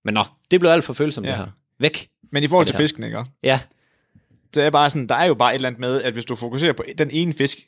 Men 0.05 0.15
nå, 0.15 0.25
det 0.51 0.61
blev 0.61 0.71
alt 0.71 0.85
for 0.85 0.93
følsomt, 0.93 1.27
Ja. 1.27 1.31
det 1.31 1.39
her. 1.39 1.47
Væk. 1.79 2.09
Men 2.33 2.45
i 2.45 2.49
forhold 2.49 2.67
til 2.67 2.77
fisken, 2.77 3.03
ikke? 3.05 3.25
Ja, 3.43 3.61
Det 4.55 4.63
er 4.65 4.71
bare 4.71 4.91
sådan, 4.91 5.07
der 5.07 5.15
er 5.15 5.25
jo 5.25 5.35
bare 5.35 5.51
et 5.53 5.55
eller 5.55 5.69
andet 5.69 5.81
med, 5.81 6.03
at 6.03 6.13
hvis 6.13 6.25
du 6.25 6.37
fokuserer 6.37 6.73
på 6.73 6.85
den 6.99 7.11
ene 7.11 7.33
fisk, 7.33 7.59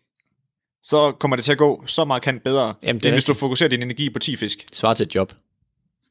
så 0.82 1.12
kommer 1.12 1.36
det 1.36 1.44
til 1.44 1.52
at 1.52 1.58
gå 1.58 1.82
så 1.86 2.04
markant 2.04 2.42
bedre, 2.42 2.74
Jamen, 2.82 3.00
det 3.00 3.08
end 3.08 3.14
hvis 3.14 3.24
du 3.24 3.34
fokuserer 3.34 3.68
din 3.68 3.82
energi 3.82 4.10
på 4.10 4.18
10 4.18 4.36
fisk. 4.36 4.66
svar 4.72 4.94
til 4.94 5.06
et 5.06 5.14
job. 5.14 5.32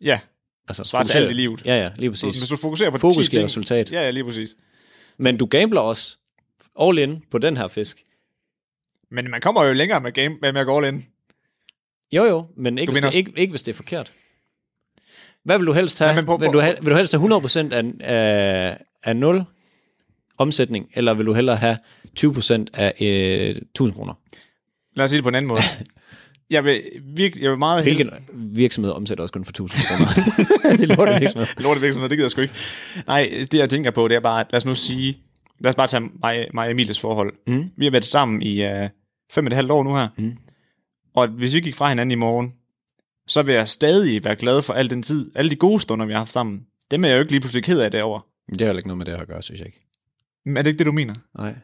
Ja, 0.01 0.19
Altså, 0.67 0.83
Svar 0.83 1.03
til 1.03 1.11
fokuser- 1.13 1.19
alt 1.19 1.31
i 1.31 1.33
livet. 1.33 1.61
Ja, 1.65 1.75
ja, 1.83 1.89
lige 1.97 2.15
så 2.15 2.25
præcis. 2.27 2.39
hvis 2.41 2.49
du 2.49 2.55
fokuserer 2.57 2.89
på 2.91 2.97
Fokus 2.97 3.15
10 3.15 3.19
giver 3.21 3.29
ting, 3.29 3.43
resultat. 3.43 3.91
Ja, 3.91 4.01
ja, 4.01 4.09
lige 4.09 4.23
præcis. 4.23 4.55
Men 5.17 5.37
du 5.37 5.45
gambler 5.45 5.81
også 5.81 6.17
all 6.81 6.97
in 6.97 7.23
på 7.31 7.37
den 7.37 7.57
her 7.57 7.67
fisk. 7.67 8.03
Men 9.11 9.29
man 9.31 9.41
kommer 9.41 9.63
jo 9.63 9.73
længere 9.73 10.01
med, 10.01 10.11
game, 10.11 10.37
med 10.41 10.55
at 10.61 10.65
gå 10.65 10.77
all 10.77 10.95
in. 10.95 11.05
Jo, 12.15 12.23
jo, 12.23 12.45
men 12.57 12.77
ikke, 12.77 12.91
hvis 12.93 13.03
det, 13.03 13.15
ikke, 13.15 13.31
ikke 13.35 13.51
hvis 13.51 13.63
det 13.63 13.71
er 13.71 13.75
forkert. 13.75 14.13
Hvad 15.43 15.57
vil 15.57 15.67
du 15.67 15.73
helst 15.73 15.99
have? 15.99 16.07
Nej, 16.07 16.15
men 16.15 16.25
prøv- 16.25 16.39
vil, 16.41 16.49
du 16.53 16.59
have 16.59 16.75
vil 16.81 16.91
du 16.91 16.95
helst 16.95 17.13
have 17.15 17.37
100% 17.37 17.73
af, 17.73 17.83
af, 17.99 18.77
af 19.03 19.15
0 19.15 19.43
omsætning, 20.37 20.89
eller 20.93 21.13
vil 21.13 21.25
du 21.25 21.33
hellere 21.33 21.55
have 21.55 21.77
20% 22.19 22.65
af 22.73 22.93
øh, 23.01 23.49
1000 23.55 23.95
kroner? 23.97 24.13
Lad 24.95 25.03
os 25.03 25.09
sige 25.09 25.17
det 25.17 25.23
på 25.23 25.29
en 25.29 25.35
anden 25.35 25.47
måde. 25.47 25.61
Jeg 26.49 26.63
vil, 26.63 26.81
virkelig, 27.03 27.43
jeg 27.43 27.51
vil 27.51 27.59
meget 27.59 27.83
Hvilken 27.83 28.09
virksomhed 28.33 28.91
omsætter 28.91 29.21
også 29.21 29.33
kun 29.33 29.45
for 29.45 29.51
1000 29.51 29.81
kroner? 29.81 30.77
det 30.77 30.87
lorter 30.97 31.19
virksomhed. 31.19 31.47
Lortet 31.63 31.81
virksomhed, 31.83 32.09
det 32.09 32.17
gider 32.17 32.25
jeg 32.25 32.31
sgu 32.31 32.41
ikke. 32.41 32.53
Nej, 33.07 33.29
det 33.51 33.53
jeg 33.53 33.69
tænker 33.69 33.91
på, 33.91 34.07
det 34.07 34.15
er 34.15 34.19
bare, 34.19 34.39
at 34.39 34.47
lad 34.51 34.57
os 34.57 34.65
nu 34.65 34.75
sige, 34.75 35.17
lad 35.59 35.69
os 35.69 35.75
bare 35.75 35.87
tage 35.87 36.01
mig, 36.21 36.47
mig 36.53 36.65
og 36.65 36.71
Emilies 36.71 36.99
forhold. 36.99 37.33
Mm. 37.47 37.69
Vi 37.77 37.85
har 37.85 37.91
været 37.91 38.05
sammen 38.05 38.41
i 38.41 38.65
uh, 38.65 38.89
fem 39.31 39.45
og 39.45 39.47
et 39.49 39.55
halvt 39.55 39.71
år 39.71 39.83
nu 39.83 39.95
her. 39.95 40.07
Mm. 40.17 40.37
Og 41.15 41.27
hvis 41.27 41.53
vi 41.53 41.59
gik 41.59 41.75
fra 41.75 41.89
hinanden 41.89 42.11
i 42.11 42.15
morgen, 42.15 42.53
så 43.27 43.41
vil 43.41 43.55
jeg 43.55 43.67
stadig 43.67 44.23
være 44.23 44.35
glad 44.35 44.61
for 44.61 44.73
al 44.73 44.89
den 44.89 45.03
tid, 45.03 45.31
alle 45.35 45.51
de 45.51 45.55
gode 45.55 45.81
stunder, 45.81 46.05
vi 46.05 46.11
har 46.11 46.19
haft 46.19 46.31
sammen. 46.31 46.67
Dem 46.91 47.03
er 47.03 47.07
jeg 47.07 47.15
jo 47.15 47.19
ikke 47.19 47.31
lige 47.31 47.41
pludselig 47.41 47.63
ked 47.63 47.79
af 47.79 47.91
derovre. 47.91 48.21
Det 48.49 48.61
har 48.61 48.67
heller 48.67 48.79
ikke 48.79 48.87
noget 48.87 48.97
med 48.97 49.05
det 49.05 49.11
at 49.11 49.27
gøre, 49.27 49.41
synes 49.41 49.59
jeg 49.59 49.67
ikke. 49.67 49.81
Men 50.45 50.57
er 50.57 50.61
det 50.61 50.69
ikke 50.69 50.77
det, 50.77 50.85
du 50.85 50.91
mener? 50.91 51.15
Nej. 51.37 51.55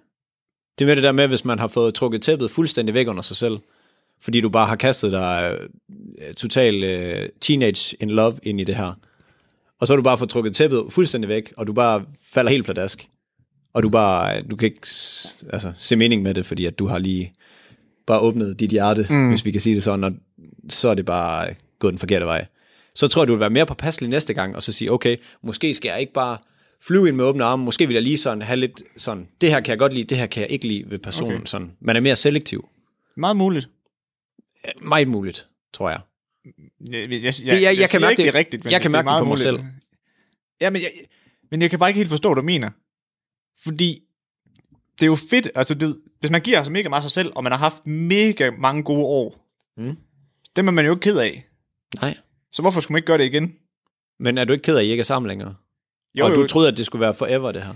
Det 0.79 0.85
er 0.85 0.87
med 0.87 0.95
det 0.95 1.03
der 1.03 1.11
med, 1.11 1.27
hvis 1.27 1.45
man 1.45 1.59
har 1.59 1.67
fået 1.67 1.93
trukket 1.93 2.21
tæppet 2.21 2.51
fuldstændig 2.51 2.95
væk 2.95 3.07
under 3.07 3.21
sig 3.21 3.35
selv, 3.35 3.59
fordi 4.21 4.41
du 4.41 4.49
bare 4.49 4.67
har 4.67 4.75
kastet 4.75 5.11
dig 5.11 5.59
øh, 6.27 6.33
total 6.33 6.83
øh, 6.83 7.29
teenage 7.41 7.97
in 7.99 8.09
love 8.09 8.39
ind 8.43 8.61
i 8.61 8.63
det 8.63 8.75
her. 8.75 8.93
Og 9.79 9.87
så 9.87 9.93
har 9.93 9.95
du 9.95 10.03
bare 10.03 10.17
fået 10.17 10.29
trukket 10.29 10.55
tæppet 10.55 10.85
fuldstændig 10.89 11.27
væk, 11.27 11.53
og 11.57 11.67
du 11.67 11.73
bare 11.73 12.05
falder 12.23 12.51
helt 12.51 12.65
pladask. 12.65 13.07
Og 13.73 13.83
du 13.83 13.89
bare, 13.89 14.41
du 14.41 14.55
kan 14.55 14.65
ikke 14.65 14.87
altså, 15.53 15.73
se 15.75 15.95
mening 15.95 16.21
med 16.21 16.33
det, 16.33 16.45
fordi 16.45 16.65
at 16.65 16.79
du 16.79 16.87
har 16.87 16.97
lige 16.97 17.33
bare 18.07 18.19
åbnet 18.19 18.59
dit 18.59 18.69
hjerte, 18.71 19.07
mm. 19.09 19.29
hvis 19.29 19.45
vi 19.45 19.51
kan 19.51 19.61
sige 19.61 19.75
det 19.75 19.83
sådan, 19.83 20.03
og 20.03 20.11
så 20.69 20.89
er 20.89 20.93
det 20.95 21.05
bare 21.05 21.55
gået 21.79 21.91
den 21.91 21.99
forkerte 21.99 22.25
vej. 22.25 22.45
Så 22.95 23.07
tror 23.07 23.21
jeg, 23.21 23.27
du 23.27 23.33
vil 23.33 23.39
være 23.39 23.49
mere 23.49 23.65
påpasselig 23.65 24.09
næste 24.09 24.33
gang, 24.33 24.55
og 24.55 24.63
så 24.63 24.73
sige, 24.73 24.91
okay, 24.91 25.17
måske 25.43 25.73
skal 25.73 25.89
jeg 25.89 25.99
ikke 25.99 26.13
bare 26.13 26.37
flyve 26.81 27.07
ind 27.07 27.15
med 27.15 27.25
åbne 27.25 27.43
arme, 27.43 27.63
måske 27.65 27.87
vil 27.87 27.93
jeg 27.93 28.03
lige 28.03 28.17
sådan 28.17 28.41
have 28.41 28.57
lidt 28.57 28.83
sådan, 28.97 29.27
det 29.41 29.49
her 29.49 29.59
kan 29.61 29.69
jeg 29.71 29.79
godt 29.79 29.93
lide, 29.93 30.03
det 30.05 30.17
her 30.17 30.25
kan 30.25 30.41
jeg 30.41 30.51
ikke 30.51 30.67
lide 30.67 30.83
ved 30.91 30.99
personen. 30.99 31.35
Okay. 31.35 31.45
Sådan. 31.45 31.71
Man 31.79 31.95
er 31.95 31.99
mere 31.99 32.15
selektiv. 32.15 32.69
Meget 33.17 33.35
muligt. 33.35 33.69
Meget 34.81 35.07
muligt, 35.07 35.47
tror 35.73 35.89
jeg. 35.89 35.99
Jeg, 36.91 37.11
jeg, 37.11 37.33
jeg, 37.45 37.61
jeg- 37.61 37.77
jeg 37.77 37.89
kan 37.89 38.01
mærke 38.01 38.11
ikke, 38.11 38.17
det- 38.17 38.25
det 38.25 38.33
rigtigt, 38.33 38.63
men 38.63 38.71
jeg 38.71 38.81
kan 38.81 38.91
det 38.91 38.91
mærke 38.91 39.03
det 39.05 39.05
meget 39.05 39.21
på 39.21 39.25
mig 39.25 39.29
muligt. 39.29 39.41
selv. 39.43 39.59
Ja, 40.61 40.69
men 40.69 40.81
jeg, 40.81 40.91
men 41.51 41.61
jeg 41.61 41.69
kan 41.69 41.79
bare 41.79 41.89
ikke 41.89 41.97
helt 41.97 42.09
forstå, 42.09 42.29
hvad 42.29 42.35
du 42.41 42.45
mener. 42.45 42.69
Fordi 43.63 44.03
det 45.01 45.05
er 45.05 45.09
jo 45.09 45.15
fedt, 45.29 45.49
altså 45.55 45.73
det, 45.73 45.97
hvis 46.19 46.31
man 46.31 46.41
giver 46.41 46.57
altså 46.57 46.71
mega 46.71 46.89
meget 46.89 47.03
sig 47.03 47.11
selv, 47.11 47.31
og 47.35 47.43
man 47.43 47.51
har 47.51 47.59
haft 47.59 47.87
mega 47.87 48.49
mange 48.59 48.83
gode 48.83 49.05
år, 49.05 49.37
Mm. 49.77 49.97
dem 50.55 50.67
er 50.67 50.71
man 50.71 50.85
jo 50.85 50.91
ikke 50.91 51.01
ked 51.01 51.17
af. 51.17 51.45
Nej. 52.01 52.17
Så 52.51 52.61
hvorfor 52.61 52.81
skulle 52.81 52.93
man 52.93 52.97
ikke 52.97 53.07
gøre 53.07 53.17
det 53.17 53.23
igen? 53.25 53.53
Men 54.19 54.37
er 54.37 54.45
du 54.45 54.53
ikke 54.53 54.63
ked 54.63 54.75
af, 54.75 54.79
at 54.81 54.85
I 54.85 54.89
ikke 54.89 55.01
er 55.01 55.05
sammen 55.05 55.27
længere? 55.27 55.55
Jo, 56.15 56.25
og 56.25 56.31
du 56.35 56.47
troede, 56.47 56.67
at 56.67 56.77
det 56.77 56.85
skulle 56.85 57.01
være 57.01 57.13
forever, 57.13 57.51
det 57.51 57.61
her? 57.61 57.73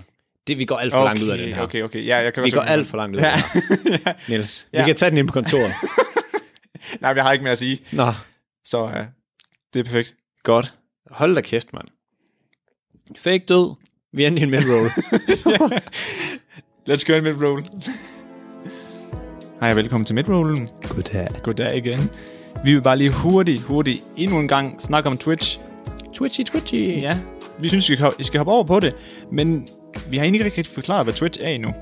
Det, 0.48 0.58
vi 0.58 0.66
går 0.66 0.78
alt 0.78 0.94
for 0.94 1.00
okay, 1.00 1.06
langt 1.08 1.24
ud 1.24 1.30
af 1.30 1.38
den 1.38 1.54
her. 1.54 1.62
Okay, 1.62 1.84
okay, 1.84 2.06
ja, 2.06 2.18
jeg 2.18 2.34
kan 2.34 2.44
Vi 2.44 2.50
går 2.52 2.62
alt 2.62 2.88
for 2.88 2.98
langt 2.98 3.16
ud 3.16 3.22
af 3.22 3.26
Ja. 3.26 3.42
det 3.54 3.64
her. 3.90 4.00
ja. 4.06 4.14
Niels, 4.30 4.68
Ja. 4.74 4.84
vi 4.84 4.90
kan 4.90 4.96
tage 4.96 5.10
den 5.10 5.18
ind 5.18 5.28
på 5.28 5.34
kontoret. 5.34 5.72
Nej, 7.02 7.12
jeg 7.16 7.24
har 7.24 7.32
ikke 7.32 7.44
mere 7.44 7.52
at 7.52 7.58
sige, 7.58 7.82
Nå, 7.92 8.12
så 8.66 8.84
uh, 8.84 8.92
det 9.74 9.80
er 9.80 9.84
perfekt. 9.84 10.16
godt. 10.44 10.74
Hold 11.12 11.36
da 11.36 11.42
kæft, 11.42 11.74
mand. 11.74 11.88
Fake 13.18 13.46
død. 13.46 13.76
Vi 14.14 14.24
er 14.24 14.28
inde 14.28 14.40
i 14.40 14.44
en 14.44 14.50
midroll. 14.50 14.90
Let's 16.90 17.04
go 17.04 17.14
in 17.14 17.24
midroll. 17.24 17.64
Hej 19.60 19.70
og 19.70 19.76
velkommen 19.76 20.06
til 20.06 20.16
midrollen. 20.16 20.70
Goddag. 20.90 21.28
Goddag 21.44 21.78
igen. 21.78 22.00
Vi 22.64 22.74
vil 22.74 22.82
bare 22.82 22.98
lige 22.98 23.12
hurtigt, 23.12 23.62
hurtigt 23.62 24.04
endnu 24.18 24.40
en 24.40 24.48
gang 24.48 24.82
snakke 24.82 25.10
om 25.10 25.18
Twitch. 25.18 25.60
Twitchy, 26.14 26.44
twitchy. 26.44 27.02
Ja, 27.02 27.18
vi 27.60 27.70
synes, 27.70 27.90
I 27.90 27.96
skal, 28.24 28.38
hoppe 28.38 28.52
over 28.52 28.64
på 28.64 28.80
det, 28.80 28.96
men 29.32 29.68
vi 30.10 30.18
har 30.18 30.24
egentlig 30.24 30.46
ikke 30.46 30.58
rigtig 30.58 30.74
forklaret, 30.74 31.06
hvad 31.06 31.14
Twitch 31.14 31.40
er 31.44 31.50
endnu. 31.50 31.74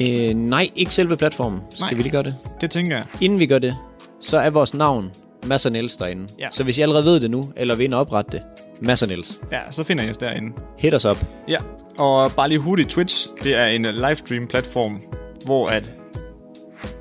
Øh, 0.00 0.34
nej, 0.34 0.70
ikke 0.76 0.94
selve 0.94 1.16
platformen. 1.16 1.60
Skal 1.70 1.84
Nej. 1.84 1.94
vi 1.94 2.02
lige 2.02 2.12
gøre 2.12 2.22
det? 2.22 2.36
Det 2.60 2.70
tænker 2.70 2.96
jeg. 2.96 3.06
Inden 3.20 3.38
vi 3.38 3.46
gør 3.46 3.58
det, 3.58 3.76
så 4.20 4.38
er 4.38 4.50
vores 4.50 4.74
navn 4.74 5.10
Mads 5.46 5.66
og 5.66 5.72
Niels 5.72 5.96
derinde. 5.96 6.26
Ja. 6.38 6.48
Så 6.50 6.64
hvis 6.64 6.78
I 6.78 6.80
allerede 6.80 7.04
ved 7.04 7.20
det 7.20 7.30
nu, 7.30 7.52
eller 7.56 7.74
vil 7.74 7.84
ind 7.84 7.94
og 7.94 8.00
oprette 8.00 8.32
det, 8.32 8.42
Mads 8.84 9.02
og 9.02 9.08
Niels, 9.08 9.40
Ja, 9.52 9.58
så 9.70 9.84
finder 9.84 10.04
I 10.04 10.10
os 10.10 10.16
derinde. 10.16 10.52
hit 10.78 10.94
os 10.94 11.04
op. 11.04 11.18
Ja, 11.48 11.56
og 11.98 12.32
bare 12.32 12.48
lige 12.48 12.58
hurtigt, 12.58 12.90
Twitch, 12.90 13.28
det 13.44 13.54
er 13.54 13.66
en 13.66 13.82
livestream-platform, 13.82 15.00
hvor 15.44 15.68
at 15.68 15.90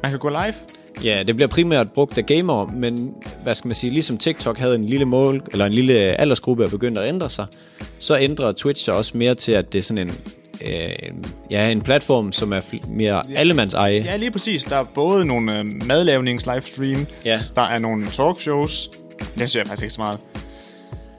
man 0.03 0.11
kan 0.11 0.19
gå 0.19 0.29
live. 0.29 0.53
Ja, 1.03 1.23
det 1.27 1.35
bliver 1.35 1.47
primært 1.47 1.91
brugt 1.91 2.17
af 2.17 2.25
gamere, 2.25 2.69
men 2.75 3.13
hvad 3.43 3.55
skal 3.55 3.67
man 3.67 3.75
sige, 3.75 3.91
ligesom 3.91 4.17
TikTok 4.17 4.57
havde 4.57 4.75
en 4.75 4.85
lille 4.85 5.05
mål, 5.05 5.41
eller 5.51 5.65
en 5.65 5.71
lille 5.73 5.93
aldersgruppe 5.93 6.63
er 6.63 6.69
begyndt 6.69 6.97
at 6.97 7.07
ændre 7.07 7.29
sig, 7.29 7.45
så 7.99 8.17
ændrer 8.19 8.51
Twitch 8.51 8.85
sig 8.85 8.93
også 8.93 9.17
mere 9.17 9.35
til, 9.35 9.51
at 9.51 9.73
det 9.73 9.79
er 9.79 9.83
sådan 9.83 10.07
en, 10.07 10.13
øh, 10.65 10.89
ja, 11.51 11.69
en 11.69 11.81
platform, 11.81 12.31
som 12.31 12.53
er 12.53 12.61
mere 12.89 13.21
allemands 13.35 13.73
eje. 13.73 14.03
Ja, 14.05 14.15
lige 14.17 14.31
præcis. 14.31 14.63
Der 14.63 14.75
er 14.75 14.83
både 14.95 15.25
nogle 15.25 15.59
øh, 15.59 15.65
madlavnings-livestream, 15.85 17.05
Ja. 17.25 17.35
der 17.55 17.61
er 17.61 17.77
nogle 17.79 18.05
talkshows. 18.07 18.89
Det 19.19 19.27
synes 19.35 19.55
jeg 19.55 19.67
faktisk 19.67 19.83
ikke 19.83 19.93
så 19.93 20.01
meget. 20.01 20.19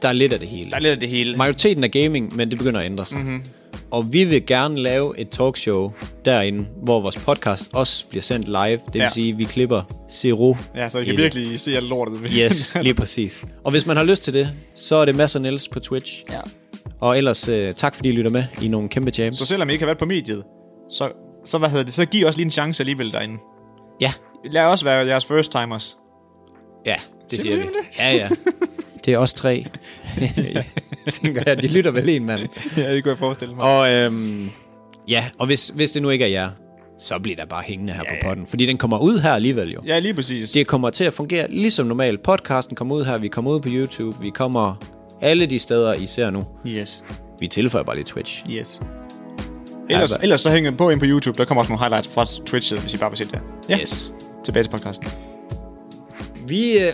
Der 0.03 0.09
er 0.09 0.13
lidt 0.13 0.33
af 0.33 0.39
det 0.39 0.49
hele. 0.49 0.71
Der 0.71 0.77
er 0.77 0.81
lidt 0.81 0.93
af 0.93 1.01
det 1.01 1.09
hele. 1.09 1.37
Majoriteten 1.37 1.85
er 1.85 1.89
gaming, 1.89 2.37
men 2.37 2.51
det 2.51 2.59
begynder 2.59 2.81
at 2.81 2.87
ændre 2.87 3.05
sig. 3.07 3.19
Mm-hmm. 3.21 3.45
Og 3.91 4.13
vi 4.13 4.25
vil 4.25 4.47
gerne 4.47 4.77
lave 4.79 5.19
et 5.19 5.29
talkshow 5.29 5.93
derinde, 6.25 6.67
hvor 6.83 7.01
vores 7.01 7.17
podcast 7.17 7.71
også 7.73 8.09
bliver 8.09 8.23
sendt 8.23 8.49
live. 8.49 8.57
Det 8.71 8.81
vil 8.93 9.01
Ja. 9.01 9.09
sige, 9.09 9.33
at 9.33 9.39
vi 9.39 9.45
klipper 9.45 9.83
zero. 10.11 10.57
Ja, 10.77 10.89
så 10.89 10.99
I 10.99 11.05
kan 11.05 11.17
virkelig 11.17 11.61
se 11.61 11.77
alt 11.77 11.89
lortet. 11.89 12.21
Yes, 12.37 12.75
lige 12.83 12.95
præcis. 12.95 13.45
Og 13.65 13.71
hvis 13.71 13.87
man 13.87 13.97
har 13.97 14.05
lyst 14.05 14.23
til 14.25 14.33
det, 14.35 14.49
så 14.75 14.97
er 14.97 15.05
det 15.05 15.15
Mads 15.15 15.37
og 15.37 15.43
Niels 15.43 15.69
på 15.69 15.81
Twitch. 15.81 16.23
Ja. 16.31 16.39
Og 17.01 17.17
ellers 17.19 17.49
øh, 17.49 17.73
tak 17.73 17.95
fordi 17.95 18.09
I 18.09 18.13
lytter 18.13 18.31
med 18.31 18.45
i 18.63 18.69
nogle 18.69 18.89
kæmpe 18.89 19.13
jams. 19.19 19.37
Så 19.39 19.45
selvom 19.45 19.69
I 19.71 19.73
ikke 19.73 19.83
har 19.83 19.87
været 19.87 19.99
på 19.99 20.05
mediet, 20.07 20.43
så, 20.91 21.09
så, 21.45 21.59
hvad 21.59 21.69
hedder 21.69 21.85
det, 21.85 21.95
så 21.95 22.05
giv 22.05 22.27
os 22.27 22.37
lige 22.37 22.45
en 22.45 22.51
chance 22.51 22.83
alligevel 22.83 23.13
derinde. 23.13 23.35
Ja, 24.01 24.13
Lad 24.53 24.63
os 24.63 24.85
være 24.85 25.07
jeres 25.07 25.25
first 25.25 25.53
timers. 25.53 25.97
ja, 26.87 26.97
det 27.31 27.41
Siger 27.41 27.57
vi. 27.57 27.63
Ja, 27.99 28.13
ja. 28.15 28.29
Det 29.07 29.15
er 29.15 29.19
os 29.19 29.35
tre. 29.35 29.67
Tænker 31.11 31.43
jeg, 31.47 31.63
de 31.63 31.67
lytter 31.67 31.91
vel 31.91 32.09
en 32.09 32.27
mand. 32.27 32.41
ja, 32.77 32.95
det 32.95 33.03
kunne 33.03 33.11
jeg 33.11 33.19
forestille 33.19 33.55
mig. 33.55 33.65
Og 33.65 33.93
øhm, 33.93 34.51
ja, 35.09 35.25
og 35.39 35.47
hvis, 35.47 35.69
hvis 35.69 35.91
det 35.91 36.03
nu 36.03 36.11
ikke 36.11 36.25
er 36.25 36.29
jer, 36.29 36.51
så 36.99 37.19
bliver 37.19 37.37
der 37.37 37.47
bare 37.47 37.63
hængende 37.67 37.93
her 37.93 38.01
Ja, 38.05 38.11
på 38.11 38.15
ja. 38.23 38.29
potten. 38.29 38.47
Fordi 38.47 38.67
den 38.67 38.77
kommer 38.79 38.99
ud 38.99 39.19
her 39.19 39.33
alligevel 39.33 39.71
jo. 39.73 39.81
Ja, 39.87 39.99
lige 39.99 40.15
præcis. 40.15 40.51
Det 40.53 40.67
kommer 40.67 40.91
til 40.91 41.05
at 41.05 41.13
fungere 41.13 41.51
ligesom 41.51 41.87
normalt. 41.87 42.23
Podcasten 42.23 42.77
kommer 42.77 42.95
ud 42.95 43.05
her, 43.05 43.19
vi 43.19 43.29
kommer 43.29 43.51
ud 43.51 43.61
på 43.61 43.69
YouTube, 43.73 44.17
vi 44.21 44.31
kommer 44.31 44.75
alle 45.21 45.47
de 45.47 45.59
steder, 45.59 45.95
I 45.95 46.07
ser 46.07 46.31
nu. 46.31 46.45
Yes. 46.67 47.05
Vi 47.41 47.47
tilføjer 47.47 47.85
bare 47.85 47.97
lige 47.97 48.05
Twitch. 48.05 48.45
Yes. 48.51 48.81
Ellers, 49.91 50.11
Ja, 50.11 50.17
ellers 50.23 50.41
så 50.41 50.51
hænger 50.51 50.71
på 50.71 50.91
ind 50.91 51.01
på 51.01 51.07
YouTube. 51.09 51.39
Der 51.39 51.45
kommer 51.45 51.63
også 51.63 51.73
nogle 51.73 51.85
highlights 51.85 52.09
fra 52.15 52.27
Twitch, 52.47 52.83
hvis 52.83 52.95
I 52.95 52.97
bare 52.99 53.11
vil 53.11 53.19
se 53.19 53.25
det. 53.25 53.41
Ja, 53.69 53.79
Yes. 53.79 54.13
tilbage 54.45 54.63
til 54.65 54.71
podcasten. 54.71 55.09
Vi 56.53 56.79
øh, 56.79 56.93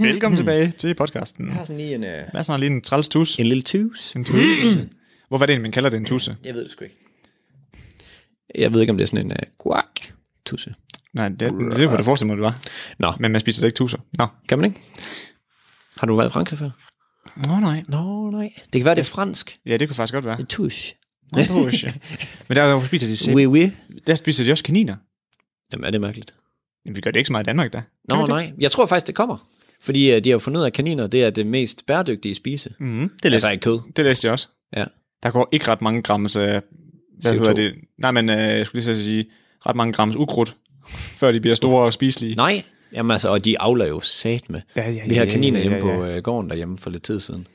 Velkommen 0.08 0.36
tilbage 0.36 0.70
til 0.78 0.94
podcasten. 0.94 1.52
har 1.52 1.64
sådan 1.64 1.80
lige 1.80 1.94
en, 1.94 2.04
øh, 2.04 2.24
Hvad 2.30 2.38
er 2.40 2.42
sådan 2.42 2.60
lige 2.60 2.70
en 2.70 2.82
træls 2.82 3.08
tus? 3.08 3.36
en 3.38 3.46
lille 3.46 3.62
tus. 3.62 4.12
En 4.16 4.24
tusse. 4.24 4.88
Hvorfor 5.28 5.44
er 5.44 5.46
det, 5.46 5.60
man 5.60 5.72
kalder 5.72 5.90
det 5.90 5.96
en 5.96 6.04
tusse? 6.04 6.36
Jeg 6.44 6.54
ved 6.54 6.64
det 6.64 6.70
sgu 6.70 6.84
ikke. 6.84 6.96
Jeg 8.54 8.74
ved 8.74 8.80
ikke, 8.80 8.90
om 8.90 8.96
det 8.96 9.04
er 9.04 9.06
sådan 9.06 9.26
en 9.26 9.32
uh, 9.32 9.48
guak 9.58 10.00
tusse. 10.46 10.74
Nej, 11.12 11.28
det, 11.28 11.40
det, 11.40 11.50
det 11.50 11.88
kunne 11.88 11.98
du 11.98 12.02
forestille 12.02 12.26
mig, 12.26 12.36
det 12.36 12.42
var. 12.42 12.58
Nå, 12.98 13.12
Men 13.20 13.32
man 13.32 13.40
spiser 13.40 13.60
da 13.60 13.66
ikke 13.66 13.76
tusser. 13.76 13.98
Nå. 14.18 14.26
kan 14.48 14.58
man 14.58 14.64
ikke? 14.64 14.80
Har 15.98 16.06
du 16.06 16.16
været 16.16 16.28
i 16.28 16.32
Frankrig 16.32 16.58
før? 16.58 16.70
Nå, 17.46 17.60
nej. 17.60 17.84
Nå, 17.88 18.30
nej. 18.30 18.52
Det 18.72 18.80
kan 18.80 18.84
være, 18.84 18.94
det 18.94 19.00
er 19.00 19.10
fransk. 19.10 19.58
Ja, 19.66 19.76
det 19.76 19.88
kunne 19.88 19.96
faktisk 19.96 20.14
godt 20.14 20.24
være. 20.24 20.40
En 20.40 20.46
tusch. 20.46 20.94
Men 22.48 22.56
der 22.56 22.84
spiser 22.86 23.06
de 23.06 23.16
selv. 23.16 23.36
Oui, 23.36 23.46
oui. 23.46 23.70
Der 24.06 24.14
spiser 24.14 24.44
de 24.44 24.52
også 24.52 24.64
kaniner. 24.64 24.96
Jamen, 25.72 25.84
er 25.84 25.90
det 25.90 26.00
mærkeligt? 26.00 26.34
Men 26.86 26.96
vi 26.96 27.00
gør 27.00 27.10
det 27.10 27.20
ikke 27.20 27.26
så 27.26 27.32
meget 27.32 27.44
i 27.44 27.48
Danmark, 27.48 27.72
da. 27.72 27.82
Nå, 28.08 28.20
det? 28.20 28.28
nej. 28.28 28.52
Jeg 28.58 28.70
tror 28.70 28.86
faktisk, 28.86 29.06
det 29.06 29.14
kommer. 29.14 29.48
Fordi 29.82 30.16
uh, 30.16 30.22
de 30.24 30.30
har 30.30 30.34
jo 30.34 30.38
fundet 30.38 30.58
ud 30.58 30.64
af, 30.64 30.66
at 30.66 30.72
kaniner 30.72 31.06
det 31.06 31.24
er 31.24 31.30
det 31.30 31.46
mest 31.46 31.86
bæredygtige 31.86 32.34
spise. 32.34 32.74
Mm, 32.78 32.98
det, 32.98 33.08
Altså 33.24 33.30
læste, 33.30 33.52
ikke 33.52 33.62
kød. 33.62 33.80
det 33.96 34.04
læste 34.04 34.26
jeg 34.26 34.32
også. 34.32 34.48
Ja. 34.76 34.84
Der 35.22 35.30
går 35.30 35.48
ikke 35.52 35.68
ret 35.68 35.82
mange 35.82 36.02
grams... 36.02 36.36
Øh, 36.36 36.42
hvad 37.20 37.32
CO2. 37.32 37.38
hedder 37.38 37.52
det? 37.52 37.74
Nej, 37.98 38.10
men 38.10 38.30
øh, 38.30 38.36
jeg 38.38 38.66
skulle 38.66 38.82
lige 38.84 38.94
så 38.94 39.02
sige, 39.04 39.26
ret 39.66 39.76
mange 39.76 39.92
grams 39.92 40.16
ukrudt, 40.16 40.56
før 40.88 41.32
de 41.32 41.40
bliver 41.40 41.54
store 41.54 41.84
og 41.84 41.92
spiselige. 41.92 42.34
Nej. 42.34 42.62
Jamen 42.92 43.10
altså, 43.10 43.28
og 43.28 43.44
de 43.44 43.60
avler 43.60 43.86
jo 43.86 44.00
sat 44.00 44.50
med. 44.50 44.60
Ja, 44.76 44.90
ja, 44.90 45.02
Vi 45.08 45.14
har 45.14 45.24
ja, 45.24 45.30
kaniner 45.30 45.58
ja, 45.60 45.68
hjemme 45.68 45.90
ja, 45.90 45.98
på 45.98 46.04
øh, 46.04 46.22
gården 46.22 46.50
derhjemme 46.50 46.76
for 46.78 46.90
lidt 46.90 47.02
tid 47.02 47.20
siden. 47.20 47.46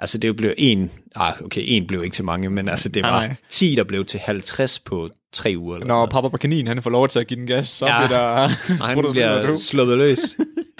Altså, 0.00 0.18
det 0.18 0.36
blev 0.36 0.54
en... 0.58 0.90
Ah, 1.16 1.32
okay, 1.44 1.62
en 1.64 1.86
blev 1.86 2.04
ikke 2.04 2.14
til 2.14 2.24
mange, 2.24 2.50
men 2.50 2.68
altså, 2.68 2.88
det 2.88 3.02
var 3.02 3.10
nej. 3.10 3.34
10, 3.48 3.74
der 3.74 3.84
blev 3.84 4.04
til 4.04 4.20
50 4.20 4.78
på 4.78 5.10
tre 5.32 5.54
uger. 5.56 5.74
Eller 5.76 5.86
Når 5.86 6.06
pappa 6.06 6.28
på 6.28 6.36
kanin, 6.36 6.66
han 6.66 6.82
får 6.82 6.90
lov 6.90 7.08
til 7.08 7.18
at 7.20 7.26
give 7.26 7.38
den 7.40 7.46
gas, 7.46 7.68
så 7.68 7.86
Ja. 7.86 8.06
bliver 8.06 8.18
der 8.20 8.46
han 8.86 8.98
bliver 9.12 9.56
sluppet 9.56 9.98
løs. 9.98 10.20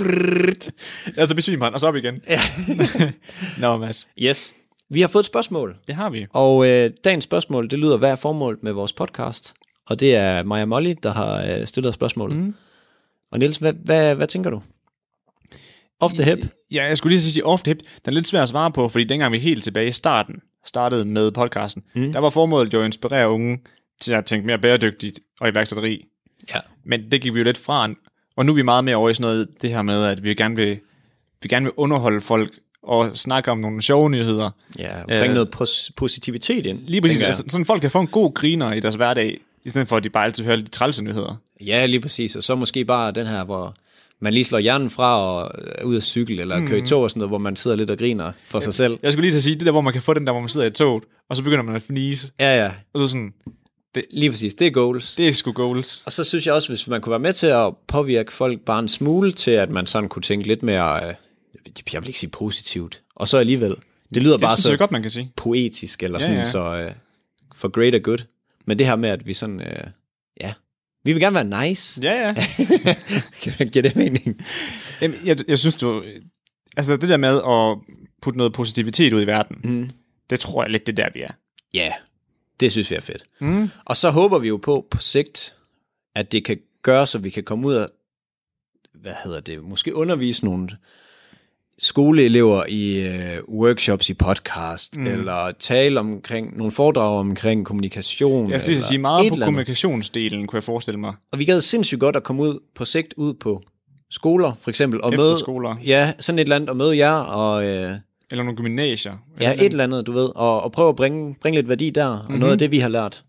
Altså 1.17 1.35
besvimer 1.35 1.65
han, 1.65 1.75
og 1.75 1.81
så 1.81 1.87
op 1.87 1.97
igen. 1.97 2.15
Ja. 2.29 2.41
Nå, 3.61 3.77
Mads. 3.79 4.09
yes. 4.19 4.55
Vi 4.91 5.01
har 5.01 5.09
fået 5.09 5.23
et 5.23 5.27
spørgsmål, 5.27 5.77
Det 5.87 5.95
har 5.95 6.11
vi. 6.11 6.27
og 6.33 6.69
øh, 6.69 6.91
dagens 7.05 7.25
spørgsmål, 7.25 7.71
det 7.71 7.79
lyder, 7.79 7.97
hvad 7.97 8.11
er 8.11 8.17
formålet 8.17 8.63
med 8.63 8.73
vores 8.73 8.93
podcast? 8.93 9.55
Og 9.87 10.01
det 10.01 10.15
er 10.15 10.43
Maja 10.43 10.65
Molly, 10.65 10.95
der 11.03 11.13
har 11.13 11.43
øh, 11.59 11.67
stillet 11.67 11.95
spørgsmålet. 11.95 12.37
Mm. 12.37 12.55
Og 13.33 13.39
Niels, 13.39 13.57
hvad, 13.57 13.73
hvad, 13.85 14.15
hvad 14.15 14.27
tænker 14.27 14.51
du? 14.51 14.63
Off 16.01 16.15
the 16.15 16.25
hip? 16.25 16.39
Ja, 16.73 16.85
jeg 16.85 16.97
skulle 16.99 17.17
lige 17.17 17.23
sige 17.23 17.47
off 17.47 17.63
the 17.63 17.71
hip. 17.71 17.79
Den 17.79 17.89
er 18.07 18.11
lidt 18.11 18.27
svær 18.27 18.43
at 18.43 18.49
svare 18.49 18.71
på, 18.73 18.89
fordi 18.89 19.05
dengang 19.05 19.33
vi 19.33 19.39
helt 19.39 19.65
tilbage 19.65 19.89
i 19.89 19.93
starten 19.93 20.41
startede 20.67 21.05
med 21.05 21.31
podcasten, 21.31 21.83
mm. 21.95 22.13
der 22.13 22.19
var 22.19 22.31
formålet 22.31 22.73
jo 22.73 22.81
at 22.81 22.87
inspirere 22.87 23.31
unge 23.31 23.59
til 24.01 24.13
at 24.13 24.25
tænke 24.25 24.47
mere 24.47 24.59
bæredygtigt 24.59 25.21
og 25.41 25.49
iværksætteri. 25.49 26.05
Ja. 26.55 26.61
Men 26.85 27.11
det 27.13 27.21
gik 27.21 27.35
vi 27.35 27.39
jo 27.39 27.45
lidt 27.45 27.59
fra, 27.59 27.89
og 28.37 28.47
nu 28.47 28.53
er 28.53 28.57
vi 28.57 28.63
meget 28.63 28.85
mere 28.85 28.97
over 28.97 29.11
i 29.11 29.15
sådan 29.15 29.23
noget, 29.23 29.49
det 29.63 29.71
her 29.71 29.83
med, 29.83 30.05
at 30.05 30.23
vi 30.23 30.35
gerne 30.35 30.57
vil, 30.57 30.79
vi 31.43 31.49
gerne 31.49 31.65
vil 31.65 31.73
underholde 31.77 32.21
folk 32.21 32.53
og 32.83 33.17
snakke 33.17 33.51
om 33.51 33.59
nogle 33.59 33.83
sjove 33.83 34.11
nyheder. 34.11 34.51
Ja, 34.79 35.05
bringe 35.07 35.29
Øh, 35.29 35.35
noget 35.35 35.49
pos- 35.57 35.91
positivitet 35.97 36.67
ind. 36.67 36.79
Lige 36.87 37.01
præcis, 37.01 37.23
altså, 37.23 37.45
sådan 37.49 37.67
folk 37.67 37.81
kan 37.81 37.91
få 37.91 38.01
en 38.01 38.07
god 38.07 38.35
griner 38.35 38.73
i 38.73 38.81
deres 38.81 38.95
hverdag, 38.95 39.41
i 39.65 39.71
stedet 39.71 39.89
for 39.89 39.97
at 39.97 40.05
de 40.05 40.11
bare 40.11 40.25
altid 40.25 40.45
hører 40.45 40.57
de 40.57 40.69
trælse 40.69 41.05
nyheder. 41.05 41.37
Ja, 41.61 41.87
lige 41.87 42.01
præcis. 42.01 42.37
Og 42.37 42.43
så 42.43 42.55
måske 42.55 42.85
bare 42.85 43.13
den 43.13 43.27
her, 43.27 43.45
hvor 43.45 43.75
man 44.21 44.35
lige 44.35 44.45
slår 44.45 44.59
hjernen 44.59 44.91
fra 44.91 45.19
og 45.21 45.51
er 45.79 45.85
ud 45.85 45.97
at 45.97 46.03
cykle, 46.03 46.41
eller 46.41 46.59
mm. 46.61 46.67
køre 46.67 46.79
i 46.79 46.87
tog 46.87 47.03
og 47.03 47.11
sådan 47.11 47.19
noget, 47.19 47.31
hvor 47.31 47.39
man 47.39 47.57
sidder 47.57 47.77
lidt 47.77 47.91
og 47.91 47.99
griner 47.99 48.33
for 48.47 48.61
sig 48.61 48.75
selv. 48.75 48.99
Jeg 49.03 49.13
skulle 49.13 49.23
lige 49.25 49.33
til 49.33 49.39
at 49.39 49.43
sige, 49.43 49.57
det 49.57 49.67
der, 49.67 49.73
hvor 49.73 49.81
man 49.81 49.93
kan 49.93 50.03
få 50.03 50.15
den 50.15 50.27
der, 50.27 50.33
hvor 50.33 50.41
man 50.41 50.49
sidder 50.49 50.67
i 50.67 50.71
toget, 50.71 51.05
og 51.29 51.37
så 51.37 51.43
begynder 51.43 51.63
man 51.63 51.77
at 51.77 51.83
fnise, 51.83 52.31
Ja, 52.41 52.63
ja. 52.65 52.71
og 52.95 53.01
så 53.01 53.07
sådan, 53.13 53.33
Det- 53.95 54.05
Lige 54.11 54.31
præcis, 54.31 54.55
det 54.55 54.67
er 54.67 54.71
goals. 54.71 55.17
Det 55.17 55.29
er 55.29 55.33
sgu 55.33 55.53
goals. 55.53 56.03
Og 56.07 56.13
så 56.13 56.25
synes 56.25 56.47
jeg 56.47 56.55
også, 56.55 56.69
hvis 56.69 56.89
man 56.89 57.01
kunne 57.01 57.11
være 57.11 57.19
med 57.21 57.33
til 57.33 57.47
at 57.47 57.73
påvirke 57.89 58.33
folk 58.33 58.61
bare 58.61 58.79
en 58.79 58.89
smule 58.89 59.33
til, 59.33 59.51
at 59.51 59.71
man 59.71 59.87
sådan 59.87 60.09
kunne 60.09 60.23
tænke 60.23 60.47
lidt 60.49 60.63
mere, 60.63 60.97
øh, 61.09 61.15
jeg 61.93 62.03
vil 62.03 62.09
ikke 62.09 62.19
sige 62.19 62.31
positivt, 62.31 63.03
og 63.15 63.29
så 63.29 63.39
alligevel, 63.39 63.75
det 64.15 64.23
lyder 64.23 64.33
Det 64.37 64.41
bare 64.41 64.57
så 64.57 64.69
jeg 64.69 64.79
godt, 64.79 64.93
man 64.93 65.03
kan 65.03 65.11
sige. 65.11 65.33
poetisk, 65.37 66.03
eller 66.03 66.19
Ja, 66.19 66.23
sådan 66.23 66.37
ja. 66.39 66.45
så 66.45 66.59
øh, 66.81 66.93
for 67.55 67.69
greater 67.69 67.99
good. 67.99 68.19
Men 68.67 68.79
det 68.79 68.87
her 68.87 68.97
med, 68.97 69.09
at 69.09 69.27
vi 69.27 69.35
sådan, 69.35 69.61
øh, 69.61 69.85
vi 71.05 71.13
vil 71.13 71.21
gerne 71.23 71.35
være 71.51 71.67
nice. 71.69 72.01
Ja, 72.03 72.13
ja. 72.29 72.35
Giver 73.73 73.83
det 73.83 73.97
mening? 73.97 74.41
Jamen, 75.01 75.17
jeg, 75.25 75.37
jeg 75.49 75.59
synes, 75.59 75.77
du... 75.77 76.05
Altså, 76.77 76.97
det 76.97 77.09
der 77.09 77.17
med 77.17 77.37
at 77.49 77.97
putte 78.23 78.39
noget 78.39 78.53
positivitet 78.53 79.13
ud 79.13 79.23
i 79.23 79.27
verden, 79.27 79.57
Mm. 79.65 79.91
det 80.31 80.41
tror 80.41 80.63
jeg 80.63 80.71
lidt, 80.71 80.87
det 80.87 80.99
er 80.99 81.05
der, 81.05 81.11
vi 81.15 81.21
er. 81.21 81.31
Ja, 81.75 81.93
det 82.61 82.73
synes 82.73 82.91
vi 82.91 82.97
er 82.97 83.01
fedt. 83.01 83.25
Mm. 83.41 83.71
Og 83.85 83.97
så 83.97 84.11
håber 84.11 84.39
vi 84.39 84.49
jo 84.49 84.57
på, 84.57 84.87
på 84.91 84.99
sigt, 84.99 85.57
at 86.15 86.33
det 86.33 86.45
kan 86.45 86.59
gøre, 86.83 87.07
så 87.07 87.19
vi 87.19 87.31
kan 87.31 87.45
komme 87.45 87.67
ud 87.69 87.75
og, 87.75 87.89
hvad 88.95 89.13
hedder 89.25 89.41
det, 89.41 89.63
måske 89.65 89.95
undervise 89.95 90.45
nogle 90.45 90.69
skoleelever 91.83 92.65
i 92.69 93.07
øh, 93.07 93.39
workshops 93.49 94.11
i 94.11 94.15
podcast, 94.15 94.97
mm. 94.97 95.07
eller 95.07 95.53
tale 95.59 96.01
omkring 96.01 96.57
nogle 96.57 96.71
foredrag 96.73 97.19
omkring 97.19 97.67
kommunikation. 97.67 98.51
Jeg 98.51 98.61
skulle 98.61 98.75
eller 98.75 98.87
sige 98.87 98.99
meget 98.99 99.27
et 99.27 99.31
på 99.31 99.35
eller 99.35 99.47
kommunikationsdelen, 99.47 100.47
kunne 100.47 100.57
jeg 100.57 100.65
forestille 100.65 101.01
mig. 101.01 101.15
Og 101.33 101.39
vi 101.39 101.45
gad 101.45 101.61
sindssygt 101.61 102.01
godt 102.01 102.17
at 102.17 102.23
komme 102.23 102.43
ud 102.43 102.59
på 102.75 102.85
sigt 102.85 103.15
ud 103.17 103.35
på 103.35 103.63
skoler, 104.11 104.53
for 104.61 104.71
eksempel, 104.71 105.03
og 105.03 105.13
møde, 105.17 105.33
Efterskoler. 105.33 105.77
ja, 105.85 106.13
sådan 106.19 106.39
et 106.39 106.43
eller 106.43 106.57
andet, 106.57 106.71
og 106.71 106.77
møde 106.77 106.99
jer, 106.99 107.13
og 107.13 107.65
øh, 107.65 107.95
Eller 108.31 108.45
nogle 108.45 108.57
gymnasier. 108.57 109.13
ja, 109.41 109.53
et 109.53 109.63
eller 109.63 109.85
andet, 109.85 110.07
du 110.07 110.13
ved, 110.13 110.29
og, 110.35 110.63
og 110.63 110.73
prøve 110.73 110.89
at 110.89 110.97
bringe, 110.97 111.35
bringe 111.41 111.59
lidt 111.59 111.69
værdi 111.69 111.91
der, 111.91 112.07
og 112.29 112.39
noget 112.39 112.53
af 112.53 112.59
det, 112.59 112.71
vi 112.71 112.79
har 112.79 112.89
lært. 112.89 113.25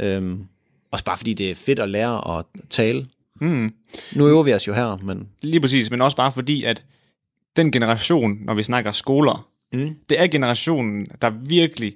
Øhm, 0.00 0.38
også 0.92 1.04
bare 1.04 1.16
fordi 1.16 1.34
det 1.34 1.50
er 1.50 1.54
fedt 1.54 1.78
at 1.78 1.88
lære 1.88 2.38
at 2.38 2.44
tale. 2.70 3.06
Mm. 3.40 3.72
Nu 4.14 4.28
øver 4.28 4.42
vi 4.42 4.54
os 4.54 4.68
jo 4.68 4.72
her, 4.74 4.98
men 5.02 5.28
Lige 5.42 5.60
præcis, 5.60 5.90
men 5.90 6.00
også 6.00 6.16
bare 6.16 6.32
fordi, 6.32 6.64
at 6.64 6.82
den 7.56 7.72
generation, 7.72 8.38
når 8.40 8.54
vi 8.54 8.62
snakker 8.62 8.92
skoler, 8.92 9.48
Mm. 9.72 9.94
det 10.10 10.20
er 10.20 10.26
generationen, 10.26 11.06
der 11.22 11.30
virkelig 11.30 11.94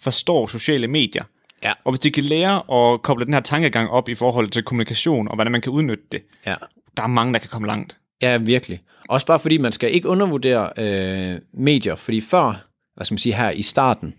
forstår 0.00 0.46
sociale 0.46 0.88
medier. 0.88 1.24
Ja. 1.64 1.72
Og 1.84 1.92
hvis 1.92 2.00
de 2.00 2.10
kan 2.10 2.22
lære 2.24 2.56
at 2.74 3.02
koble 3.02 3.24
den 3.24 3.34
her 3.34 3.40
tankegang 3.40 3.90
op 3.90 4.08
i 4.08 4.14
forhold 4.14 4.48
til 4.48 4.62
kommunikation, 4.62 5.28
og 5.28 5.34
hvordan 5.34 5.52
man 5.52 5.60
kan 5.60 5.72
udnytte 5.72 6.04
det, 6.12 6.22
ja, 6.46 6.54
der 6.96 7.02
er 7.02 7.06
mange, 7.06 7.32
der 7.32 7.38
kan 7.38 7.48
komme 7.50 7.66
langt. 7.68 7.96
ja 8.22 8.36
virkelig. 8.36 8.80
Også 9.08 9.26
bare 9.26 9.38
fordi 9.38 9.58
man 9.58 9.72
skal 9.72 9.94
ikke 9.94 10.08
undervurdere 10.08 10.70
øh, 10.78 11.40
medier, 11.52 11.96
fordi 11.96 12.20
før, 12.20 12.64
hvad 12.94 13.04
skal 13.04 13.12
man 13.14 13.18
sige 13.18 13.34
her 13.34 13.50
i 13.50 13.62
starten 13.62 14.14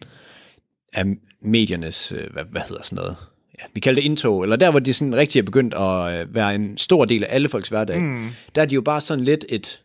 af 0.93 1.05
mediernes, 1.41 2.11
øh, 2.11 2.33
hvad, 2.33 2.43
hvad 2.49 2.61
hedder 2.69 2.83
sådan 2.83 2.95
noget, 2.95 3.15
ja, 3.59 3.63
vi 3.73 3.79
kalder 3.79 4.01
det 4.01 4.05
indtog, 4.05 4.43
eller 4.43 4.55
der, 4.55 4.71
hvor 4.71 4.79
de 4.79 4.93
sådan 4.93 5.15
rigtig 5.15 5.39
er 5.39 5.43
begyndt 5.43 5.73
at 5.73 6.19
øh, 6.21 6.35
være 6.35 6.55
en 6.55 6.77
stor 6.77 7.05
del 7.05 7.23
af 7.23 7.27
alle 7.35 7.49
folks 7.49 7.69
hverdag, 7.69 7.99
mm. 8.01 8.29
der 8.55 8.61
er 8.61 8.65
de 8.65 8.75
jo 8.75 8.81
bare 8.81 9.01
sådan 9.01 9.23
lidt 9.23 9.45
et 9.49 9.79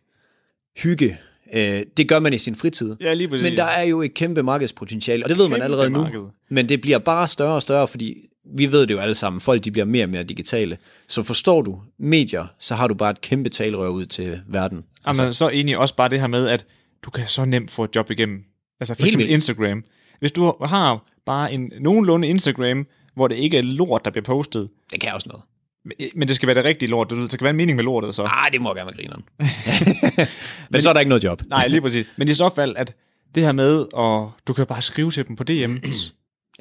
hygge. 0.77 1.17
Øh, 1.53 1.83
det 1.97 2.07
gør 2.09 2.19
man 2.19 2.33
i 2.33 2.37
sin 2.37 2.55
fritid. 2.55 2.95
Ja, 3.01 3.13
lige 3.13 3.27
præcis. 3.27 3.43
Men 3.43 3.57
der 3.57 3.63
er 3.63 3.83
jo 3.83 4.01
et 4.01 4.13
kæmpe 4.13 4.43
markedspotentiale, 4.43 5.25
og 5.25 5.29
det 5.29 5.37
ved 5.37 5.45
man 5.47 5.51
Kæmpe 5.51 5.63
allerede 5.63 5.89
nu. 5.89 6.01
marked. 6.01 6.21
Men 6.49 6.69
det 6.69 6.81
bliver 6.81 6.97
bare 6.99 7.27
større 7.27 7.55
og 7.55 7.61
større, 7.61 7.87
fordi 7.87 8.15
vi 8.55 8.71
ved 8.71 8.87
det 8.87 8.93
jo 8.93 8.99
alle 8.99 9.15
sammen, 9.15 9.41
folk 9.41 9.63
de 9.65 9.71
bliver 9.71 9.85
mere 9.85 10.05
og 10.05 10.09
mere 10.09 10.23
digitale. 10.23 10.77
Så 11.07 11.23
forstår 11.23 11.61
du 11.61 11.81
medier, 11.99 12.45
så 12.59 12.75
har 12.75 12.87
du 12.87 12.93
bare 12.93 13.09
et 13.11 13.21
kæmpe 13.21 13.49
talerør 13.49 13.89
ud 13.89 14.05
til 14.05 14.41
verden. 14.47 14.83
Altså, 15.05 15.23
Jamen, 15.23 15.33
så 15.33 15.45
er 15.45 15.49
enig 15.49 15.77
også 15.77 15.95
bare 15.95 16.09
det 16.09 16.19
her 16.19 16.27
med, 16.27 16.47
at 16.47 16.65
du 17.03 17.09
kan 17.09 17.27
så 17.27 17.45
nemt 17.45 17.71
få 17.71 17.83
et 17.83 17.95
job 17.95 18.11
igennem. 18.11 18.43
Altså 18.79 18.93
for 18.93 18.97
Helt 19.01 19.07
eksempel 19.07 19.27
vildt. 19.27 19.35
Instagram. 19.35 19.83
Hvis 20.19 20.31
du 20.31 20.53
har 20.65 21.05
bare 21.25 21.53
en 21.53 21.71
nogenlunde 21.79 22.27
Instagram, 22.27 22.87
hvor 23.15 23.27
det 23.27 23.35
ikke 23.35 23.57
er 23.57 23.61
lort, 23.61 24.05
der 24.05 24.11
bliver 24.11 24.23
postet, 24.25 24.69
Det 24.91 25.01
kan 25.01 25.13
også 25.13 25.29
noget. 25.29 25.43
Men- 25.85 25.95
men 26.15 26.27
det 26.27 26.35
skal 26.35 26.47
være 26.47 26.55
det 26.55 26.65
rigtige 26.65 26.89
lort, 26.89 27.09
så 27.29 27.37
kan 27.37 27.43
være 27.43 27.49
en 27.49 27.57
mening 27.57 27.75
med 27.75 27.83
lortet 27.83 28.15
så. 28.15 28.23
Ah, 28.23 28.51
det 28.51 28.61
må 28.61 28.73
gerne 28.73 28.85
være 28.85 28.95
grineren. 28.95 29.23
Men 30.71 30.81
så 30.81 30.89
er 30.89 30.93
der 30.93 30.99
ikke 30.99 31.09
noget 31.09 31.23
job. 31.23 31.41
Nej, 31.47 31.67
lige 31.67 31.81
præcis. 31.81 32.05
Men 32.17 32.27
i 32.27 32.33
så 32.33 32.49
fald, 32.55 32.75
at 32.77 32.93
det 33.35 33.43
her 33.45 33.51
med, 33.51 33.85
og 33.93 34.31
du 34.47 34.53
kan 34.53 34.65
bare 34.65 34.81
skrive 34.81 35.11
til 35.11 35.27
dem 35.27 35.35
på 35.35 35.43
DM, 35.43 35.75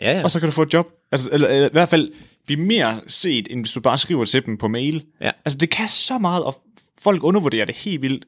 Ja, 0.03 0.13
ja. 0.19 0.25
og 0.25 0.31
så 0.31 0.41
kan 0.41 0.49
du 0.49 0.53
få 0.53 0.63
et 0.63 0.75
job. 0.75 0.87
Altså, 1.13 1.29
eller, 1.33 1.49
eller, 1.49 1.67
i 1.69 1.73
hvert 1.73 1.89
fald 1.89 2.13
blive 2.47 2.61
mere 2.61 3.01
set, 3.07 3.47
end 3.51 3.61
hvis 3.61 3.73
du 3.73 3.81
bare 3.81 3.99
skriver 3.99 4.25
til 4.25 4.47
dem 4.47 4.57
på 4.59 4.69
mail. 4.69 5.05
Ja. 5.21 5.31
Altså, 5.45 5.59
det 5.59 5.71
kan 5.71 5.89
så 5.89 6.19
meget, 6.19 6.45
og 6.45 6.63
folk 7.03 7.23
undervurderer 7.25 7.65
det 7.65 7.77
helt 7.77 8.03
vildt. 8.03 8.25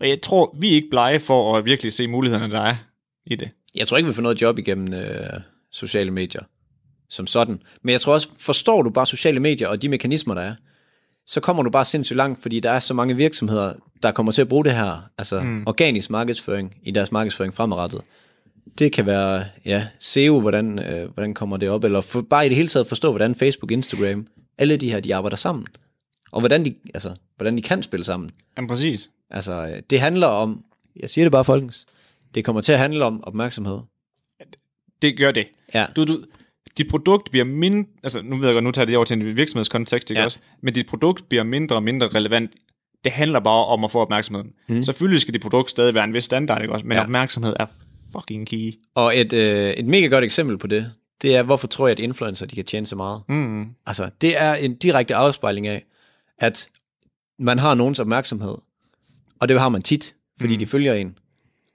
Og 0.00 0.08
jeg 0.08 0.22
tror, 0.22 0.56
vi 0.60 0.70
er 0.70 0.74
ikke 0.74 0.90
blege 0.90 1.20
for 1.20 1.56
at 1.58 1.64
virkelig 1.64 1.92
se 1.92 2.06
mulighederne, 2.08 2.52
der 2.54 2.60
er 2.60 2.74
i 3.26 3.34
det. 3.36 3.50
Jeg 3.74 3.88
tror 3.88 3.96
ikke, 3.96 4.06
vi 4.08 4.14
får 4.14 4.22
noget 4.22 4.42
job 4.42 4.58
igennem 4.58 4.94
øh, 4.94 5.40
sociale 5.72 6.10
medier 6.10 6.40
som 7.10 7.26
sådan. 7.26 7.62
Men 7.82 7.92
jeg 7.92 8.00
tror 8.00 8.12
også, 8.12 8.28
forstår 8.38 8.82
du 8.82 8.90
bare 8.90 9.06
sociale 9.06 9.40
medier 9.40 9.68
og 9.68 9.82
de 9.82 9.88
mekanismer, 9.88 10.34
der 10.34 10.42
er, 10.42 10.54
så 11.26 11.40
kommer 11.40 11.62
du 11.62 11.70
bare 11.70 11.84
sindssygt 11.84 12.16
langt, 12.16 12.42
fordi 12.42 12.60
der 12.60 12.70
er 12.70 12.78
så 12.78 12.94
mange 12.94 13.16
virksomheder, 13.16 13.72
der 14.02 14.12
kommer 14.12 14.32
til 14.32 14.42
at 14.42 14.48
bruge 14.48 14.64
det 14.64 14.72
her, 14.72 15.10
altså 15.18 15.40
mm. 15.40 15.62
organisk 15.66 16.10
markedsføring 16.10 16.76
i 16.82 16.90
deres 16.90 17.12
markedsføring 17.12 17.54
fremadrettet. 17.54 18.02
Det 18.78 18.92
kan 18.92 19.06
være, 19.06 19.44
ja, 19.64 19.86
SEO, 19.98 20.40
hvordan, 20.40 20.78
øh, 20.78 21.10
hvordan 21.14 21.34
kommer 21.34 21.56
det 21.56 21.70
op, 21.70 21.84
eller 21.84 22.00
for, 22.00 22.20
bare 22.20 22.46
i 22.46 22.48
det 22.48 22.56
hele 22.56 22.68
taget 22.68 22.86
forstå, 22.86 23.10
hvordan 23.10 23.34
Facebook, 23.34 23.70
Instagram, 23.70 24.26
alle 24.58 24.76
de 24.76 24.90
her, 24.90 25.00
de 25.00 25.14
arbejder 25.14 25.36
sammen. 25.36 25.66
Og 26.32 26.40
hvordan 26.40 26.64
de, 26.64 26.74
altså, 26.94 27.14
hvordan 27.36 27.56
de 27.56 27.62
kan 27.62 27.82
spille 27.82 28.04
sammen. 28.04 28.30
Jamen, 28.56 28.68
præcis. 28.68 29.10
Altså, 29.30 29.52
øh, 29.52 29.82
det 29.90 30.00
handler 30.00 30.26
om, 30.26 30.64
jeg 30.96 31.10
siger 31.10 31.24
det 31.24 31.32
bare, 31.32 31.44
folkens, 31.44 31.86
det 32.34 32.44
kommer 32.44 32.62
til 32.62 32.72
at 32.72 32.78
handle 32.78 33.04
om 33.04 33.24
opmærksomhed. 33.24 33.78
Det 35.02 35.18
gør 35.18 35.32
det. 35.32 35.46
Ja. 35.74 35.86
Du, 35.96 36.04
du, 36.04 36.24
dit 36.78 36.88
produkt 36.88 37.30
bliver 37.30 37.44
mindre, 37.44 37.90
altså 38.02 38.22
nu 38.22 38.36
ved 38.36 38.46
jeg 38.46 38.54
godt, 38.54 38.64
nu 38.64 38.70
tager 38.70 38.86
det 38.86 38.96
over 38.96 39.04
til 39.04 39.20
en 39.20 39.36
virksomhedskontekst, 39.36 40.10
ikke 40.10 40.20
Ja. 40.20 40.24
også? 40.24 40.38
Men 40.60 40.74
dit 40.74 40.86
produkt 40.86 41.28
bliver 41.28 41.44
mindre 41.44 41.76
og 41.76 41.82
mindre 41.82 42.08
relevant. 42.08 42.50
Det 43.04 43.12
handler 43.12 43.40
bare 43.40 43.66
om 43.66 43.84
at 43.84 43.90
få 43.90 43.98
opmærksomheden. 43.98 44.52
Mm. 44.68 44.82
Selvfølgelig 44.82 45.20
skal 45.20 45.34
dit 45.34 45.42
produkt 45.42 45.70
stadig 45.70 45.94
være 45.94 46.04
en 46.04 46.14
vis 46.14 46.24
standard, 46.24 46.62
ikke 46.62 46.74
også? 46.74 46.86
Men 46.86 46.96
ja. 46.96 47.02
opmærksomhed 47.02 47.56
er 47.60 47.66
fucking 48.12 48.46
key. 48.46 48.74
Og 48.94 49.18
et, 49.18 49.32
øh, 49.32 49.70
et 49.70 49.86
mega 49.86 50.06
godt 50.06 50.24
eksempel 50.24 50.58
på 50.58 50.66
det, 50.66 50.92
det 51.22 51.36
er, 51.36 51.42
hvorfor 51.42 51.66
tror 51.66 51.86
jeg, 51.86 51.92
at 51.92 51.98
influencer 51.98 52.46
de 52.46 52.54
kan 52.54 52.64
tjene 52.64 52.86
så 52.86 52.96
meget. 52.96 53.22
Mm. 53.28 53.66
Altså, 53.86 54.10
det 54.20 54.40
er 54.40 54.54
en 54.54 54.74
direkte 54.74 55.14
afspejling 55.14 55.66
af, 55.66 55.84
at 56.38 56.68
man 57.38 57.58
har 57.58 57.74
nogens 57.74 58.00
opmærksomhed, 58.00 58.54
og 59.40 59.48
det 59.48 59.60
har 59.60 59.68
man 59.68 59.82
tit, 59.82 60.14
fordi 60.40 60.54
mm. 60.54 60.58
de 60.58 60.66
følger 60.66 60.94
en. 60.94 61.18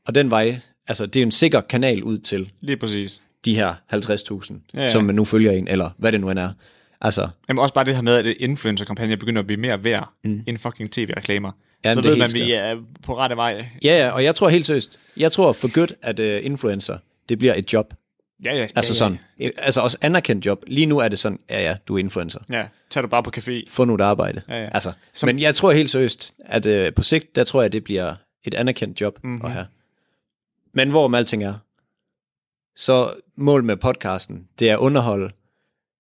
Og 0.08 0.16
den 0.16 0.32
vej, 0.32 0.60
altså 0.88 1.06
det 1.06 1.20
er 1.20 1.24
en 1.24 1.32
sikker 1.32 1.62
kanal 1.62 2.04
ud 2.04 2.18
til 2.18 2.52
Lige 2.62 2.78
præcis. 2.78 3.22
De 3.46 3.56
her 3.56 3.74
50.000, 3.93 4.54
Ja, 4.74 4.82
ja, 4.84 4.89
som 4.91 5.04
man 5.04 5.16
nu 5.16 5.26
følger 5.26 5.52
en, 5.52 5.68
eller 5.68 5.89
hvad 5.98 6.12
det 6.12 6.22
nu 6.22 6.30
end 6.30 6.39
er. 6.39 6.50
Altså, 7.02 7.30
Jamen 7.50 7.62
også 7.62 7.74
bare 7.74 7.86
det 7.86 7.96
her 7.96 8.02
med, 8.02 8.16
at 8.16 8.26
influencer-kampagner 8.26 9.16
begynder 9.16 9.39
at 9.41 9.48
blive 9.48 9.60
mere 9.60 9.84
værd 9.84 10.10
mm. 10.24 10.43
end 10.48 10.58
fucking 10.58 10.91
tv-reklamer. 10.91 11.52
Jamen, 11.86 11.96
så 11.96 12.02
det 12.02 12.10
ved 12.12 12.18
man, 12.18 12.28
at 12.30 12.34
vi 12.34 12.52
er 12.52 12.76
på 13.04 13.18
rette 13.18 13.36
vej. 13.36 13.66
ja, 13.84 14.06
ja, 14.06 14.10
og 14.12 14.24
jeg 14.24 14.36
tror 14.36 14.50
helt 14.50 14.66
seriøst, 14.66 15.00
jeg 15.18 15.32
tror 15.32 15.54
for 15.54 15.74
godt, 15.74 15.93
at 16.02 16.20
uh, 16.20 16.46
influencer, 16.46 16.98
det 17.30 17.39
bliver 17.39 17.54
et 17.54 17.74
job. 17.74 17.93
Ja, 18.46 18.56
ja. 18.56 18.68
Altså 18.76 18.93
ja, 18.93 18.98
sådan, 18.98 19.20
et, 19.38 19.52
altså 19.58 19.82
også 19.82 19.98
anerkendt 20.02 20.46
job. 20.46 20.64
Lige 20.68 20.86
nu 20.86 20.98
er 20.98 21.08
det 21.08 21.20
sådan, 21.20 21.39
ja 21.50 21.62
ja, 21.62 21.76
du 21.88 21.96
er 21.96 22.00
influencer. 22.00 22.39
Ja, 22.52 22.66
tag 22.89 23.04
du 23.04 23.08
bare 23.08 23.24
på 23.24 23.32
café. 23.38 23.64
få 23.70 23.86
nu 23.86 23.96
et 23.96 24.02
arbejde. 24.02 24.41
Ja, 24.50 24.62
ja. 24.64 24.70
Altså, 24.74 24.91
Som- 25.14 25.28
Men 25.28 25.39
jeg 25.39 25.56
tror 25.56 25.72
helt 25.72 25.89
seriøst, 25.89 26.34
at 26.39 26.66
øh, 26.66 26.93
på 26.93 27.04
sigt, 27.04 27.36
der 27.36 27.43
tror 27.43 27.62
jeg, 27.62 27.72
det 27.74 27.84
bliver 27.84 28.14
et 28.43 28.54
anerkendt 28.54 29.02
job 29.02 29.20
Mhm. 29.24 29.32
mm-hmm. 29.32 29.46
at 29.46 29.52
have. 29.52 29.66
Men 30.74 30.89
hvorom 30.89 31.16
alting 31.16 31.43
er, 31.43 31.54
så 32.76 33.14
mål 33.36 33.64
med 33.64 33.78
podcasten, 33.78 34.48
det 34.60 34.70
er 34.70 34.78
underholde, 34.78 35.30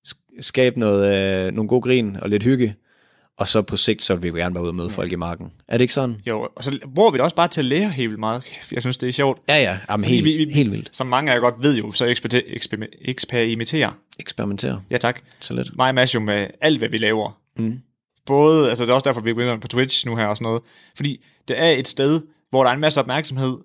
sk- 0.07 0.37
skabe 0.41 0.79
noget, 0.79 1.45
øh, 1.47 1.53
nogle 1.53 1.67
gode 1.69 1.81
grin 1.81 2.15
og 2.21 2.29
lidt 2.29 2.43
hygge, 2.43 2.75
og 3.37 3.47
så 3.47 3.61
på 3.61 3.77
sigt, 3.77 4.03
så 4.03 4.15
vil 4.15 4.33
vi 4.33 4.39
gerne 4.39 4.55
være 4.55 4.61
ude 4.63 4.69
og 4.69 4.75
møde 4.75 4.89
folk 4.89 5.11
i 5.11 5.15
marken. 5.15 5.51
Er 5.67 5.77
det 5.77 5.81
ikke 5.81 5.93
sådan? 5.93 6.15
Jo, 6.27 6.47
og 6.55 6.63
så 6.63 6.79
bruger 6.95 7.11
vi 7.11 7.15
det 7.17 7.23
også 7.23 7.35
bare 7.35 7.47
til 7.47 7.61
at 7.61 7.65
lære 7.65 7.89
helt 7.89 8.09
vildt 8.09 8.19
meget. 8.19 8.43
Jeg 8.71 8.81
synes, 8.81 8.97
det 8.97 9.09
er 9.09 9.13
sjovt. 9.13 9.41
Ja, 9.49 9.57
ja. 9.61 9.77
Jamen, 9.89 10.03
helt, 10.09 10.25
vi- 10.25 10.45
vi- 10.45 10.53
helt 10.53 10.71
vildt. 10.71 10.89
Som 10.97 11.07
mange 11.07 11.31
af 11.31 11.35
jer 11.35 11.41
godt 11.41 11.55
ved 11.63 11.77
jo, 11.77 11.91
så 11.91 12.05
eksper- 12.05 12.41
eksper- 12.47 12.87
eksperimenterer. 13.01 13.91
Eksperimentere 14.19 14.81
Ja, 14.91 14.97
tak. 14.97 15.19
så 15.39 15.53
lidt. 15.53 15.75
Mig 15.77 15.93
og 15.93 16.13
jo 16.15 16.19
med 16.19 16.47
alt, 16.61 16.77
hvad 16.77 16.89
vi 16.89 16.97
laver. 16.97 17.39
Mm. 17.57 17.79
Både, 18.25 18.69
altså 18.69 18.83
det 18.85 18.89
er 18.89 18.93
også 18.93 19.09
derfor, 19.09 19.21
vi 19.21 19.33
begynder 19.33 19.57
på 19.59 19.67
Twitch 19.67 20.07
nu 20.07 20.15
her 20.15 20.25
og 20.25 20.37
sådan 20.37 20.45
noget. 20.45 20.61
Fordi 20.95 21.23
det 21.47 21.59
er 21.61 21.69
et 21.69 21.87
sted, 21.87 22.21
hvor 22.49 22.63
der 22.63 22.69
er 22.69 22.73
en 22.73 22.81
masse 22.81 22.99
opmærksomhed, 22.99 23.57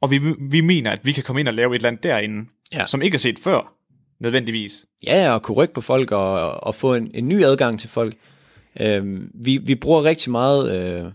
og 0.00 0.10
vi, 0.10 0.20
vi 0.40 0.60
mener, 0.60 0.90
at 0.90 0.98
vi 1.02 1.12
kan 1.12 1.22
komme 1.22 1.40
ind 1.40 1.48
og 1.48 1.54
lave 1.54 1.74
et 1.74 1.78
eller 1.78 1.88
andet 1.88 2.02
derinde, 2.02 2.48
Ja. 2.72 2.86
som 2.86 3.02
ikke 3.02 3.14
er 3.14 3.18
set 3.18 3.38
før, 3.38 3.72
nødvendigvis. 4.20 4.84
Ja, 5.06 5.30
og 5.34 5.42
kunne 5.42 5.54
rykke 5.56 5.74
på 5.74 5.80
folk 5.80 6.12
og, 6.12 6.50
og 6.64 6.74
få 6.74 6.94
en, 6.94 7.10
en 7.14 7.28
ny 7.28 7.44
adgang 7.44 7.80
til 7.80 7.88
folk. 7.90 8.14
Øhm, 8.80 9.30
vi, 9.34 9.56
vi 9.56 9.74
bruger 9.74 10.04
rigtig 10.04 10.30
meget 10.32 10.76
øh, 11.04 11.10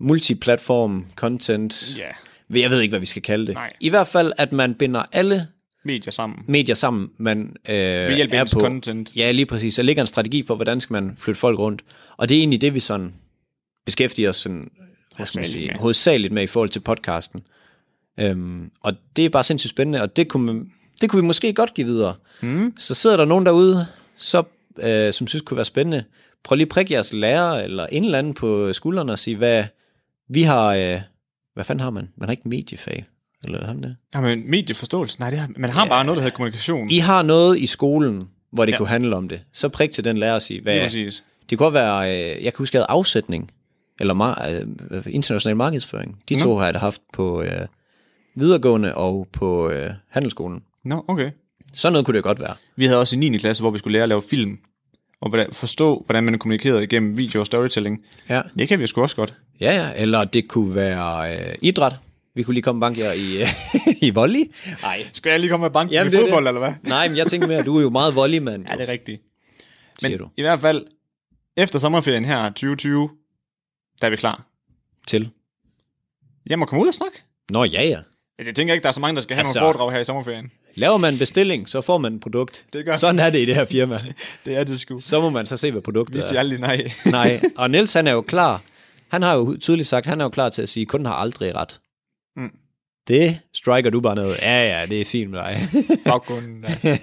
multiplatform 0.00 1.06
content. 1.16 1.98
Ja, 1.98 2.58
Jeg 2.60 2.70
ved 2.70 2.80
ikke, 2.80 2.92
hvad 2.92 3.00
vi 3.00 3.06
skal 3.06 3.22
kalde 3.22 3.46
det. 3.46 3.54
Nej. 3.54 3.72
I 3.80 3.88
hvert 3.88 4.06
fald, 4.06 4.32
at 4.38 4.52
man 4.52 4.74
binder 4.74 5.02
alle 5.12 5.46
medier 5.84 6.10
sammen. 6.12 6.38
medier 6.48 6.74
sammen, 6.74 7.10
man 7.18 7.56
øh, 7.68 7.74
Ved 7.74 8.16
hjælp 8.16 8.32
er 8.32 8.44
på. 8.54 8.60
content. 8.60 9.16
Ja, 9.16 9.30
lige 9.32 9.46
præcis. 9.46 9.74
Der 9.74 9.82
ligger 9.82 10.02
en 10.02 10.06
strategi 10.06 10.44
for, 10.46 10.54
hvordan 10.54 10.80
skal 10.80 10.92
man 10.94 11.16
flytte 11.18 11.40
folk 11.40 11.58
rundt. 11.58 11.82
Og 12.16 12.28
det 12.28 12.34
er 12.34 12.38
egentlig 12.38 12.60
det, 12.60 12.74
vi 12.74 12.80
sådan 12.80 13.14
beskæftiger 13.86 14.28
os 14.28 14.36
sådan, 14.36 14.70
hvad 15.16 15.26
skal 15.26 15.38
man 15.38 15.48
sige, 15.48 15.74
hovedsageligt 15.76 16.32
med 16.32 16.42
i 16.42 16.46
forhold 16.46 16.68
til 16.70 16.80
podcasten. 16.80 17.40
Øhm, 18.20 18.70
og 18.82 18.92
det 19.16 19.24
er 19.24 19.28
bare 19.28 19.44
sindssygt 19.44 19.70
spændende, 19.70 20.02
og 20.02 20.16
det 20.16 20.28
kunne, 20.28 20.64
det 21.00 21.10
kunne 21.10 21.22
vi 21.22 21.26
måske 21.26 21.52
godt 21.52 21.74
give 21.74 21.86
videre. 21.86 22.14
Mm. 22.42 22.74
Så 22.78 22.94
sidder 22.94 23.16
der 23.16 23.24
nogen 23.24 23.46
derude, 23.46 23.86
så, 24.16 24.42
øh, 24.82 25.12
som 25.12 25.26
synes 25.26 25.42
kunne 25.42 25.56
være 25.56 25.64
spændende, 25.64 26.04
prøv 26.44 26.56
lige 26.56 26.64
at 26.64 26.68
prikke 26.68 26.94
jeres 26.94 27.12
lærer 27.12 27.52
eller 27.52 27.86
en 27.86 28.04
eller 28.04 28.18
anden 28.18 28.34
på 28.34 28.72
skuldrene 28.72 29.12
og 29.12 29.18
sige, 29.18 29.36
hvad 29.36 29.64
vi 30.28 30.42
har... 30.42 30.66
Øh, 30.74 31.00
hvad 31.54 31.64
fanden 31.64 31.82
har 31.82 31.90
man? 31.90 32.08
Man 32.16 32.28
har 32.28 32.30
ikke 32.30 32.48
mediefag. 32.48 33.04
Eller 33.44 33.66
har 33.66 33.74
man 33.74 33.82
det? 33.82 33.96
Jamen, 34.14 34.50
medieforståelse, 34.50 35.20
nej, 35.20 35.30
det 35.30 35.38
har, 35.38 35.48
man 35.56 35.70
har 35.70 35.82
ja. 35.84 35.88
bare 35.88 36.04
noget, 36.04 36.16
der 36.16 36.22
hedder 36.22 36.36
kommunikation. 36.36 36.90
I 36.90 36.98
har 36.98 37.22
noget 37.22 37.58
i 37.58 37.66
skolen, 37.66 38.28
hvor 38.52 38.64
det 38.64 38.72
Ja. 38.72 38.76
kunne 38.76 38.88
handle 38.88 39.16
om 39.16 39.28
det. 39.28 39.40
Så 39.52 39.68
prik 39.68 39.90
til 39.90 40.04
den 40.04 40.18
lærer 40.18 40.34
og 40.34 40.42
sige, 40.42 40.60
hvad, 40.62 40.74
Lige 40.74 40.84
præcis. 40.84 41.24
det 41.50 41.58
kunne 41.58 41.64
godt 41.66 41.74
være, 41.74 42.10
øh, 42.10 42.44
jeg 42.44 42.52
kan 42.52 42.58
huske, 42.58 42.76
jeg 42.76 42.80
havde 42.80 42.90
afsætning, 42.90 43.50
eller 44.00 44.14
mar- 44.14 44.48
øh, 44.48 45.02
international 45.14 45.56
markedsføring. 45.56 46.22
De 46.28 46.40
to 46.40 46.56
har 46.56 46.64
jeg 46.64 46.74
da 46.74 46.78
haft 46.78 47.00
på 47.12 47.42
øh, 47.42 47.66
videregående 48.34 48.94
og 48.94 49.28
på 49.32 49.70
øh, 49.70 49.90
handelsskolen. 50.08 50.62
Nå, 50.84 51.04
okay. 51.08 51.30
Sådan 51.74 51.92
noget 51.92 52.06
kunne 52.06 52.14
det 52.16 52.24
godt 52.24 52.40
være. 52.40 52.54
Vi 52.76 52.84
havde 52.86 52.98
også 53.00 53.16
i 53.16 53.18
9. 53.18 53.38
klasse, 53.38 53.62
hvor 53.62 53.70
vi 53.70 53.78
skulle 53.78 53.92
lære 53.92 54.02
at 54.02 54.08
lave 54.08 54.22
film, 54.22 54.58
og 55.20 55.28
hvordan, 55.28 55.52
forstå, 55.52 56.02
hvordan 56.06 56.24
man 56.24 56.38
kommunikerede 56.38 56.82
igennem 56.82 57.16
video 57.16 57.40
og 57.40 57.46
storytelling. 57.46 58.04
Ja, 58.28 58.42
Det 58.58 58.68
kan 58.68 58.80
vi 58.80 58.86
sgu 58.86 59.02
også 59.02 59.16
godt. 59.16 59.34
ja, 59.60 59.72
ja. 59.86 60.02
eller 60.02 60.24
det 60.24 60.48
kunne 60.48 60.74
være 60.74 61.36
øh, 61.36 61.54
idræt. 61.62 61.96
Vi 62.34 62.42
kunne 62.42 62.54
lige 62.54 62.62
komme 62.62 62.80
bank 62.80 62.98
jer 62.98 63.12
i, 63.12 63.42
øh, 63.42 63.48
i 64.08 64.10
volley. 64.10 64.44
Nej. 64.82 65.06
Skal 65.12 65.30
jeg 65.30 65.40
lige 65.40 65.50
komme 65.50 65.64
med 65.64 65.70
banken 65.70 65.92
Jamen, 65.92 66.12
i 66.12 66.16
fodbold, 66.16 66.44
det. 66.44 66.48
eller 66.48 66.58
hvad? 66.60 66.72
Nej, 66.82 67.08
men 67.08 67.16
jeg 67.16 67.26
tænker 67.26 67.46
mere, 67.48 67.58
at 67.58 67.66
du 67.66 67.76
er 67.78 67.82
jo 67.82 67.90
meget 67.90 68.14
volleymand. 68.14 68.66
Ja, 68.68 68.72
det 68.76 68.82
er 68.82 68.92
rigtigt. 68.92 69.22
Men 70.02 70.18
du. 70.18 70.28
i 70.36 70.42
hvert 70.42 70.60
fald, 70.60 70.86
efter 71.56 71.78
sommerferien 71.78 72.24
her, 72.24 72.48
2020, 72.48 73.10
der 74.00 74.06
er 74.06 74.10
vi 74.10 74.16
klar. 74.16 74.46
Til. 75.06 75.30
Jeg 76.50 76.58
må 76.58 76.64
komme 76.64 76.82
ud 76.82 76.88
og 76.88 76.94
snakke. 76.94 77.22
Nå, 77.50 77.64
ja, 77.64 77.82
ja. 77.82 77.98
Jeg 78.46 78.54
tænker 78.54 78.74
ikke, 78.74 78.82
der 78.82 78.88
er 78.88 78.92
så 78.92 79.00
mange, 79.00 79.14
der 79.14 79.22
skal 79.22 79.34
have 79.36 79.40
Altså- 79.40 79.60
nogle 79.60 79.74
foredrag 79.74 79.92
her 79.92 80.00
i 80.00 80.04
sommerferien. 80.04 80.50
Laver 80.74 80.96
man 80.96 81.12
en 81.12 81.18
bestilling, 81.18 81.68
så 81.68 81.80
får 81.80 81.98
man 81.98 82.14
et 82.14 82.20
produkt. 82.20 82.64
Det 82.72 82.84
gør- 82.84 82.94
Sådan 82.94 83.18
er 83.18 83.30
det 83.30 83.38
i 83.38 83.44
det 83.44 83.54
her 83.54 83.64
firma. 83.64 84.00
Det 84.44 84.56
er 84.56 84.64
det 84.64 84.80
sgu. 84.80 84.98
Så 84.98 85.20
må 85.20 85.30
man 85.30 85.46
så 85.46 85.56
se, 85.56 85.70
hvad 85.70 85.82
produktet 85.82 86.14
Vi 86.30 86.34
er. 86.36 86.38
aldrig 86.38 86.60
nej. 86.60 86.90
Nej, 87.06 87.40
og 87.56 87.70
Niels 87.70 87.92
han 87.94 88.06
er 88.06 88.12
jo 88.12 88.20
klar. 88.20 88.62
Han 89.08 89.22
har 89.22 89.34
jo 89.34 89.56
tydeligt 89.60 89.88
sagt, 89.88 90.06
han 90.06 90.20
er 90.20 90.24
jo 90.24 90.28
klar 90.28 90.48
til 90.48 90.62
at 90.62 90.68
sige, 90.68 90.86
kunden 90.86 91.06
har 91.06 91.14
aldrig 91.14 91.54
ret. 91.54 91.80
Mm. 92.36 92.50
Det 93.08 93.40
striker 93.54 93.90
du 93.90 94.00
bare 94.00 94.14
ned. 94.14 94.34
Ja, 94.42 94.78
ja, 94.80 94.86
det 94.86 95.00
er 95.00 95.04
fint 95.04 95.30
med 95.30 95.38
dig. 95.38 95.68
Baggrunden, 96.04 96.64
ja. 96.84 96.98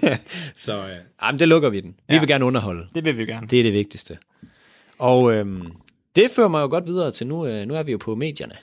så 0.54 0.78
øh, 0.86 0.96
jamen, 1.22 1.38
det 1.38 1.48
lukker 1.48 1.68
vi 1.70 1.80
den. 1.80 1.90
Vi 1.90 1.94
Ja. 2.08 2.14
ja. 2.14 2.20
vil 2.20 2.28
gerne 2.28 2.44
underholde. 2.44 2.86
Det 2.94 3.04
vil 3.04 3.18
vi 3.18 3.26
gerne. 3.26 3.46
Det 3.46 3.58
er 3.58 3.62
det 3.62 3.72
vigtigste. 3.72 4.18
Og 4.98 5.32
øhm, 5.32 5.72
det 6.16 6.30
fører 6.30 6.48
mig 6.48 6.60
jo 6.62 6.66
godt 6.66 6.86
videre 6.86 7.10
til 7.12 7.26
nu. 7.26 7.46
Øh, 7.46 7.66
nu 7.66 7.74
er 7.74 7.82
vi 7.82 7.92
jo 7.92 7.98
på 7.98 8.14
medierne. 8.14 8.54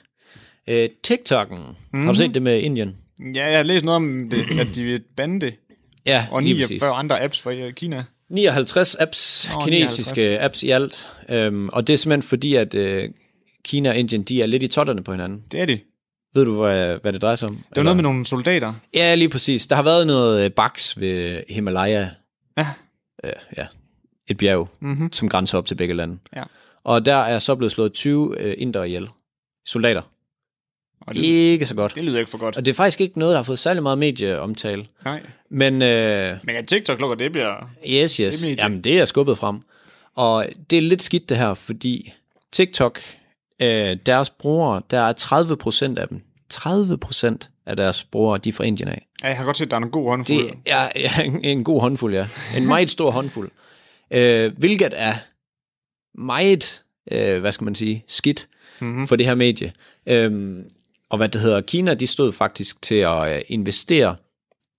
Øh, 0.68 0.88
TikTok'en. 1.08 1.58
Mm. 1.92 2.04
Har 2.04 2.12
du 2.12 2.18
set 2.18 2.34
det 2.34 2.42
med 2.42 2.60
Indien? 2.60 2.96
Ja, 3.34 3.46
jeg 3.46 3.56
har 3.58 3.62
læst 3.62 3.84
noget 3.84 3.96
om, 3.96 4.30
det, 4.30 4.44
at 4.60 4.68
de 4.74 4.84
vil 4.84 5.02
bande 5.16 5.40
det, 5.46 5.54
Ja, 6.06 6.26
og 6.30 6.42
lige 6.42 6.54
49 6.54 6.68
præcis. 6.78 6.82
andre 6.94 7.22
apps 7.22 7.40
fra 7.42 7.52
øh, 7.52 7.72
Kina. 7.74 8.04
59 8.30 8.94
apps, 8.94 9.50
oh, 9.56 9.64
kinesiske 9.64 10.20
59. 10.20 10.44
apps 10.44 10.62
i 10.62 10.70
alt. 10.70 11.08
Øhm, 11.28 11.68
og 11.68 11.86
det 11.86 11.92
er 11.92 11.96
simpelthen 11.96 12.28
fordi, 12.28 12.54
at 12.54 12.74
øh, 12.74 13.08
Kina 13.64 13.88
og 13.88 13.96
Indien, 13.96 14.22
de 14.22 14.42
er 14.42 14.46
lidt 14.46 14.62
i 14.62 14.68
totterne 14.68 15.04
på 15.04 15.12
hinanden. 15.12 15.42
Det 15.52 15.60
er 15.60 15.64
de. 15.66 15.78
Ved 16.34 16.44
du, 16.44 16.60
hvad, 16.60 16.98
hvad 17.02 17.12
det 17.12 17.22
drejer 17.22 17.36
sig 17.36 17.48
om? 17.48 17.54
Det 17.56 17.76
var 17.76 17.82
noget 17.82 17.96
med 17.96 18.02
nogle 18.02 18.26
soldater. 18.26 18.74
Ja, 18.94 19.14
lige 19.14 19.28
præcis. 19.28 19.66
Der 19.66 19.76
har 19.76 19.82
været 19.82 20.06
noget 20.06 20.44
øh, 20.44 20.50
baks 20.50 21.00
ved 21.00 21.42
Himalaya. 21.48 22.08
Ja. 22.58 22.66
Øh, 23.24 23.32
ja, 23.56 23.66
et 24.28 24.36
bjerg, 24.36 24.68
Mm-hmm. 24.80 25.12
som 25.12 25.28
grænser 25.28 25.58
op 25.58 25.66
til 25.66 25.74
begge 25.74 25.94
lande. 25.94 26.18
Ja. 26.36 26.42
Og 26.84 27.06
der 27.06 27.16
er 27.16 27.38
så 27.38 27.54
blevet 27.54 27.72
slået 27.72 27.92
20 27.92 28.34
øh, 28.40 28.54
inder 28.58 28.84
ihjel. 28.84 29.08
Soldater. 29.66 30.02
Og 31.00 31.14
det, 31.14 31.22
Ikke 31.22 31.66
så 31.66 31.74
godt. 31.74 31.94
det 31.94 32.04
lyder 32.04 32.18
ikke 32.18 32.30
for 32.30 32.38
godt. 32.38 32.56
Og 32.56 32.64
det 32.64 32.70
er 32.70 32.74
faktisk 32.74 33.00
ikke 33.00 33.18
noget, 33.18 33.32
der 33.32 33.38
har 33.38 33.42
fået 33.44 33.58
særlig 33.58 33.82
meget 33.82 33.98
medieomtale. 33.98 34.86
Nej. 35.04 35.22
Men 35.50 35.82
øh, 35.82 36.36
Men 36.44 36.56
at 36.56 36.66
TikTok 36.66 37.00
lukker, 37.00 37.16
det 37.16 37.32
bliver... 37.32 37.70
yes, 37.88 38.16
yes. 38.16 38.38
Det. 38.40 38.56
Jamen, 38.58 38.80
det 38.80 38.98
er 39.00 39.04
skubbet 39.04 39.38
frem. 39.38 39.60
Og 40.14 40.46
det 40.70 40.76
er 40.76 40.80
lidt 40.82 41.02
skidt 41.02 41.28
det 41.28 41.36
her, 41.36 41.54
fordi 41.54 42.12
TikTok, 42.52 43.00
øh, 43.62 43.96
deres 44.06 44.30
brugere, 44.30 44.82
der 44.90 45.00
er 45.00 45.12
30 45.12 45.56
procent 45.56 45.98
af 45.98 46.08
dem. 46.08 46.20
30 46.50 46.98
procent 46.98 47.50
af 47.66 47.76
deres 47.76 48.04
brugere, 48.04 48.38
de 48.38 48.48
er 48.48 48.52
fra 48.52 48.64
Indien 48.64 48.88
af. 48.88 49.06
Ja, 49.22 49.28
jeg 49.28 49.36
har 49.36 49.44
godt 49.44 49.56
set, 49.56 49.64
at 49.64 49.70
der 49.70 49.76
er 49.76 49.80
nogle 49.80 49.92
gode 49.92 50.08
håndfulde. 50.10 50.42
Det 50.42 50.54
er 50.66 50.88
ja, 50.96 51.22
en, 51.26 51.44
en 51.44 51.64
god 51.64 51.80
håndfuld, 51.80 52.14
ja. 52.14 52.26
En 52.56 52.66
meget 52.66 52.90
stor 52.90 53.10
håndfuld. 53.10 53.50
Øh, 54.10 54.52
hvilket 54.58 54.92
er 54.96 55.14
meget, 56.14 56.82
øh, 57.12 57.40
hvad 57.40 57.52
skal 57.52 57.64
man 57.64 57.74
sige, 57.74 58.04
skidt 58.06 58.48
Mhm. 58.80 59.06
for 59.06 59.16
det 59.16 59.26
her 59.26 59.34
medie. 59.34 59.72
Øhm, 60.06 60.64
og 61.10 61.16
hvad 61.16 61.28
det 61.28 61.40
hedder, 61.40 61.60
Kina, 61.60 61.94
de 61.94 62.06
stod 62.06 62.32
faktisk 62.32 62.82
til 62.82 62.94
at 62.94 63.34
øh, 63.36 63.42
investere 63.48 64.16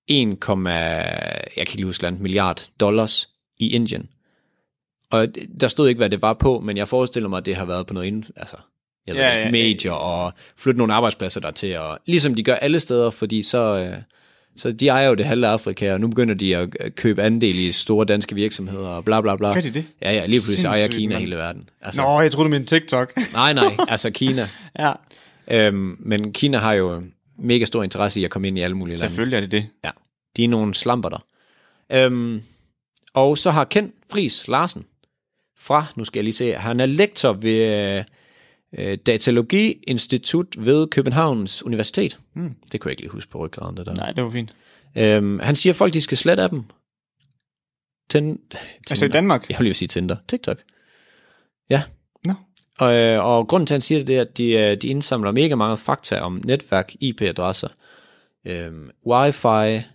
1, 0.08 0.38
jeg 0.48 1.68
kan 1.68 1.68
ikke 1.68 1.84
huske, 1.84 2.04
land, 2.04 2.20
milliard 2.20 2.70
dollars 2.80 3.30
i 3.58 3.70
Indien. 3.74 4.10
Og 5.12 5.28
der 5.60 5.68
stod 5.68 5.88
ikke, 5.90 6.00
hvad 6.00 6.10
det 6.10 6.22
var 6.22 6.34
på, 6.34 6.60
men 6.60 6.78
jeg 6.78 6.88
forestiller 6.88 7.30
mig, 7.30 7.38
at 7.38 7.46
det 7.46 7.56
har 7.56 7.66
været 7.66 7.88
på 7.88 7.94
noget 7.94 8.08
inden, 8.08 8.24
altså, 8.36 8.56
jeg 9.08 9.16
ved 9.16 9.22
Ja, 9.22 9.28
ja, 9.28 9.34
ikke, 9.36 9.46
ja, 9.46 9.52
medier 9.52 9.92
og 9.92 10.34
flytte 10.58 10.78
nogle 10.78 10.94
arbejdspladser 10.94 11.42
der 11.42 11.52
til, 11.52 11.78
og 11.78 12.00
ligesom 12.06 12.36
de 12.36 12.44
gør 12.44 12.56
alle 12.56 12.80
steder, 12.80 13.10
fordi 13.10 13.44
så, 13.44 13.78
øh, 13.78 13.96
så 14.58 14.72
de 14.72 14.88
ejer 14.88 15.08
jo 15.08 15.14
det 15.14 15.26
halve 15.26 15.48
Afrika, 15.48 15.94
og 15.94 16.02
nu 16.02 16.08
begynder 16.08 16.34
de 16.34 16.56
at 16.56 16.70
øh, 16.80 16.92
købe 16.92 17.24
andel 17.24 17.60
i 17.60 17.72
store 17.72 18.06
danske 18.06 18.36
virksomheder, 18.36 18.88
og 18.88 19.06
bla 19.06 19.22
bla 19.22 19.36
bla. 19.36 19.54
Kan 19.54 19.64
de 19.64 19.72
det? 19.72 19.86
Ja, 20.02 20.12
ja, 20.14 20.26
lige 20.26 20.40
pludselig 20.40 20.66
ejer 20.66 20.88
Kina 20.88 21.14
mand. 21.14 21.20
hele 21.20 21.36
verden. 21.36 21.70
Altså, 21.82 22.02
Nå, 22.02 22.22
jeg 22.22 22.32
troede, 22.32 22.50
du 22.50 22.52
mente 22.52 22.76
TikTok. 22.76 23.14
Nej, 23.34 23.54
nej, 23.54 23.76
altså 23.88 24.10
Kina. 24.12 24.50
ja. 24.80 24.92
Øhm, 25.52 25.98
men 26.00 26.34
Kina 26.34 26.58
har 26.58 26.74
jo 26.74 27.04
mega 27.38 27.66
stor 27.66 27.84
interesse 27.84 28.22
i 28.22 28.24
at 28.24 28.32
komme 28.32 28.48
ind 28.48 28.58
i 28.58 28.62
alle 28.62 28.78
mulige 28.78 28.95
lande. 28.95 29.10
Selvfølgelig 29.10 29.38
er 29.38 29.41
det 29.41 29.52
det. 29.52 29.70
Ja, 29.84 29.91
de 30.38 30.43
er 30.43 30.48
nogle 30.48 30.74
slamper 30.74 31.10
der. 31.10 31.26
Øhm, 31.91 32.41
og 33.14 33.38
så 33.38 33.52
har 33.52 33.64
Ken 33.64 33.93
Friis 34.10 34.48
Larsen 34.48 34.86
fra, 35.58 35.86
nu 35.95 36.06
skal 36.06 36.20
jeg 36.20 36.24
lige 36.24 36.34
se, 36.34 36.54
han 36.54 36.80
er 36.80 36.86
lektor 36.86 37.34
ved 37.34 38.04
øh, 38.78 38.98
Datalogi 38.98 39.84
Institut 39.88 40.66
ved 40.66 40.88
Københavns 40.88 41.64
Universitet. 41.64 42.20
Mm. 42.34 42.56
Det 42.72 42.82
kunne 42.82 42.89
jeg 42.89 42.91
ikke 42.93 43.02
lige 43.02 43.12
huske 43.12 43.32
på 43.32 43.38
ryggraden, 43.45 43.78
det 43.78 43.86
der. 43.86 43.93
Nej, 43.93 44.12
det 44.12 44.24
var 44.24 44.30
fint. 44.30 44.56
Øhm, 44.98 45.39
han 45.39 45.56
siger, 45.56 45.74
at 45.74 45.78
folk 45.78 45.93
de 45.93 46.02
skal 46.02 46.18
slette 46.18 46.43
af 46.43 46.50
dem. 46.50 46.64
Ten, 48.10 48.39
Altså 48.89 49.06
i 49.06 49.10
Danmark? 49.10 49.50
Jeg 49.50 49.60
vil 49.60 49.64
lige 49.64 49.74
sige 49.74 49.88
Tinder. 49.88 50.16
TikTok. 50.28 50.58
Ja. 51.70 51.84
Og, 52.80 52.96
øh, 52.96 53.26
og 53.26 53.48
grunden 53.48 53.68
til, 53.68 53.74
at 53.74 53.76
han 53.76 53.82
siger 53.82 54.00
det, 54.00 54.08
det 54.08 54.18
er, 54.18 54.22
at 54.22 54.38
de, 54.38 54.52
øh, 54.52 54.78
de 54.78 54.88
indsamler 54.88 55.32
mega 55.32 55.56
mange 55.56 55.78
fakta 55.78 56.20
om 56.20 56.42
netværk, 56.46 56.94
IP-adresser, 57.00 57.68
øhm, 58.46 58.90
wifi, 59.06 59.86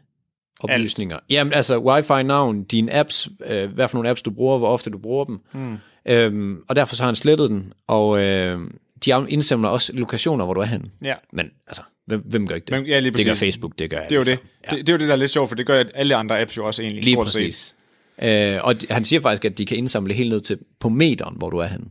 oplysninger. 0.60 1.16
Alt. 1.16 1.24
Jamen 1.30 1.52
altså, 1.52 1.78
wifi-navn, 1.78 2.64
dine 2.64 2.94
apps, 2.94 3.28
øh, 3.46 3.74
hvad 3.74 3.88
for 3.88 3.96
nogle 3.96 4.10
apps 4.10 4.22
du 4.22 4.30
bruger, 4.30 4.58
hvor 4.58 4.68
ofte 4.68 4.90
du 4.90 4.98
bruger 4.98 5.24
dem. 5.24 5.40
Mm. 5.52 5.76
Øhm, 6.06 6.62
og 6.68 6.76
derfor 6.76 6.94
så 6.94 7.02
har 7.02 7.08
han 7.08 7.16
slettet 7.16 7.50
den, 7.50 7.72
og 7.86 8.18
øh, 8.20 8.60
de 9.04 9.26
indsamler 9.28 9.68
også 9.68 9.92
lokationer, 9.92 10.44
hvor 10.44 10.54
du 10.54 10.60
er 10.60 10.64
henne. 10.64 10.90
Ja. 11.04 11.14
Men 11.32 11.50
altså, 11.66 11.82
hvem, 12.06 12.20
hvem 12.20 12.46
gør 12.46 12.54
ikke 12.54 12.64
det? 12.64 12.72
Men, 12.72 12.86
ja, 12.86 13.00
det 13.00 13.26
gør. 13.26 13.34
Facebook, 13.34 13.78
det 13.78 13.90
gør 13.90 14.02
Det 14.02 14.12
er 14.12 14.16
jo 14.16 14.22
det. 14.22 14.38
Ja. 14.70 14.76
det. 14.76 14.86
Det 14.86 14.88
er 14.88 14.92
jo 14.92 14.98
det, 14.98 15.08
der 15.08 15.14
er 15.14 15.18
lidt 15.18 15.30
sjovt, 15.30 15.48
for 15.48 15.56
det 15.56 15.66
gør 15.66 15.84
alle 15.94 16.14
andre 16.14 16.40
apps 16.40 16.56
jo 16.56 16.66
også 16.66 16.82
egentlig. 16.82 17.04
Lige 17.04 17.16
præcis. 17.16 17.76
Øh, 18.22 18.58
og 18.62 18.74
han 18.90 19.04
siger 19.04 19.20
faktisk, 19.20 19.44
at 19.44 19.58
de 19.58 19.66
kan 19.66 19.76
indsamle 19.76 20.14
helt 20.14 20.30
ned 20.30 20.40
til 20.40 20.58
på 20.80 20.88
meteren, 20.88 21.34
hvor 21.38 21.50
du 21.50 21.58
er 21.58 21.66
henne. 21.66 21.86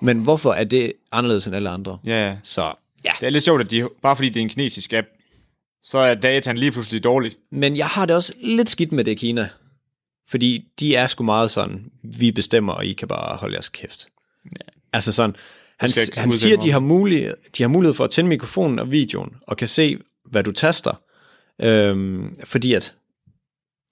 Men 0.00 0.18
hvorfor 0.22 0.52
er 0.52 0.64
det 0.64 0.92
anderledes 1.12 1.46
end 1.46 1.56
alle 1.56 1.68
andre? 1.70 1.98
Ja, 2.04 2.36
Så 2.42 2.74
ja. 3.04 3.12
det 3.20 3.26
er 3.26 3.30
lidt 3.30 3.44
sjovt, 3.44 3.60
at 3.60 3.70
de, 3.70 3.88
bare 4.02 4.16
fordi 4.16 4.28
det 4.28 4.36
er 4.36 4.42
en 4.42 4.48
kinesisk 4.48 4.92
app, 4.92 5.06
så 5.82 5.98
er 5.98 6.14
dataen 6.14 6.58
lige 6.58 6.72
pludselig 6.72 7.04
dårligt. 7.04 7.38
Men 7.50 7.76
jeg 7.76 7.86
har 7.86 8.06
det 8.06 8.16
også 8.16 8.32
lidt 8.40 8.70
skidt 8.70 8.92
med 8.92 9.04
det 9.04 9.10
i 9.12 9.14
Kina. 9.14 9.48
Fordi 10.28 10.68
de 10.80 10.96
er 10.96 11.06
sgu 11.06 11.24
meget 11.24 11.50
sådan, 11.50 11.90
vi 12.02 12.30
bestemmer, 12.30 12.72
og 12.72 12.86
I 12.86 12.92
kan 12.92 13.08
bare 13.08 13.36
holde 13.36 13.54
jeres 13.54 13.68
kæft. 13.68 14.08
Ja. 14.44 14.72
Altså 14.92 15.12
sådan, 15.12 15.36
han, 15.80 15.90
han 16.14 16.32
siger, 16.32 16.56
at 16.56 16.62
de 16.62 16.70
har, 16.72 16.78
mulighed, 16.78 17.34
de 17.58 17.62
har 17.62 17.68
mulighed 17.68 17.94
for 17.94 18.04
at 18.04 18.10
tænde 18.10 18.28
mikrofonen 18.28 18.78
og 18.78 18.90
videoen, 18.90 19.36
og 19.46 19.56
kan 19.56 19.68
se, 19.68 19.98
hvad 20.24 20.44
du 20.44 20.52
taster. 20.52 21.00
Øhm, 21.62 22.36
fordi 22.44 22.72
at 22.74 22.96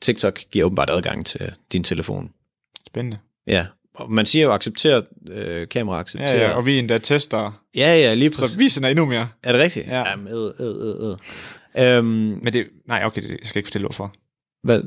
TikTok 0.02 0.40
giver 0.50 0.64
åbenbart 0.64 0.90
adgang 0.90 1.26
til 1.26 1.52
din 1.72 1.84
telefon. 1.84 2.32
Spændende. 2.86 3.18
Ja, 3.46 3.66
og 3.94 4.12
man 4.12 4.26
siger 4.26 4.44
jo 4.44 4.52
acceptere, 4.52 5.02
øh, 5.30 5.68
kamera 5.68 5.96
Ja, 5.96 6.00
acceptere. 6.00 6.36
ja, 6.40 6.50
og 6.50 6.66
vi 6.66 6.78
endda 6.78 6.98
tester, 6.98 7.60
ja, 7.76 7.96
ja, 7.98 8.14
lige 8.14 8.30
præcis. 8.30 8.50
så 8.50 8.58
vi 8.58 8.68
sender 8.68 8.88
endnu 8.88 9.04
mere. 9.04 9.28
Er 9.42 9.52
det 9.52 9.60
rigtigt? 9.60 9.86
Ja. 9.86 10.08
Jamen, 10.10 10.28
øh, 10.28 10.50
øh, 10.60 10.76
øh, 11.04 11.10
øh. 11.10 11.96
Øhm, 11.98 12.04
Men 12.42 12.52
det, 12.52 12.66
nej, 12.88 13.02
okay, 13.04 13.22
det, 13.22 13.30
jeg 13.30 13.38
skal 13.42 13.58
ikke 13.58 13.66
fortælle 13.66 13.86
hvorfor. 13.86 14.12
hvad, 14.62 14.82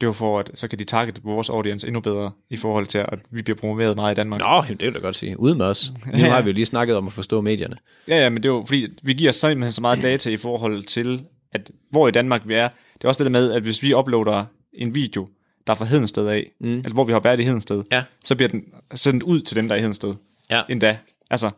Det 0.00 0.06
var 0.06 0.12
for, 0.12 0.38
at 0.38 0.50
så 0.54 0.68
kan 0.68 0.78
de 0.78 0.84
targete 0.84 1.20
vores 1.24 1.48
audience 1.50 1.86
endnu 1.86 2.00
bedre, 2.00 2.30
i 2.50 2.56
forhold 2.56 2.86
til, 2.86 2.98
at 2.98 3.18
vi 3.30 3.42
bliver 3.42 3.56
promoveret 3.56 3.96
meget 3.96 4.14
i 4.14 4.16
Danmark. 4.16 4.40
Nå, 4.40 4.62
det 4.68 4.80
vil 4.86 4.92
jeg 4.92 5.02
godt 5.02 5.16
sige. 5.16 5.40
Ude 5.40 5.54
med 5.54 5.66
os. 5.66 5.92
Nu 6.12 6.18
Ja. 6.18 6.28
har 6.30 6.42
vi 6.42 6.50
jo 6.50 6.54
lige 6.54 6.66
snakket 6.66 6.96
om 6.96 7.06
at 7.06 7.12
forstå 7.12 7.40
medierne. 7.40 7.76
Ja, 8.08 8.16
ja, 8.22 8.28
men 8.28 8.42
det 8.42 8.48
er 8.48 8.52
jo 8.52 8.64
fordi, 8.66 8.86
vi 9.02 9.12
giver 9.12 9.32
simpelthen 9.32 9.72
så 9.72 9.80
meget 9.80 10.02
data 10.02 10.30
i 10.30 10.36
forhold 10.36 10.82
til, 10.82 11.22
at 11.52 11.70
hvor 11.90 12.08
i 12.08 12.10
Danmark 12.10 12.42
vi 12.46 12.54
er. 12.54 12.68
Det 12.94 13.04
er 13.04 13.08
også 13.08 13.24
det 13.24 13.32
der 13.32 13.40
med, 13.40 13.52
at 13.52 13.62
hvis 13.62 13.82
vi 13.82 13.94
uploader 13.94 14.44
en 14.72 14.94
video, 14.94 15.28
der 15.68 15.74
er 15.74 15.78
fra 15.78 15.84
Hedensted 15.84 16.26
af, 16.28 16.50
mm. 16.60 16.78
eller 16.78 16.92
hvor 16.92 17.04
vi 17.04 17.12
har 17.12 17.20
været 17.20 17.40
i 17.40 17.42
Hedensted, 17.44 17.84
Ja. 17.92 18.04
så 18.24 18.34
bliver 18.36 18.48
den 18.48 18.64
sendt 18.94 19.22
ud 19.22 19.40
til 19.40 19.56
dem, 19.56 19.68
der 19.68 19.74
er 19.74 19.78
i 19.78 19.80
Hedensted. 19.80 20.14
Ja. 20.50 20.62
Endda. 20.68 20.98
Altså, 21.30 21.50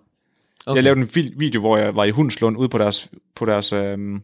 okay. 0.66 0.76
Jeg 0.76 0.82
lavede 0.84 1.00
en 1.00 1.32
video, 1.36 1.60
hvor 1.60 1.76
jeg 1.76 1.96
var 1.96 2.04
i 2.04 2.10
Hundslund 2.10 2.56
ude 2.56 2.68
på 2.68 2.78
deres, 2.78 3.08
på 3.34 3.44
deres, 3.46 3.72
øhm, 3.72 4.22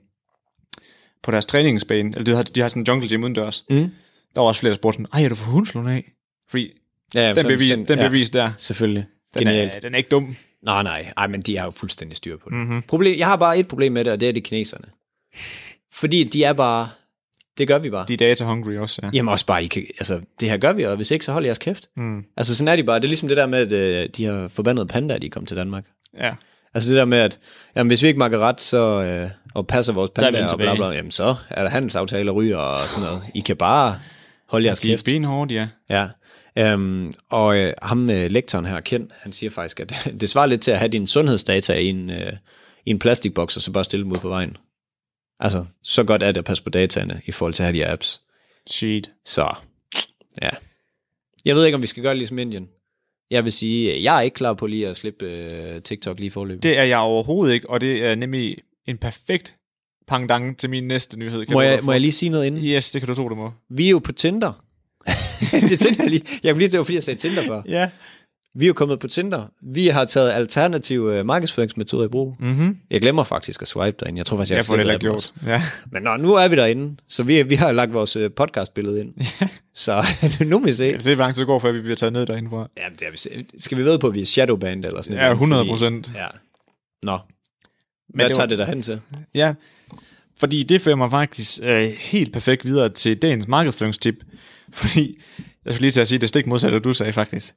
på 1.22 1.30
deres 1.30 1.46
træningsbane. 1.46 2.10
Eller 2.16 2.24
de 2.24 2.36
har, 2.36 2.42
de 2.42 2.60
har 2.60 2.68
sådan 2.68 2.82
en 2.82 2.86
jungle 2.86 3.08
gym 3.08 3.22
udendørs. 3.22 3.64
Mm. 3.70 3.76
Der 4.34 4.40
var 4.40 4.48
også 4.48 4.60
flere, 4.60 4.70
der 4.70 4.76
spurgte 4.76 4.96
sådan, 4.96 5.06
ej, 5.12 5.24
er 5.24 5.28
du 5.28 5.34
for 5.34 5.50
hundslund 5.50 5.88
af? 5.88 6.12
Fordi 6.48 6.70
Ja, 7.14 7.34
den, 7.34 7.46
bevis, 7.46 7.70
den 7.70 7.86
ja, 7.98 8.08
bevis 8.08 8.30
der, 8.30 8.52
Selvfølgelig. 8.56 9.06
den 9.34 9.46
Genialt. 9.46 9.72
er, 9.76 9.80
den 9.80 9.94
er 9.94 9.98
ikke 9.98 10.08
dum. 10.08 10.36
Nej, 10.62 10.82
nej. 10.82 11.12
Ej, 11.16 11.26
men 11.26 11.40
de 11.40 11.58
har 11.58 11.64
jo 11.64 11.70
fuldstændig 11.70 12.16
styr 12.16 12.36
på 12.36 12.48
det. 12.50 12.58
Mm-hmm. 12.58 12.82
Problem, 12.82 13.18
jeg 13.18 13.26
har 13.26 13.36
bare 13.36 13.58
et 13.58 13.68
problem 13.68 13.92
med 13.92 14.04
det, 14.04 14.12
og 14.12 14.20
det 14.20 14.28
er 14.28 14.32
de 14.32 14.40
kineserne. 14.40 14.84
Fordi 15.92 16.24
de 16.24 16.44
er 16.44 16.52
bare... 16.52 16.88
Det 17.58 17.68
gør 17.68 17.78
vi 17.78 17.90
bare. 17.90 18.04
De 18.08 18.12
er 18.12 18.16
data 18.16 18.44
hungry 18.44 18.76
også, 18.76 19.00
ja. 19.02 19.10
Jamen 19.12 19.28
også 19.28 19.46
bare, 19.46 19.64
I 19.64 19.66
kan, 19.66 19.86
altså, 19.98 20.20
det 20.40 20.50
her 20.50 20.56
gør 20.56 20.72
vi, 20.72 20.82
og 20.82 20.96
hvis 20.96 21.10
ikke, 21.10 21.24
så 21.24 21.32
hold 21.32 21.44
jeres 21.44 21.58
kæft. 21.58 21.88
Mm. 21.96 22.24
Altså 22.36 22.56
sådan 22.56 22.68
er 22.68 22.76
de 22.76 22.84
bare. 22.84 22.96
Det 22.96 23.04
er 23.04 23.08
ligesom 23.08 23.28
det 23.28 23.36
der 23.36 23.46
med, 23.46 23.58
at 23.58 23.72
øh, 23.72 24.08
de 24.16 24.24
har 24.24 24.48
forbandet 24.48 24.88
pandaer, 24.88 25.18
de 25.18 25.30
kom 25.30 25.46
til 25.46 25.56
Danmark. 25.56 25.84
ja. 26.20 26.30
Altså 26.74 26.90
det 26.90 26.96
der 26.96 27.04
med, 27.04 27.18
at 27.18 27.38
jamen, 27.76 27.88
hvis 27.88 28.02
vi 28.02 28.08
ikke 28.08 28.18
makker 28.18 28.38
ret, 28.38 28.60
så, 28.60 29.02
øh, 29.02 29.30
og 29.54 29.66
passer 29.66 29.92
vores 29.92 30.10
er 30.16 30.22
pandaer 30.22 30.48
og 30.48 30.58
bla 30.58 30.74
bla, 30.74 30.86
jamen 30.88 31.10
så 31.10 31.34
er 31.50 31.62
der 31.62 31.70
handelsaftaler, 31.70 32.32
ryger 32.32 32.56
og 32.56 32.88
sådan 32.88 33.04
noget. 33.04 33.22
I 33.34 33.40
kan 33.40 33.56
bare 33.56 33.98
holde 34.46 34.66
jeres 34.66 34.80
De 34.80 34.88
er 34.88 34.92
kæft. 34.92 35.04
benhårdt, 35.04 35.52
ja. 35.52 35.68
Ja. 35.90 36.08
Øhm, 36.58 37.12
og 37.30 37.56
øh, 37.56 37.72
ham, 37.82 38.10
øh, 38.10 38.30
lektoren 38.30 38.66
her, 38.66 38.80
Ken, 38.80 39.10
han 39.20 39.32
siger 39.32 39.50
faktisk, 39.50 39.80
at 39.80 39.94
det 40.20 40.28
svarer 40.28 40.46
lidt 40.46 40.60
til 40.60 40.70
at 40.70 40.78
have 40.78 40.88
dine 40.88 41.06
sundhedsdata 41.08 41.72
i 41.74 41.86
en, 41.86 42.10
øh, 42.10 42.32
i 42.84 42.90
en 42.90 42.98
plastikboks, 42.98 43.56
og 43.56 43.62
så 43.62 43.72
bare 43.72 43.84
stille 43.84 44.04
dem 44.04 44.12
ud 44.12 44.18
på 44.18 44.28
vejen. 44.28 44.56
Altså, 45.40 45.64
så 45.82 46.04
godt 46.04 46.22
er 46.22 46.32
det 46.32 46.38
at 46.38 46.44
passe 46.44 46.62
på 46.62 46.70
dataene 46.70 47.20
i 47.26 47.32
forhold 47.32 47.54
til 47.54 47.62
at 47.62 47.66
have 47.66 47.78
de 47.78 47.84
her 47.84 47.92
apps. 47.92 48.20
Shit. 48.70 49.10
Så, 49.24 49.54
ja. 50.42 50.50
Jeg 51.44 51.56
ved 51.56 51.64
ikke, 51.64 51.76
om 51.76 51.82
vi 51.82 51.86
skal 51.86 52.02
gøre 52.02 52.10
det 52.10 52.18
ligesom 52.18 52.38
Indien. 52.38 52.68
Jeg 53.30 53.44
vil 53.44 53.52
sige, 53.52 54.02
jeg 54.02 54.16
er 54.16 54.20
ikke 54.20 54.34
klar 54.34 54.54
på 54.54 54.66
lige 54.66 54.88
at 54.88 54.96
slippe 54.96 55.26
øh, 55.26 55.82
TikTok 55.82 56.18
lige 56.18 56.30
forløbet. 56.30 56.62
Det 56.62 56.78
er 56.78 56.84
jeg 56.84 56.98
overhovedet 56.98 57.54
ikke, 57.54 57.70
og 57.70 57.80
det 57.80 58.04
er 58.04 58.14
nemlig 58.14 58.56
en 58.86 58.98
perfekt 58.98 59.56
pangdang 60.08 60.58
til 60.58 60.70
min 60.70 60.84
næste 60.84 61.18
nyhed. 61.18 61.46
Kan 61.46 61.52
må, 61.52 61.60
jeg, 61.60 61.78
må 61.82 61.92
jeg 61.92 62.00
lige 62.00 62.12
sige 62.12 62.28
noget 62.28 62.46
inden? 62.46 62.64
Yes, 62.64 62.90
det 62.90 63.02
kan 63.02 63.08
du 63.08 63.14
tro, 63.14 63.28
du 63.28 63.34
må. 63.34 63.52
Vi 63.70 63.86
er 63.86 63.90
jo 63.90 63.98
på 63.98 64.12
Tinder. 64.12 64.64
det 65.68 65.78
tænkte 65.78 66.02
jeg 66.02 66.10
lige. 66.10 66.22
Jeg 66.42 66.54
kunne 66.54 66.66
lige 66.66 66.78
var, 66.78 66.84
fordi 66.84 66.94
jeg 66.94 67.02
sagde 67.02 67.18
Tinder 67.18 67.42
før. 67.42 67.62
Ja. 67.68 67.90
Vi 68.58 68.64
er 68.64 68.66
jo 68.66 68.72
kommet 68.72 68.98
på 69.00 69.08
Tinder. 69.08 69.46
Vi 69.62 69.86
har 69.88 70.04
taget 70.04 70.30
alternative 70.32 71.18
øh, 71.18 71.26
markedsføringsmetoder 71.26 72.04
i 72.04 72.08
brug. 72.08 72.36
Mm-hmm. 72.40 72.78
Jeg 72.90 73.00
glemmer 73.00 73.24
faktisk 73.24 73.62
at 73.62 73.68
swipe 73.68 73.96
derinde. 74.00 74.18
Jeg 74.18 74.26
tror 74.26 74.36
faktisk, 74.36 74.50
jeg, 74.50 74.56
Jeg 74.56 74.64
får 74.64 74.76
det 74.76 75.00
gjort. 75.00 75.32
Ja. 75.46 75.62
Men 75.90 76.02
nå, 76.02 76.16
nu 76.16 76.34
er 76.34 76.48
vi 76.48 76.56
derinde, 76.56 76.96
så 77.08 77.22
vi, 77.22 77.42
vi 77.42 77.54
har 77.54 77.72
lagt 77.72 77.92
vores 77.92 78.16
øh, 78.16 78.30
podcastbillede 78.30 79.00
ind. 79.00 79.14
så 79.74 80.04
nu 80.46 80.58
må 80.58 80.64
vi 80.66 80.72
se. 80.72 80.92
Det 80.92 81.06
er 81.06 81.14
lang 81.16 81.34
tid 81.34 81.40
det 81.40 81.46
går, 81.46 81.58
før 81.58 81.72
vi 81.72 81.80
bliver 81.80 81.96
taget 81.96 82.12
ned 82.12 82.26
derinde 82.26 82.50
fra. 82.50 82.68
Ja, 82.76 82.82
det 82.98 83.02
er. 83.26 83.42
Skal 83.58 83.78
vi 83.78 83.84
ved 83.84 83.98
på, 83.98 84.06
at 84.06 84.14
vi 84.14 84.20
er 84.20 84.26
shadowband 84.26 84.84
eller 84.84 85.02
sådan 85.02 85.16
Ja, 85.16 85.22
noget? 85.22 85.34
100 85.34 85.60
Fordi- 85.60 85.70
procent. 85.70 86.10
Ja. 86.14 86.26
Nå. 87.02 87.12
Men 87.12 88.14
Hvad 88.14 88.24
det 88.24 88.30
var- 88.30 88.34
tager 88.36 88.46
det 88.46 88.58
derhen 88.58 88.82
til? 88.82 89.00
Ja, 89.34 89.54
fordi 90.38 90.62
det 90.62 90.80
fører 90.82 90.96
mig 90.96 91.10
faktisk 91.10 91.60
øh, 91.62 91.90
helt 91.98 92.32
perfekt 92.32 92.64
videre 92.64 92.88
til 92.88 93.22
dagens 93.22 93.48
markedsføringstip. 93.48 94.14
Fordi, 94.72 95.18
jeg 95.66 95.74
skulle 95.74 95.84
lige 95.84 95.92
til 95.92 96.00
at 96.00 96.08
sige 96.08 96.18
det 96.18 96.28
stik 96.28 96.46
modsatte, 96.46 96.80
du 96.80 96.92
sagde 96.92 97.12
faktisk. 97.12 97.54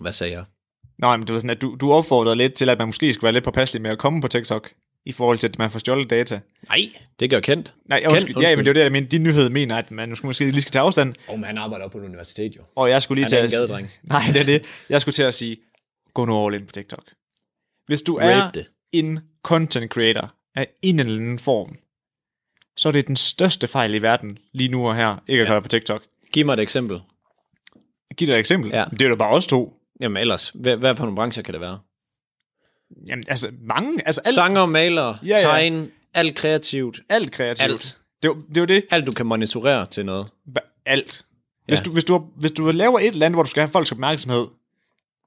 Hvad 0.00 0.12
sagde 0.12 0.32
jeg? 0.32 0.44
Nå, 0.98 1.16
men 1.16 1.26
du, 1.26 1.32
var 1.32 1.40
sådan, 1.40 1.50
at 1.50 1.60
du, 1.60 1.76
du 1.80 1.92
opfordrede 1.92 2.36
lidt 2.36 2.54
til, 2.54 2.68
at 2.70 2.78
man 2.78 2.88
måske 2.88 3.12
skulle 3.12 3.24
være 3.24 3.32
lidt 3.32 3.44
påpasselig 3.44 3.82
med 3.82 3.90
at 3.90 3.98
komme 3.98 4.20
på 4.20 4.28
TikTok, 4.28 4.70
i 5.04 5.12
forhold 5.12 5.38
til, 5.38 5.48
at 5.48 5.58
man 5.58 5.70
får 5.70 5.78
stjålet 5.78 6.10
data. 6.10 6.40
Nej, 6.68 6.80
det 7.20 7.30
gør 7.30 7.40
Kent. 7.40 7.74
Nej, 7.88 8.00
Ken, 8.00 8.10
undskyld, 8.10 8.36
ja, 8.40 8.56
men 8.56 8.64
det 8.64 8.70
var 8.70 8.74
det, 8.74 8.80
jeg 8.80 8.92
mente. 8.92 9.08
Din 9.08 9.22
nyhed 9.22 9.48
mener, 9.48 9.76
at 9.76 9.90
man 9.90 10.08
måske, 10.08 10.26
måske 10.26 10.50
lige 10.50 10.60
skal 10.62 10.72
tage 10.72 10.82
afstand. 10.82 11.14
Åh, 11.28 11.34
oh, 11.34 11.40
men 11.40 11.44
han 11.46 11.58
arbejder 11.58 11.84
op 11.84 11.90
på 11.90 11.98
et 11.98 12.04
universitet 12.04 12.56
jo. 12.56 12.62
Og 12.76 12.90
jeg 12.90 13.02
skulle 13.02 13.22
lige 13.22 13.36
Han 13.36 13.44
er 13.44 13.48
til 13.48 13.56
en 13.58 13.62
at 13.62 13.68
gadedreng. 13.68 13.90
Nej, 14.02 14.22
det 14.32 14.40
er 14.40 14.44
det. 14.44 14.64
Jeg 14.88 15.00
skulle 15.00 15.12
til 15.14 15.22
at 15.22 15.34
sige, 15.34 15.56
gå 16.14 16.24
nu 16.24 16.46
all 16.46 16.54
in 16.54 16.66
på 16.66 16.72
TikTok. 16.72 17.04
Hvis 17.86 18.02
du 18.02 18.16
er 18.16 18.50
det. 18.50 18.66
en 18.92 19.20
content 19.42 19.92
creator 19.92 20.34
af 20.54 20.68
en 20.82 20.98
eller 21.00 21.16
anden 21.16 21.38
form, 21.38 21.76
så 22.76 22.88
er 22.88 22.92
det 22.92 23.06
den 23.06 23.16
største 23.16 23.66
fejl 23.66 23.94
i 23.94 23.98
verden 24.02 24.38
lige 24.52 24.68
nu 24.70 24.88
og 24.88 24.96
her, 24.96 25.22
ikke 25.28 25.42
at 25.42 25.46
Ja. 25.46 25.52
gøre 25.52 25.62
på 25.62 25.68
TikTok. 25.68 26.02
Giv 26.32 26.46
mig 26.46 26.52
et 26.52 26.60
eksempel. 26.60 27.00
Giv 28.16 28.26
dig 28.26 28.34
et 28.34 28.38
eksempel. 28.38 28.70
Ja. 28.70 28.84
Det 28.90 29.02
er 29.02 29.08
jo 29.08 29.16
bare 29.16 29.30
os 29.30 29.46
to. 29.46 29.74
Jamen 30.00 30.16
ellers, 30.20 30.52
hvad, 30.54 30.76
hvad 30.76 30.96
for 30.96 31.04
nogle 31.04 31.16
brancher 31.16 31.42
kan 31.42 31.52
det 31.54 31.60
være? 31.60 31.78
Jamen, 33.08 33.24
altså 33.28 33.50
mange, 33.62 34.06
altså 34.06 34.20
alt, 34.24 34.34
Sanger, 34.34 34.66
maler, 34.66 35.14
Ja, 35.22 35.28
ja. 35.28 35.38
tegn, 35.38 35.90
alt 36.14 36.34
kreativt. 36.36 37.00
alt 37.08 37.32
kreativt. 37.32 37.64
Alt. 37.70 37.98
Det 38.22 38.28
er 38.28 38.32
det. 38.34 38.56
Er 38.56 38.60
jo 38.60 38.64
det. 38.66 38.84
Alt, 38.90 39.06
du 39.06 39.12
kan 39.12 39.26
monitorere 39.26 39.86
til 39.86 40.06
noget. 40.06 40.26
Alt. 40.86 41.24
Hvis, 41.66 41.78
Ja. 41.78 41.84
du, 41.84 41.90
hvis, 41.92 42.04
du, 42.04 42.24
hvis 42.36 42.52
du 42.52 42.70
laver 42.70 42.98
et 42.98 43.06
eller 43.06 43.26
andet, 43.26 43.36
hvor 43.36 43.42
du 43.42 43.50
skal 43.50 43.60
have 43.60 43.70
folks 43.70 43.92
opmærksomhed, 43.92 44.46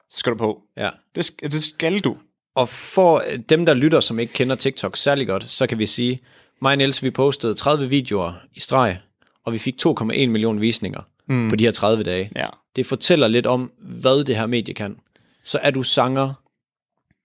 så 0.10 0.18
skal 0.18 0.32
du 0.32 0.38
på. 0.38 0.62
Ja. 0.78 0.90
Det, 1.16 1.32
det 1.42 1.64
skal 1.64 2.00
du. 2.00 2.18
Og 2.56 2.70
for 2.70 3.24
dem, 3.50 3.66
der 3.66 3.74
lytter, 3.74 4.00
som 4.00 4.20
ikke 4.20 4.34
kender 4.34 4.56
TikTok 4.56 4.98
særlig 4.98 5.28
godt, 5.28 5.44
så 5.44 5.68
kan 5.68 5.80
vi 5.80 5.86
sige, 5.86 6.20
mig 6.62 6.72
og 6.72 6.78
Niels, 6.78 7.04
vi 7.04 7.10
postede 7.12 7.56
30 7.56 7.90
videoer 7.90 8.34
i 8.54 8.60
streg, 8.60 8.98
og 9.44 9.54
vi 9.54 9.58
fik 9.58 9.76
2,1 9.86 10.04
millioner 10.06 10.60
visninger 10.60 11.02
mm. 11.34 11.50
på 11.50 11.56
de 11.56 11.64
her 11.64 11.72
30 11.72 12.04
dage. 12.04 12.32
Ja. 12.36 12.48
Det 12.76 12.86
fortæller 12.86 13.28
lidt 13.28 13.46
om, 13.46 13.72
hvad 13.80 14.24
det 14.24 14.36
her 14.36 14.46
medie 14.46 14.74
kan. 14.74 14.98
Så 15.44 15.60
er 15.62 15.72
du 15.72 15.84
sanger, 15.84 16.34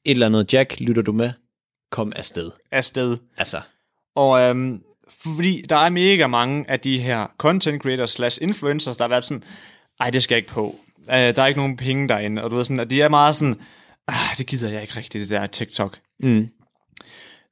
et 0.04 0.10
eller 0.10 0.26
andet 0.26 0.52
Jack, 0.52 0.80
lytter 0.80 1.02
du 1.02 1.12
med, 1.12 1.32
kom 1.90 2.12
afsted. 2.16 2.50
Afsted. 2.72 3.16
Altså, 3.36 3.60
Og 4.14 4.40
øhm, 4.40 4.82
fordi 5.22 5.62
der 5.68 5.76
er 5.76 5.88
mega 5.88 6.26
mange 6.26 6.70
af 6.70 6.80
de 6.80 6.98
her 6.98 7.26
content 7.38 7.82
creators 7.82 8.10
slash 8.10 8.42
influencers, 8.42 8.96
der 8.96 9.04
har 9.04 9.08
været 9.08 9.24
sådan, 9.24 9.44
ej, 10.00 10.10
det 10.10 10.22
skal 10.22 10.34
jeg 10.34 10.38
ikke 10.38 10.50
på. 10.50 10.76
Uh, 10.98 11.14
der 11.14 11.42
er 11.42 11.46
ikke 11.46 11.60
nogen 11.60 11.76
penge 11.76 12.08
derinde. 12.08 12.44
Og 12.44 12.50
du 12.50 12.56
ved 12.56 12.64
sådan, 12.64 12.80
at 12.80 12.90
de 12.90 13.02
er 13.02 13.08
meget 13.08 13.36
sådan, 13.36 13.60
ah, 14.08 14.36
det 14.38 14.46
gider 14.46 14.70
jeg 14.70 14.82
ikke 14.82 14.96
rigtigt, 14.96 15.22
det 15.22 15.30
der 15.30 15.46
TikTok. 15.46 15.98
mm. 16.20 16.48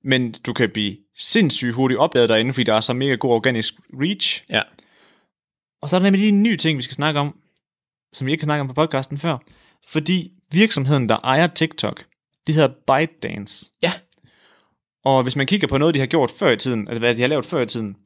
Men 0.04 0.32
du 0.46 0.52
kan 0.52 0.70
blive 0.70 0.96
sindssygt 1.18 1.74
hurtigt 1.74 2.00
opdaget 2.00 2.28
derinde, 2.28 2.52
fordi 2.52 2.64
der 2.64 2.74
er 2.74 2.80
så 2.80 2.92
mega 2.92 3.14
god 3.14 3.30
organisk 3.30 3.74
reach. 3.92 4.42
ja. 4.50 4.62
Og 5.86 5.90
så 5.90 5.96
er 5.96 6.00
der 6.00 6.04
nemlig 6.04 6.20
lige 6.20 6.32
en 6.32 6.42
ny 6.42 6.56
ting, 6.56 6.78
vi 6.78 6.82
skal 6.82 6.94
snakke 6.94 7.20
om, 7.20 7.36
som 8.12 8.26
vi 8.26 8.32
ikke 8.32 8.42
har 8.42 8.46
snakket 8.46 8.60
om 8.60 8.68
på 8.68 8.74
podcasten 8.74 9.18
før. 9.18 9.38
Fordi 9.88 10.32
virksomheden, 10.52 11.08
der 11.08 11.16
ejer 11.16 11.46
TikTok, 11.46 12.04
de 12.46 12.52
hedder 12.52 12.68
ByteDance. 12.86 13.66
Ja. 13.82 13.92
Og 15.04 15.22
hvis 15.22 15.36
man 15.36 15.46
kigger 15.46 15.68
på 15.68 15.78
noget, 15.78 15.94
de 15.94 16.00
har 16.00 16.06
gjort 16.06 16.30
før 16.30 16.50
i 16.50 16.56
tiden, 16.56 16.88
altså 16.88 16.98
hvad 16.98 17.14
de 17.14 17.20
har 17.20 17.28
lavet 17.28 17.46
før 17.46 17.60
i 17.60 17.66
tiden, 17.66 17.96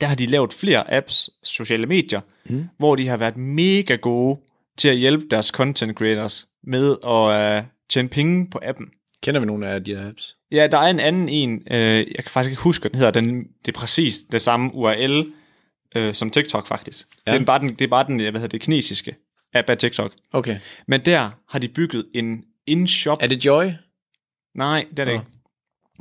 der 0.00 0.06
har 0.06 0.14
de 0.14 0.26
lavet 0.26 0.52
flere 0.52 0.94
apps, 0.94 1.30
sociale 1.42 1.86
medier, 1.86 2.20
mm. 2.46 2.64
hvor 2.78 2.96
de 2.96 3.08
har 3.08 3.16
været 3.16 3.36
mega 3.36 3.94
gode 3.94 4.40
til 4.78 4.88
at 4.88 4.96
hjælpe 4.96 5.26
deres 5.30 5.46
content 5.46 5.96
creators 5.98 6.46
med 6.64 6.96
at 7.06 7.62
uh, 7.62 7.68
tjene 7.90 8.08
penge 8.08 8.50
på 8.50 8.60
appen. 8.62 8.86
Kender 9.22 9.40
vi 9.40 9.46
nogle 9.46 9.68
af 9.68 9.84
de 9.84 9.96
her 9.96 10.08
apps? 10.08 10.36
Ja, 10.52 10.66
der 10.66 10.78
er 10.78 10.90
en 10.90 11.00
anden 11.00 11.28
en, 11.28 11.62
øh, 11.70 11.98
jeg 11.98 12.24
kan 12.24 12.30
faktisk 12.30 12.50
ikke 12.50 12.62
huske, 12.62 12.88
den 12.88 12.98
hedder, 12.98 13.10
den, 13.10 13.44
det 13.66 13.68
er 13.68 13.78
præcis 13.78 14.22
det 14.32 14.42
samme 14.42 14.74
URL 14.74 15.32
øh, 15.94 16.14
som 16.14 16.30
TikTok 16.30 16.66
faktisk. 16.66 17.06
Ja. 17.26 17.32
Det, 17.32 17.40
er 17.40 17.44
bare 17.44 17.58
den, 17.58 17.68
det 17.68 17.80
er 17.80 17.88
bare 17.88 18.06
den, 18.06 18.16
hvad 18.16 18.32
hedder 18.32 18.46
det, 18.46 18.60
kinesiske 18.60 19.16
app 19.54 19.70
af 19.70 19.78
TikTok. 19.78 20.12
Okay. 20.32 20.58
Men 20.88 21.00
der 21.04 21.30
har 21.48 21.58
de 21.58 21.68
bygget 21.68 22.06
en 22.14 22.44
in-shop. 22.66 23.18
Er 23.20 23.26
det 23.26 23.44
Joy? 23.46 23.64
Nej, 24.54 24.86
det 24.90 24.98
er 24.98 25.04
det 25.04 25.14
Nå. 25.14 25.20
ikke. 25.20 25.26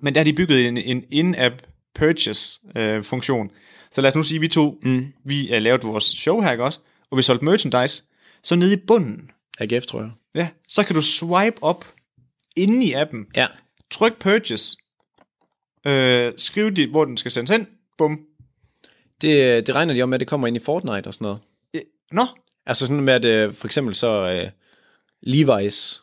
Men 0.02 0.16
der 0.16 0.20
har 0.20 0.26
de 0.26 0.34
bygget 0.34 0.68
en, 0.68 0.78
en 0.78 1.06
in-app 1.12 1.56
purchase 1.96 2.60
øh, 2.76 3.04
funktion. 3.04 3.52
Så 3.92 4.02
lad 4.02 4.10
os 4.12 4.16
nu 4.16 4.24
sige, 4.24 4.38
at 4.38 4.42
vi 4.42 4.48
to, 4.48 4.80
mm. 4.84 5.14
vi 5.26 5.48
har 5.48 5.60
lavet 5.60 5.84
vores 5.84 6.04
show 6.04 6.42
her, 6.42 6.52
ikke 6.52 6.64
også? 6.64 6.80
Og 7.12 7.18
vi 7.18 7.22
solgte 7.22 7.46
merchandise. 7.46 8.04
Så 8.44 8.56
nede 8.56 8.74
i 8.74 8.78
bunden, 8.88 9.32
AGF, 9.60 9.86
tror 9.86 10.02
jeg. 10.02 10.12
ja, 10.36 10.48
så 10.68 10.84
kan 10.84 10.96
du 10.96 11.02
swipe 11.02 11.64
op 11.64 11.86
inde 12.56 12.86
i 12.86 12.94
appen, 12.94 13.26
Ja. 13.36 13.48
tryk 13.92 14.20
purchase, 14.20 14.78
øh, 15.86 16.34
skriv 16.38 16.72
dit, 16.72 16.90
hvor 16.90 17.06
den 17.06 17.18
skal 17.18 17.32
sendes 17.32 17.52
hen, 17.52 17.68
bum. 17.98 18.20
Det, 19.24 19.68
det 19.68 19.76
regner 19.76 19.94
de 19.94 20.02
om 20.02 20.10
med, 20.10 20.16
at 20.16 20.20
det 20.20 20.28
kommer 20.28 20.48
ind 20.48 20.56
i 20.58 20.60
Fortnite 20.60 21.08
og 21.08 21.14
sådan 21.14 21.26
noget. 21.26 21.40
Nå, 22.12 22.28
Altså 22.66 22.86
sådan 22.88 23.02
med, 23.02 23.14
at 23.14 23.26
øh, 23.26 23.54
for 23.54 23.68
eksempel 23.68 23.96
så 23.96 24.42
uh, 24.44 24.50
Levi's, 25.28 26.00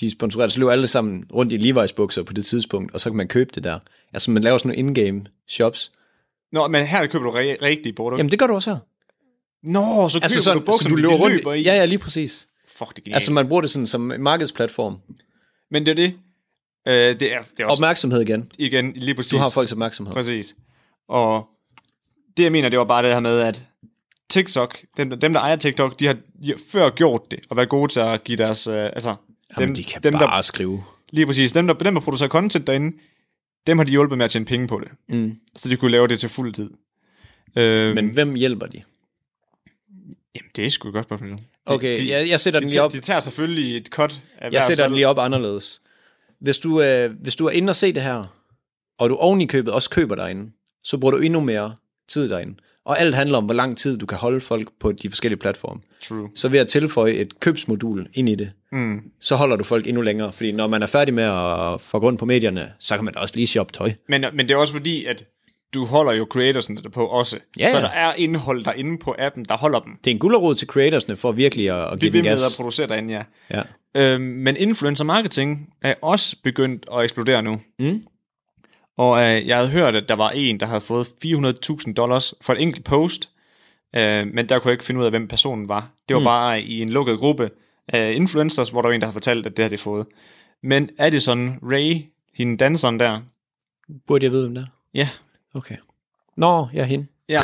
de 0.00 0.10
sponsorerer, 0.10 0.48
så 0.48 0.58
løber 0.58 0.72
alle 0.72 0.88
sammen 0.88 1.24
rundt 1.32 1.52
i 1.52 1.72
Levi's 1.72 1.94
bukser 1.94 2.22
på 2.22 2.32
det 2.32 2.46
tidspunkt, 2.46 2.94
og 2.94 3.00
så 3.00 3.10
kan 3.10 3.16
man 3.16 3.28
købe 3.28 3.50
det 3.54 3.64
der. 3.64 3.78
Altså 4.12 4.30
man 4.30 4.42
laver 4.42 4.58
sådan 4.58 4.68
nogle 4.68 4.78
in-game 4.78 5.24
shops. 5.48 5.92
Nå 6.52 6.68
men 6.68 6.86
her 6.86 7.06
køber 7.06 7.24
du 7.24 7.38
re- 7.38 7.62
rigtige 7.62 7.92
produkter. 7.92 8.18
Jamen 8.18 8.30
det 8.30 8.38
gør 8.38 8.46
du 8.46 8.54
også 8.54 8.70
her. 8.70 8.78
Nå, 9.62 10.08
så 10.08 10.18
køber 10.18 10.24
Altså 10.24 10.38
du 10.38 10.42
sådan, 10.42 10.62
bukserne, 10.62 10.78
så 10.82 10.88
du 10.88 10.96
løber 10.96 11.14
rundt. 11.14 11.36
løber 11.36 11.52
i. 11.52 11.62
Ja, 11.62 11.74
ja, 11.74 11.84
lige 11.84 11.98
præcis. 11.98 12.48
Fuck, 12.68 12.90
det 12.90 12.98
er 12.98 13.02
genialt. 13.02 13.16
Altså 13.16 13.32
man 13.32 13.48
bruger 13.48 13.60
det 13.60 13.70
sådan 13.70 13.86
som 13.86 14.12
en 14.12 14.22
markedsplatform. 14.22 14.96
Men 15.70 15.86
det 15.86 15.90
er 15.90 15.94
det. 15.94 16.14
Øh, 16.88 17.20
det, 17.20 17.32
er, 17.32 17.42
det 17.42 17.60
er 17.60 17.64
også 17.66 17.78
Opmærksomhed 17.80 18.20
igen. 18.20 18.52
igen 18.58 18.92
lige 18.96 19.14
præcis. 19.14 19.30
Du 19.30 19.36
har 19.38 19.50
folks 19.50 19.72
opmærksomhed. 19.72 20.14
Præcis. 20.14 20.56
Og 21.08 21.46
det 22.36 22.42
jeg 22.42 22.52
mener, 22.52 22.68
det 22.68 22.78
var 22.78 22.84
bare 22.84 23.02
det 23.02 23.12
her 23.12 23.20
med, 23.20 23.40
at 23.40 23.66
TikTok, 24.30 24.78
dem, 24.96 25.20
dem 25.20 25.32
der 25.32 25.40
ejer 25.40 25.56
TikTok, 25.56 26.00
de 26.00 26.06
har, 26.06 26.12
de 26.42 26.46
har 26.46 26.58
før 26.70 26.90
gjort 26.90 27.30
det, 27.30 27.38
og 27.50 27.56
været 27.56 27.68
gode 27.68 27.92
til 27.92 28.00
at 28.00 28.24
give 28.24 28.36
deres, 28.38 28.66
øh, 28.66 28.84
altså, 28.84 29.14
Jamen, 29.58 29.68
dem, 29.68 29.74
de 29.74 29.84
kan 29.84 30.02
dem, 30.02 30.12
bare 30.12 30.36
der, 30.36 30.42
skrive. 30.42 30.84
lige 31.10 31.26
præcis, 31.26 31.52
dem 31.52 31.66
der, 31.66 31.74
dem 31.74 31.94
der 31.94 32.00
producerer 32.00 32.28
content 32.28 32.66
derinde, 32.66 32.96
dem 33.66 33.78
har 33.78 33.84
de 33.84 33.90
hjulpet 33.90 34.18
med 34.18 34.24
at 34.24 34.30
tjene 34.30 34.44
penge 34.46 34.66
på 34.68 34.80
det. 34.80 34.88
Mm. 35.08 35.36
Så 35.56 35.68
de 35.68 35.76
kunne 35.76 35.90
lave 35.90 36.08
det 36.08 36.20
til 36.20 36.28
fuld 36.28 36.52
tid. 36.52 36.70
Øh, 37.56 37.94
Men 37.94 38.08
hvem 38.08 38.34
hjælper 38.34 38.66
de? 38.66 38.82
jamen, 40.34 40.50
det 40.56 40.66
er 40.66 40.70
sgu 40.70 40.88
et 40.88 40.94
godt 40.94 41.06
spørgsmål. 41.06 41.30
De, 41.30 41.38
Okay, 41.66 41.98
de, 41.98 42.10
jeg, 42.12 42.28
jeg 42.28 42.40
sætter 42.40 42.60
de, 42.60 42.64
den 42.64 42.70
lige 42.70 42.82
op. 42.82 42.92
de, 42.92 43.00
tager 43.00 43.20
selvfølgelig 43.20 43.76
et 43.76 43.86
cut 43.86 44.22
af 44.38 44.50
Jeg 44.52 44.62
sætter 44.62 44.84
den 44.86 44.94
lige 44.94 45.08
op 45.08 45.18
anderledes. 45.18 45.80
Hvis 46.40 46.58
du, 46.58 46.82
øh, 46.82 47.10
hvis 47.20 47.34
du 47.36 47.46
er 47.46 47.50
inde 47.50 47.70
og 47.70 47.76
se 47.76 47.92
det 47.92 48.02
her, 48.02 48.24
og 48.98 49.10
du 49.10 49.14
oven 49.16 49.40
i 49.40 49.46
købet 49.46 49.72
også 49.72 49.90
køber 49.90 50.14
derinde, 50.14 50.52
så 50.84 50.98
bruger 50.98 51.10
du 51.14 51.18
endnu 51.20 51.40
mere 51.40 51.74
tid 52.12 52.28
derinde. 52.28 52.54
Og 52.84 53.00
alt 53.00 53.14
handler 53.14 53.38
om, 53.38 53.44
hvor 53.44 53.54
lang 53.54 53.78
tid 53.78 53.98
du 53.98 54.06
kan 54.06 54.18
holde 54.18 54.40
folk 54.40 54.68
på 54.80 54.92
de 54.92 55.08
forskellige 55.10 55.38
platforme. 55.38 55.80
True. 56.02 56.28
Så 56.34 56.48
ved 56.48 56.58
at 56.58 56.68
tilføje 56.68 57.12
et 57.12 57.40
købsmodul 57.40 58.06
ind 58.14 58.28
i 58.28 58.34
det, 58.34 58.52
mm. 58.72 59.00
så 59.20 59.36
holder 59.36 59.56
du 59.56 59.64
folk 59.64 59.86
endnu 59.86 60.02
længere. 60.02 60.32
Fordi 60.32 60.52
når 60.52 60.66
man 60.66 60.82
er 60.82 60.86
færdig 60.86 61.14
med 61.14 61.24
at 61.24 61.80
få 61.80 61.98
grund 62.00 62.18
på 62.18 62.24
medierne, 62.24 62.72
så 62.78 62.96
kan 62.96 63.04
man 63.04 63.14
da 63.14 63.20
også 63.20 63.34
lige 63.36 63.46
shoppe 63.46 63.72
tøj. 63.72 63.92
Men, 64.08 64.24
men 64.34 64.48
det 64.48 64.54
er 64.54 64.58
også 64.58 64.72
fordi, 64.72 65.04
at 65.04 65.24
du 65.74 65.84
holder 65.84 66.12
jo 66.12 66.26
creatorsne 66.30 66.76
på 66.92 67.06
også. 67.06 67.38
Ja, 67.58 67.70
Så 67.70 67.76
ja. 67.76 67.82
der 67.82 67.90
er 67.90 68.12
indhold 68.14 68.64
derinde 68.64 68.98
på 68.98 69.14
appen, 69.18 69.44
der 69.44 69.56
holder 69.56 69.80
dem. 69.80 69.92
Det 70.04 70.10
er 70.10 70.14
en 70.14 70.18
gulderod 70.18 70.54
til 70.54 70.68
creatorsne 70.68 71.16
for 71.16 71.32
virkelig 71.32 71.70
at, 71.70 71.92
at 71.92 72.00
give 72.00 72.12
vil 72.12 72.18
den 72.24 72.28
med 72.28 72.32
at 72.32 72.38
gas. 72.38 72.56
producere 72.56 72.86
derinde, 72.86 73.14
ja. 73.14 73.22
Ja. 73.50 73.62
Øhm, 73.94 74.22
men 74.22 74.56
influencer 74.56 75.04
marketing 75.04 75.68
er 75.82 75.94
også 76.02 76.36
begyndt 76.44 76.86
at 76.94 77.04
eksplodere 77.04 77.42
nu. 77.42 77.60
Mm. 77.78 78.02
Og 78.96 79.22
øh, 79.22 79.46
jeg 79.46 79.56
havde 79.56 79.70
hørt, 79.70 79.96
at 79.96 80.08
der 80.08 80.14
var 80.14 80.30
en, 80.30 80.60
der 80.60 80.66
havde 80.66 80.80
fået 80.80 81.06
400.000 81.24 81.92
dollars 81.92 82.34
for 82.40 82.52
et 82.52 82.62
enkelt 82.62 82.84
post, 82.84 83.30
øh, 83.96 84.26
men 84.26 84.48
der 84.48 84.58
kunne 84.58 84.68
jeg 84.68 84.72
ikke 84.74 84.84
finde 84.84 85.00
ud 85.00 85.04
af, 85.04 85.12
hvem 85.12 85.28
personen 85.28 85.68
var. 85.68 85.90
Det 86.08 86.14
var 86.14 86.20
mm. 86.20 86.24
bare 86.24 86.62
i 86.62 86.82
en 86.82 86.90
lukket 86.90 87.18
gruppe 87.18 87.50
af 87.88 88.12
influencers, 88.12 88.68
hvor 88.68 88.82
der 88.82 88.88
var 88.88 88.94
en, 88.94 89.00
der 89.00 89.06
havde 89.06 89.14
fortalt, 89.14 89.46
at 89.46 89.56
det 89.56 89.62
har 89.62 89.70
de 89.70 89.78
fået. 89.78 90.06
Men 90.62 90.90
er 90.98 91.10
det 91.10 91.22
sådan, 91.22 91.58
Ray, 91.62 92.04
hende 92.34 92.56
danseren 92.56 93.00
der, 93.00 93.20
Burde 94.06 94.24
jeg 94.24 94.32
vide, 94.32 94.42
hvem 94.42 94.54
det 94.54 94.62
er? 94.62 94.66
ja, 94.94 95.08
Okay. 95.54 95.76
Nå, 96.36 96.68
jeg 96.72 96.80
er 96.80 96.84
hende. 96.84 97.06
Ja. 97.28 97.42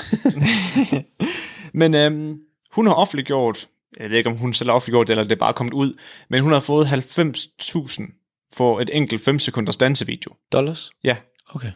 men 1.80 1.94
øhm, 1.94 2.40
hun 2.72 2.86
har 2.86 2.94
offentliggjort, 2.94 3.68
jeg 3.99 4.11
ved 4.11 4.16
ikke 4.16 4.30
om 4.30 4.36
hun 4.36 4.55
selv 4.55 4.70
har 4.70 4.74
offentliggjort 4.74 5.07
det, 5.07 5.12
eller 5.12 5.24
det 5.24 5.32
er 5.32 5.38
bare 5.38 5.53
kommet 5.53 5.72
ud, 5.74 5.99
men 6.28 6.42
hun 6.42 6.53
har 6.53 6.61
fået 6.61 6.86
90.000 6.86 8.51
for 8.53 8.80
et 8.80 8.90
enkelt 8.92 9.24
5 9.24 9.38
sekunders 9.38 9.76
dansevideo. 9.76 10.34
Dollars? 10.53 10.90
Ja. 11.05 11.16
Okay. 11.55 11.70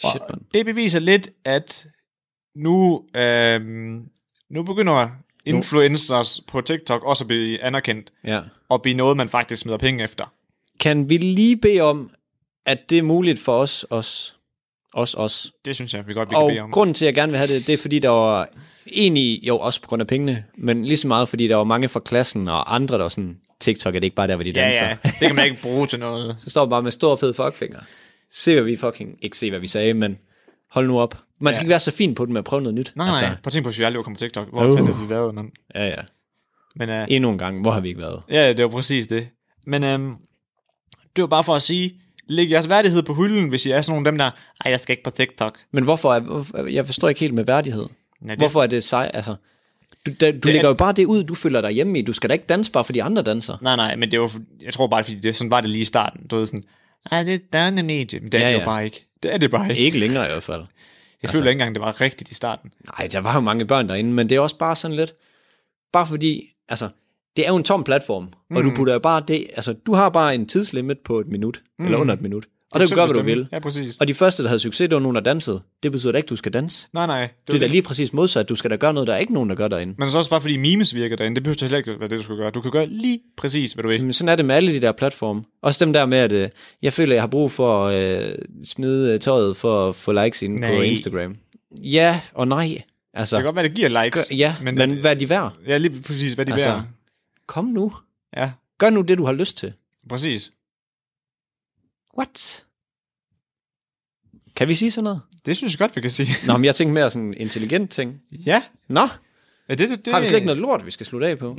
Shit, 0.00 0.22
man. 0.30 0.40
Det 0.54 0.64
beviser 0.66 0.98
lidt, 0.98 1.30
at 1.44 1.86
nu, 2.56 3.04
øhm, 3.16 4.08
nu 4.50 4.62
begynder 4.62 5.08
influencers 5.44 6.40
på 6.48 6.60
TikTok 6.60 7.02
også 7.04 7.24
at 7.24 7.28
blive 7.28 7.62
anerkendt, 7.62 8.12
Ja. 8.24 8.40
og 8.68 8.82
blive 8.82 8.96
noget, 8.96 9.16
man 9.16 9.28
faktisk 9.28 9.62
smider 9.62 9.78
penge 9.78 10.04
efter. 10.04 10.32
Kan 10.80 11.08
vi 11.08 11.16
lige 11.16 11.56
bede 11.56 11.80
om, 11.80 12.10
at 12.66 12.90
det 12.90 12.98
er 12.98 13.02
muligt 13.02 13.38
for 13.40 13.58
os, 13.58 13.86
os, 13.90 14.36
os, 14.94 15.14
os. 15.14 15.52
Det 15.64 15.74
synes 15.74 15.94
jeg, 15.94 16.06
vi 16.08 16.12
godt 16.14 16.30
vi 16.30 16.34
kan 16.34 16.42
Og 16.42 16.50
bede 16.50 16.60
om. 16.60 16.70
grunden 16.70 16.94
til, 16.94 17.04
at 17.04 17.06
jeg 17.06 17.14
gerne 17.14 17.32
vil 17.32 17.38
have 17.38 17.54
det, 17.54 17.66
det 17.66 17.72
er 17.72 17.76
fordi, 17.78 17.98
der 17.98 18.08
var 18.08 18.48
egentlig, 18.92 19.40
jo 19.48 19.58
også 19.58 19.80
på 19.82 19.88
grund 19.88 20.00
af 20.02 20.06
pengene, 20.06 20.44
men 20.56 20.84
lige 20.84 20.96
så 20.96 21.08
meget, 21.08 21.28
fordi 21.28 21.48
der 21.48 21.56
var 21.56 21.64
mange 21.64 21.88
fra 21.88 22.00
klassen 22.00 22.48
og 22.48 22.74
andre, 22.74 22.98
der 22.98 23.08
sådan, 23.08 23.40
TikTok 23.60 23.94
er 23.94 23.98
det 24.00 24.04
ikke 24.06 24.16
bare 24.16 24.26
der, 24.28 24.34
hvor 24.36 24.44
de 24.44 24.50
Ja, 24.56 24.64
danser. 24.64 24.86
ja, 24.86 24.96
det 25.02 25.12
kan 25.20 25.34
man 25.34 25.44
ikke 25.44 25.62
bruge 25.68 25.86
til 25.86 25.98
noget. 25.98 26.36
Så 26.40 26.50
står 26.50 26.64
man 26.64 26.70
bare 26.70 26.82
med 26.82 26.90
stor 26.90 27.16
fed 27.16 27.34
fuckfinger. 27.34 27.80
Se, 28.32 28.54
hvad 28.54 28.62
vi 28.62 28.76
fucking, 28.76 29.18
ikke 29.22 29.38
se, 29.38 29.50
hvad 29.50 29.60
vi 29.60 29.66
sagde, 29.66 29.94
men 29.94 30.18
hold 30.70 30.86
nu 30.86 31.00
op. 31.00 31.18
Man 31.40 31.54
skal 31.54 31.60
Ja. 31.62 31.64
ikke 31.64 31.70
være 31.70 31.78
så 31.80 31.90
fin 31.90 32.14
på 32.14 32.24
det 32.24 32.32
med 32.32 32.38
at 32.38 32.44
prøve 32.44 32.62
noget 32.62 32.74
nyt. 32.74 32.92
Nej, 32.96 33.06
altså, 33.06 33.22
nej, 33.24 33.30
prøv 33.34 33.40
at 33.46 33.52
tænke 33.52 33.64
på, 33.64 33.68
hvis 33.70 33.78
vi 33.78 33.84
aldrig 33.84 33.98
var 33.98 34.02
kommet 34.02 34.18
på 34.18 34.24
TikTok. 34.24 34.48
Hvor 34.52 34.66
Uh. 34.66 34.76
fanden 34.78 34.94
har 34.94 35.02
vi 35.04 35.10
været, 35.10 35.34
mand? 35.34 35.50
Ja, 35.74 35.86
ja. 35.86 36.00
Men 36.76 36.88
uh, 36.90 37.04
Endnu 37.08 37.30
en 37.30 37.38
gang, 37.38 37.60
hvor 37.62 37.70
har 37.70 37.80
vi 37.80 37.88
ikke 37.88 38.00
været? 38.00 38.22
Ja, 38.30 38.48
det 38.52 38.62
var 38.64 38.68
præcis 38.70 39.06
det. 39.06 39.28
Men 39.66 39.84
øhm, 39.84 40.14
det 41.16 41.22
var 41.22 41.26
bare 41.28 41.44
for 41.44 41.54
at 41.54 41.62
sige, 41.62 41.94
læg 42.26 42.50
jeres 42.50 42.68
værdighed 42.68 43.02
på 43.02 43.14
hylden, 43.14 43.48
hvis 43.48 43.66
I 43.66 43.70
er 43.70 43.80
sådan 43.82 43.92
nogle 43.96 44.08
af 44.08 44.12
dem 44.12 44.18
der, 44.18 44.30
ej, 44.64 44.70
jeg 44.70 44.80
skal 44.80 44.92
ikke 44.92 45.02
på 45.04 45.10
TikTok. 45.10 45.58
Men 45.70 45.84
hvorfor, 45.84 46.14
er, 46.14 46.20
hvorfor 46.20 46.66
jeg 46.66 46.86
forstår 46.86 47.08
ikke 47.08 47.20
helt 47.20 47.34
med 47.34 47.44
værdighed. 47.44 47.86
Nej, 48.20 48.34
det, 48.34 48.40
Hvorfor 48.42 48.62
er 48.62 48.66
det 48.66 48.84
sej, 48.84 49.10
altså... 49.14 49.34
Du, 50.06 50.12
da, 50.20 50.30
du 50.30 50.48
er- 50.48 50.52
lægger 50.52 50.68
jo 50.68 50.74
bare 50.74 50.92
det 50.92 51.04
ud, 51.04 51.24
du 51.24 51.34
føler 51.34 51.60
dig 51.60 51.70
hjemme 51.70 51.98
i. 51.98 52.02
Du 52.02 52.12
skal 52.12 52.30
da 52.30 52.32
ikke 52.32 52.46
danse 52.48 52.72
bare, 52.72 52.84
fordi 52.84 52.98
andre 52.98 53.22
danser. 53.22 53.56
Nej, 53.62 53.76
nej, 53.76 53.96
men 53.96 54.10
det 54.10 54.20
var, 54.20 54.32
jeg 54.62 54.72
tror 54.72 54.86
bare, 54.86 55.04
fordi 55.04 55.18
det, 55.20 55.36
sådan 55.36 55.50
var 55.50 55.60
det 55.60 55.70
lige 55.70 55.82
i 55.82 55.84
starten. 55.84 56.26
Du 56.26 56.36
ved 56.36 56.46
sådan, 56.46 56.64
ej, 57.10 57.22
det 57.22 57.30
er 57.30 57.34
et 57.34 57.42
børnemedie. 57.52 58.20
Men 58.20 58.32
det 58.32 58.40
er 58.40 58.48
Ja, 58.48 58.54
det 58.54 58.60
jo 58.60 58.64
bare 58.64 58.84
ikke. 58.84 59.06
Det 59.22 59.34
er 59.34 59.38
det 59.38 59.50
bare 59.50 59.70
ikke. 59.70 59.82
Ikke 59.82 59.98
længere 59.98 60.28
i 60.28 60.30
hvert 60.30 60.42
fald. 60.42 60.64
Jeg 61.22 61.30
føler 61.30 61.44
ikke 61.46 61.52
engang, 61.52 61.74
det 61.74 61.82
var 61.82 62.00
rigtigt 62.00 62.30
i 62.30 62.34
starten. 62.34 62.72
Nej, 62.84 63.08
der 63.12 63.20
var 63.20 63.34
jo 63.34 63.40
mange 63.40 63.66
børn 63.66 63.88
derinde, 63.88 64.12
men 64.12 64.28
det 64.28 64.36
er 64.36 64.40
også 64.40 64.58
bare 64.58 64.76
sådan 64.76 64.96
lidt... 64.96 65.14
Bare 65.92 66.06
fordi, 66.06 66.44
altså... 66.68 66.88
Det 67.36 67.46
er 67.46 67.50
jo 67.50 67.56
en 67.56 67.64
tom 67.64 67.84
platform, 67.84 68.32
mm. 68.50 68.56
og 68.56 68.64
du 68.64 68.72
putter 68.74 68.92
jo 68.92 68.98
bare 68.98 69.22
det... 69.28 69.46
Altså, 69.56 69.72
du 69.72 69.94
har 69.94 70.08
bare 70.08 70.34
en 70.34 70.46
tidslimit 70.46 70.98
på 70.98 71.20
et 71.20 71.26
minut, 71.26 71.62
mm. 71.78 71.84
eller 71.84 71.98
under 71.98 72.14
et 72.14 72.20
minut. 72.20 72.46
Og 72.72 72.80
det, 72.80 72.86
er 72.86 72.88
du 72.90 72.94
gør, 72.94 73.06
hvad 73.06 73.14
du 73.14 73.22
vil. 73.22 73.48
Ja, 73.52 73.58
præcis. 73.58 73.98
Og 73.98 74.08
de 74.08 74.14
første, 74.14 74.42
der 74.42 74.48
havde 74.48 74.58
succes, 74.58 74.88
det 74.88 74.94
var 74.94 75.00
nogen, 75.00 75.14
der 75.14 75.20
dansede. 75.20 75.62
Det 75.82 75.92
betyder 75.92 76.12
da 76.12 76.16
ikke, 76.16 76.26
du 76.26 76.36
skal 76.36 76.52
danse. 76.52 76.88
Nej, 76.92 77.06
nej. 77.06 77.20
Det, 77.20 77.30
Det 77.46 77.54
er 77.54 77.58
da 77.60 77.66
lige 77.66 77.82
præcis 77.82 78.12
modsat. 78.12 78.48
Du 78.48 78.56
skal 78.56 78.70
da 78.70 78.76
gøre 78.76 78.92
noget, 78.94 79.06
der 79.06 79.14
er 79.14 79.18
ikke 79.18 79.32
nogen, 79.34 79.48
der 79.48 79.54
gør 79.56 79.68
derinde. 79.68 79.94
Men 79.98 80.10
så 80.10 80.18
også 80.18 80.30
bare 80.30 80.40
fordi 80.40 80.56
memes 80.56 80.94
virker 80.94 81.16
derinde. 81.16 81.34
Det 81.34 81.42
behøver 81.42 81.56
heller 81.60 81.78
ikke 81.78 82.00
være 82.00 82.08
det, 82.08 82.18
du 82.18 82.22
skal 82.22 82.36
gøre. 82.36 82.50
Du 82.50 82.60
kan 82.60 82.70
gøre 82.70 82.86
lige 82.86 83.20
præcis, 83.36 83.72
hvad 83.72 83.82
du 83.82 83.88
vil. 83.88 84.02
Men 84.04 84.12
sådan 84.12 84.28
er 84.28 84.36
det 84.36 84.44
med 84.44 84.54
alle 84.54 84.72
de 84.72 84.80
der 84.80 84.92
platforme. 84.92 85.42
Også 85.62 85.84
dem 85.84 85.92
der 85.92 86.06
med, 86.06 86.18
at 86.18 86.32
øh, 86.32 86.48
jeg 86.82 86.92
føler, 86.92 87.14
jeg 87.14 87.22
har 87.22 87.28
brug 87.28 87.50
for 87.50 87.86
at 87.86 88.22
øh, 88.28 88.34
smide 88.64 89.12
øh, 89.12 89.18
tøjet 89.20 89.56
for 89.56 89.88
at 89.88 89.96
få 89.96 90.12
likes 90.12 90.42
ind 90.42 90.58
på. 90.62 90.66
Instagram. 90.82 91.36
Ja 91.82 92.20
og 92.34 92.48
nej. 92.48 92.82
Altså, 93.14 93.36
Det 93.36 93.40
kan 93.42 93.46
godt 93.46 93.56
være, 93.56 93.64
det 93.68 93.74
giver 93.74 94.02
likes. 94.04 94.28
gør, 94.28 94.36
ja, 94.36 94.54
men, 94.62 94.74
men 94.74 94.90
at- 94.92 94.98
hvad 94.98 95.10
er 95.10 95.14
de 95.18 95.28
værd? 95.28 95.52
Ja, 95.66 95.76
lige 95.76 96.02
præcis, 96.02 96.32
hvad 96.32 96.46
de 96.46 96.52
Altså, 96.52 96.68
altså, 96.70 96.82
Kom 97.46 97.64
nu. 97.64 97.92
Ja, 98.36 98.50
Gør 98.78 98.90
nu 98.90 99.00
det, 99.00 99.18
du 99.18 99.24
har 99.24 99.32
lyst 99.32 99.56
til. 99.56 99.72
præcis. 100.08 100.52
What? 102.18 102.64
Kan 104.56 104.68
vi 104.68 104.74
sige 104.74 104.90
sådan 104.90 105.04
noget? 105.04 105.20
Det 105.46 105.56
synes 105.56 105.72
jeg 105.72 105.78
godt, 105.78 105.96
vi 105.96 106.00
kan 106.00 106.10
sige. 106.10 106.28
Nå, 106.46 106.56
men 106.56 106.64
jeg 106.64 106.74
tænkte 106.74 106.94
mere 106.94 107.10
sådan 107.10 107.26
en 107.28 107.34
intelligent 107.34 107.90
ting. 107.90 108.20
ja. 108.46 108.62
Nå, 108.88 109.08
Ja, 109.68 109.74
det, 109.74 109.90
det, 109.90 110.04
det, 110.04 110.12
har 110.12 110.20
vi 110.20 110.26
slet 110.26 110.36
ikke 110.36 110.46
noget 110.46 110.60
lort, 110.60 110.86
vi 110.86 110.90
skal 110.90 111.06
slutte 111.06 111.26
af 111.28 111.38
på? 111.38 111.56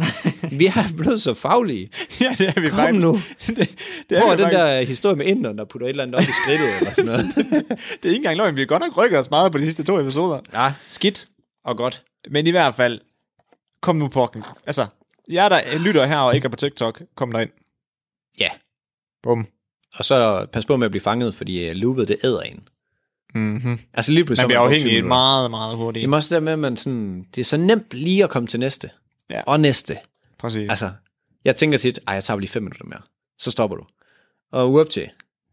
vi 0.52 0.66
er 0.66 0.94
blevet 0.98 1.22
så 1.22 1.34
faglige. 1.34 1.90
Ja, 2.22 2.36
det 2.38 2.48
er 2.58 2.62
vi 2.62 2.70
Kom 2.70 2.78
faktisk. 2.78 3.04
nu. 3.06 3.12
det, 3.48 3.58
det 4.10 4.18
er 4.18 4.22
Hvor 4.22 4.32
er 4.32 4.36
den 4.36 4.44
faktisk. 4.46 4.58
der 4.60 4.82
historie 4.82 5.16
med 5.16 5.26
inderen, 5.26 5.58
der 5.58 5.66
putter 5.66 5.88
et 5.88 5.90
eller 5.90 6.04
andet 6.04 6.16
op 6.16 6.22
i 6.22 6.26
skridtet, 6.44 6.78
eller 6.78 6.94
sådan 6.94 7.06
noget? 7.06 7.26
Det 8.04 8.10
er 8.10 8.10
ikke 8.10 8.16
engang 8.16 8.38
løgn, 8.38 8.56
vi 8.56 8.62
har 8.62 8.66
godt 8.66 8.84
nok 8.84 8.98
rykket 8.98 9.20
os 9.20 9.30
meget 9.30 9.52
på 9.52 9.58
de 9.58 9.64
sidste 9.64 9.84
to 9.84 10.00
episoder. 10.00 10.40
ja, 10.54 10.74
skidt 10.88 11.28
og 11.66 11.78
godt. 11.78 12.04
Men 12.32 12.48
i 12.48 12.52
hvert 12.52 12.76
fald, 12.76 13.02
kom 13.82 13.96
nu 13.96 14.08
på. 14.08 14.34
Altså, 14.66 14.86
jer 15.32 15.50
der 15.50 15.78
lytter 15.78 16.06
her 16.06 16.18
og 16.18 16.36
ikke 16.36 16.46
er 16.46 16.50
på 16.50 16.56
TikTok, 16.56 17.02
kom 17.16 17.32
derind. 17.32 17.50
Ja. 18.40 18.50
Bum. 19.24 19.48
Og 19.96 20.06
så 20.06 20.46
pas 20.54 20.66
på 20.66 20.78
med 20.78 20.86
at 20.86 20.92
blive 20.92 21.02
fanget, 21.02 21.36
fordi 21.36 21.70
uh, 21.70 21.76
loopet, 21.76 22.08
det 22.08 22.18
æder 22.24 22.42
en. 22.42 22.68
Mm-hmm. 23.36 23.80
Altså 23.94 24.12
lige 24.12 24.26
pludselig... 24.26 24.48
Man 24.48 24.58
er 24.58 24.60
bliver 24.60 24.70
brugt 24.70 24.80
20 24.80 24.90
afhængig 24.90 25.08
meget, 25.08 25.52
meget 25.52 25.78
hurtigt. 25.78 26.02
Jamen 26.02 26.14
også 26.14 26.36
der 26.36 26.42
med, 26.42 26.54
at 26.54 26.60
man 26.60 26.78
sådan, 26.78 27.26
det 27.36 27.42
er 27.42 27.46
så 27.46 27.58
nemt 27.58 27.94
lige 27.94 28.24
at 28.24 28.30
komme 28.30 28.48
til 28.48 28.60
næste. 28.60 28.90
Ja. 29.32 29.42
Og 29.42 29.60
næste. 29.60 29.98
Præcis. 30.40 30.70
Altså, 30.70 30.92
jeg 31.46 31.56
tænker 31.56 31.78
tit, 31.78 32.00
ej, 32.08 32.14
jeg 32.14 32.24
tager 32.24 32.40
lige 32.40 32.50
fem 32.50 32.64
minutter 32.64 32.86
mere. 32.86 33.02
Så 33.38 33.52
stopper 33.52 33.78
du. 33.78 33.84
Og 34.52 34.72
uop 34.72 34.90
til, 34.90 35.10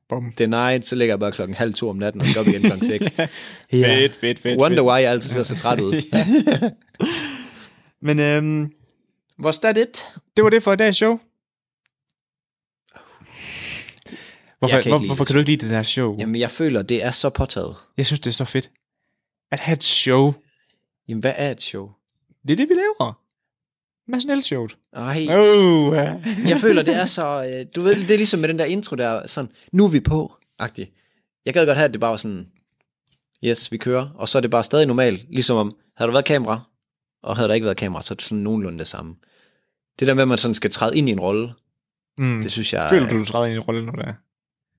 Bum. 0.08 0.32
det 0.38 0.44
er 0.44 0.48
night, 0.48 0.86
så 0.86 0.96
ligger 0.96 1.12
jeg 1.12 1.20
bare 1.20 1.32
klokken 1.32 1.54
halv 1.54 1.74
to 1.74 1.88
om 1.88 1.96
natten, 1.96 2.20
og 2.20 2.26
skal 2.26 2.40
op 2.40 2.46
igen 2.46 2.62
klokken 2.62 2.84
seks. 2.84 3.06
Fedt, 3.70 4.14
fedt, 4.14 4.38
fedt. 4.38 4.60
Wonder 4.60 4.78
fedt. 4.78 4.86
why 4.86 5.00
jeg 5.00 5.10
altid 5.10 5.30
ser 5.30 5.42
så 5.42 5.56
træt 5.56 5.80
ud. 5.80 6.02
Men 8.06 8.20
øhm, 8.20 8.72
Was 9.44 9.58
that 9.58 9.76
it? 9.76 10.04
det 10.36 10.44
var 10.44 10.50
det 10.50 10.62
for 10.62 10.72
i 10.72 10.76
dagens 10.76 10.96
show. 10.96 11.18
Hvorfor, 14.58 14.80
kan 14.80 14.90
hvor, 14.92 15.06
hvorfor 15.06 15.24
det. 15.24 15.26
kan 15.28 15.34
du 15.34 15.38
ikke 15.40 15.50
lide 15.50 15.66
det 15.66 15.70
der 15.70 15.82
show? 15.82 16.16
Jamen, 16.18 16.40
jeg 16.40 16.50
føler, 16.50 16.82
det 16.82 17.04
er 17.04 17.10
så 17.10 17.30
påtaget. 17.30 17.76
Jeg 17.96 18.06
synes, 18.06 18.20
det 18.20 18.30
er 18.30 18.34
så 18.34 18.44
fedt. 18.44 18.70
At 19.52 19.60
have 19.60 19.72
et 19.76 19.84
show. 19.84 20.34
Jamen, 21.08 21.20
hvad 21.20 21.32
er 21.36 21.50
et 21.50 21.62
show? 21.62 21.90
Det 22.42 22.50
er 22.50 22.56
det, 22.56 22.68
vi 22.68 22.74
laver. 22.74 23.20
Mads 24.10 24.24
Niels 24.24 24.44
showet. 24.46 24.76
Ej, 24.92 25.26
Oh, 25.30 25.96
jeg 26.48 26.58
føler, 26.60 26.82
det 26.82 26.94
er 26.94 27.04
så... 27.04 27.44
øh, 27.44 27.66
Du 27.76 27.80
ved, 27.80 27.94
det 27.96 28.10
er 28.10 28.16
ligesom 28.16 28.40
med 28.40 28.48
den 28.48 28.58
der 28.58 28.64
intro 28.64 28.96
der, 28.96 29.26
sådan, 29.26 29.50
nu 29.72 29.84
er 29.84 29.88
vi 29.88 30.00
på, 30.00 30.36
agtig. 30.58 30.92
Jeg 31.44 31.54
gad 31.54 31.66
godt 31.66 31.76
have, 31.76 31.84
at 31.84 31.92
det 31.92 32.00
bare 32.00 32.10
var 32.10 32.16
sådan, 32.16 32.48
yes, 33.44 33.72
vi 33.72 33.76
kører, 33.76 34.08
og 34.14 34.28
så 34.28 34.38
er 34.38 34.40
det 34.42 34.50
bare 34.50 34.62
stadig 34.62 34.86
normalt, 34.86 35.26
ligesom 35.30 35.56
om, 35.56 35.76
havde 35.96 36.06
der 36.08 36.12
været 36.12 36.24
kamera, 36.24 36.60
og 37.22 37.36
havde 37.36 37.48
der 37.48 37.54
ikke 37.54 37.64
været 37.64 37.76
kamera, 37.76 38.02
så 38.02 38.14
er 38.14 38.16
det 38.16 38.24
sådan 38.24 38.42
nogenlunde 38.42 38.78
det 38.78 38.86
samme. 38.86 39.16
Det 39.98 40.08
der 40.08 40.14
med, 40.14 40.22
at 40.22 40.28
man 40.28 40.38
sådan 40.38 40.54
skal 40.54 40.70
træde 40.70 40.96
ind 40.96 41.08
i 41.08 41.12
en 41.12 41.20
rolle, 41.20 41.52
mm. 42.18 42.42
det 42.42 42.52
synes 42.52 42.72
jeg... 42.72 42.86
Føler 42.90 43.08
du, 43.08 43.18
du 43.18 43.24
træder 43.24 43.46
ind 43.46 43.54
i 43.54 43.58
rollen 43.58 43.84
nu 43.84 43.92
der? 43.92 44.12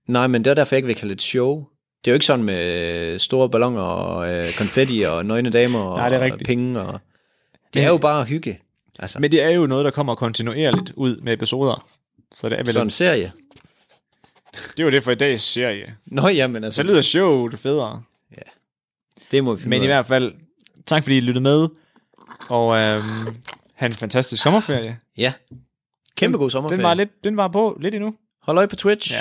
Nej, 0.08 0.28
men 0.28 0.46
det 0.46 0.52
er 0.52 0.56
derfor, 0.56 0.76
jeg 0.76 0.78
ikke 0.78 0.88
vil 0.88 0.96
kalde 0.96 1.10
det 1.10 1.16
et 1.18 1.22
show. 1.22 1.66
Det 2.06 2.12
er 2.12 2.14
jo 2.14 2.16
ikke 2.16 2.26
sådan 2.26 2.46
med 2.46 2.84
øh, 3.14 3.20
store 3.20 3.50
balloner 3.50 3.82
og 3.82 4.34
øh, 4.34 4.54
konfetti 4.58 5.02
og 5.02 5.26
nøgne 5.26 5.50
damer 5.50 5.80
og, 5.80 5.98
Nej, 6.00 6.10
det 6.10 6.16
er 6.16 6.20
og 6.20 6.26
rigtigt. 6.26 6.48
penge. 6.48 6.80
Og... 6.82 6.94
Det 6.94 7.00
Men- 7.76 7.84
er 7.84 7.88
jo 7.88 7.98
bare 7.98 8.26
hygge. 8.26 8.60
Altså, 9.00 9.20
Men 9.20 9.32
det 9.32 9.42
er 9.42 9.50
jo 9.50 9.66
noget, 9.68 9.86
der 9.86 9.92
kommer 9.92 10.16
kontinuerligt 10.16 10.92
ud 10.96 11.18
med 11.22 11.34
episoder. 11.34 11.88
Så 12.32 12.50
det 12.50 12.60
er 12.60 12.64
vel... 12.64 12.74
sådan 12.74 12.88
en 12.88 12.92
serie. 12.92 13.32
Det 14.78 14.86
var 14.86 14.92
det 14.92 15.04
for 15.04 15.12
i 15.12 15.16
dags 15.16 15.42
serie. 15.44 15.96
Nå, 16.06 16.28
jamen 16.28 16.64
altså, 16.64 16.76
Så 16.76 16.84
lyder 16.84 17.02
showet 17.02 17.60
federe. 17.60 18.04
det 19.32 19.44
må 19.44 19.56
vi 19.56 19.62
finde 19.62 19.70
Men 19.70 19.80
ud 19.82 19.86
i 19.88 19.90
af. 19.90 19.96
hvert 19.96 20.06
fald, 20.08 20.34
tak 20.86 21.04
fordi 21.04 21.18
I 21.18 21.20
lyttede 21.20 21.44
med. 21.44 21.68
Og 22.50 22.76
øhm, 22.78 23.36
have 23.74 23.86
en 23.88 23.94
fantastisk 23.94 24.44
sommerferie. 24.44 25.00
Ja. 25.18 25.34
Kæmpe 26.16 26.38
god 26.38 26.50
sommerferie. 26.50 26.78
Den 26.78 26.84
var, 26.88 26.94
lidt, 26.94 27.24
den 27.24 27.38
var 27.38 27.48
på 27.48 27.78
lidt 27.82 27.96
endnu. 27.96 28.16
Hold 28.42 28.58
øje 28.58 28.68
på 28.68 28.76
Twitch. 28.76 29.12
Ja. 29.14 29.18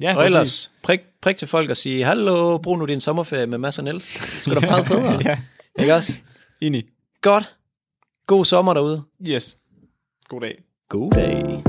Ja, 0.00 0.16
Og 0.16 0.26
ellers, 0.26 0.70
prik, 0.82 1.00
prik 1.22 1.36
til 1.36 1.48
folk 1.48 1.70
og 1.70 1.76
sige, 1.76 2.04
hallo, 2.04 2.58
brug 2.58 2.78
nu 2.78 2.84
din 2.84 3.00
sommerferie 3.00 3.46
med 3.46 3.58
Mads 3.58 3.78
og 3.78 3.84
Niels. 3.84 4.12
Det 4.14 4.42
skulle 4.42 4.60
da 4.60 4.66
meget 4.66 4.86
federe. 4.90 5.20
ja, 5.24 5.38
Ikke 5.78 5.94
også? 5.94 6.20
enig. 6.60 6.84
Godt. 7.22 7.54
God 8.26 8.44
sommer 8.44 8.74
derude. 8.74 9.02
Yes. 9.28 9.56
God 10.28 10.40
dag. 10.40 10.54
God 10.88 11.10
dag. 11.10 11.62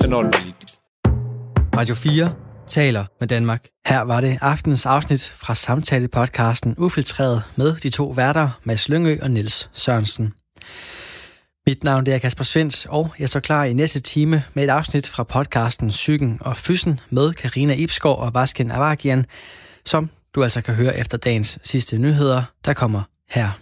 Så 0.00 0.10
når 0.10 0.22
det 0.22 0.32
bare 0.32 0.42
lige. 0.44 0.54
Radio 1.76 1.94
4 1.94 2.34
taler 2.66 3.04
med 3.20 3.28
Danmark. 3.28 3.66
Her 3.86 4.00
var 4.00 4.20
det 4.20 4.38
aftens 4.40 4.86
afsnit 4.86 5.30
fra 5.34 5.54
samtale-podcasten 5.54 6.74
Ufiltreret 6.78 7.42
med 7.56 7.76
de 7.76 7.90
to 7.90 8.06
værter, 8.06 8.60
Mads 8.64 8.88
Lyngø 8.88 9.16
og 9.22 9.30
Nils 9.30 9.70
Sørensen. 9.72 10.32
Mit 11.66 11.84
navn 11.84 12.06
er 12.06 12.18
Kasper 12.18 12.44
Svens, 12.44 12.86
og 12.86 13.14
jeg 13.18 13.28
står 13.28 13.40
klar 13.40 13.64
i 13.64 13.72
næste 13.72 14.00
time 14.00 14.42
med 14.54 14.64
et 14.64 14.70
afsnit 14.70 15.08
fra 15.08 15.22
podcasten 15.24 15.88
Psyken 15.88 16.38
og 16.40 16.56
Fyssen 16.56 17.00
med 17.10 17.32
Karina 17.32 17.74
Ibskov 17.74 18.18
og 18.18 18.34
Vasken 18.34 18.70
Avagian, 18.70 19.26
som 19.84 20.10
du 20.34 20.42
altså 20.42 20.60
kan 20.60 20.74
høre 20.74 20.98
efter 20.98 21.18
dagens 21.18 21.58
sidste 21.62 21.98
nyheder, 21.98 22.42
der 22.64 22.72
kommer 22.72 23.02
her. 23.30 23.61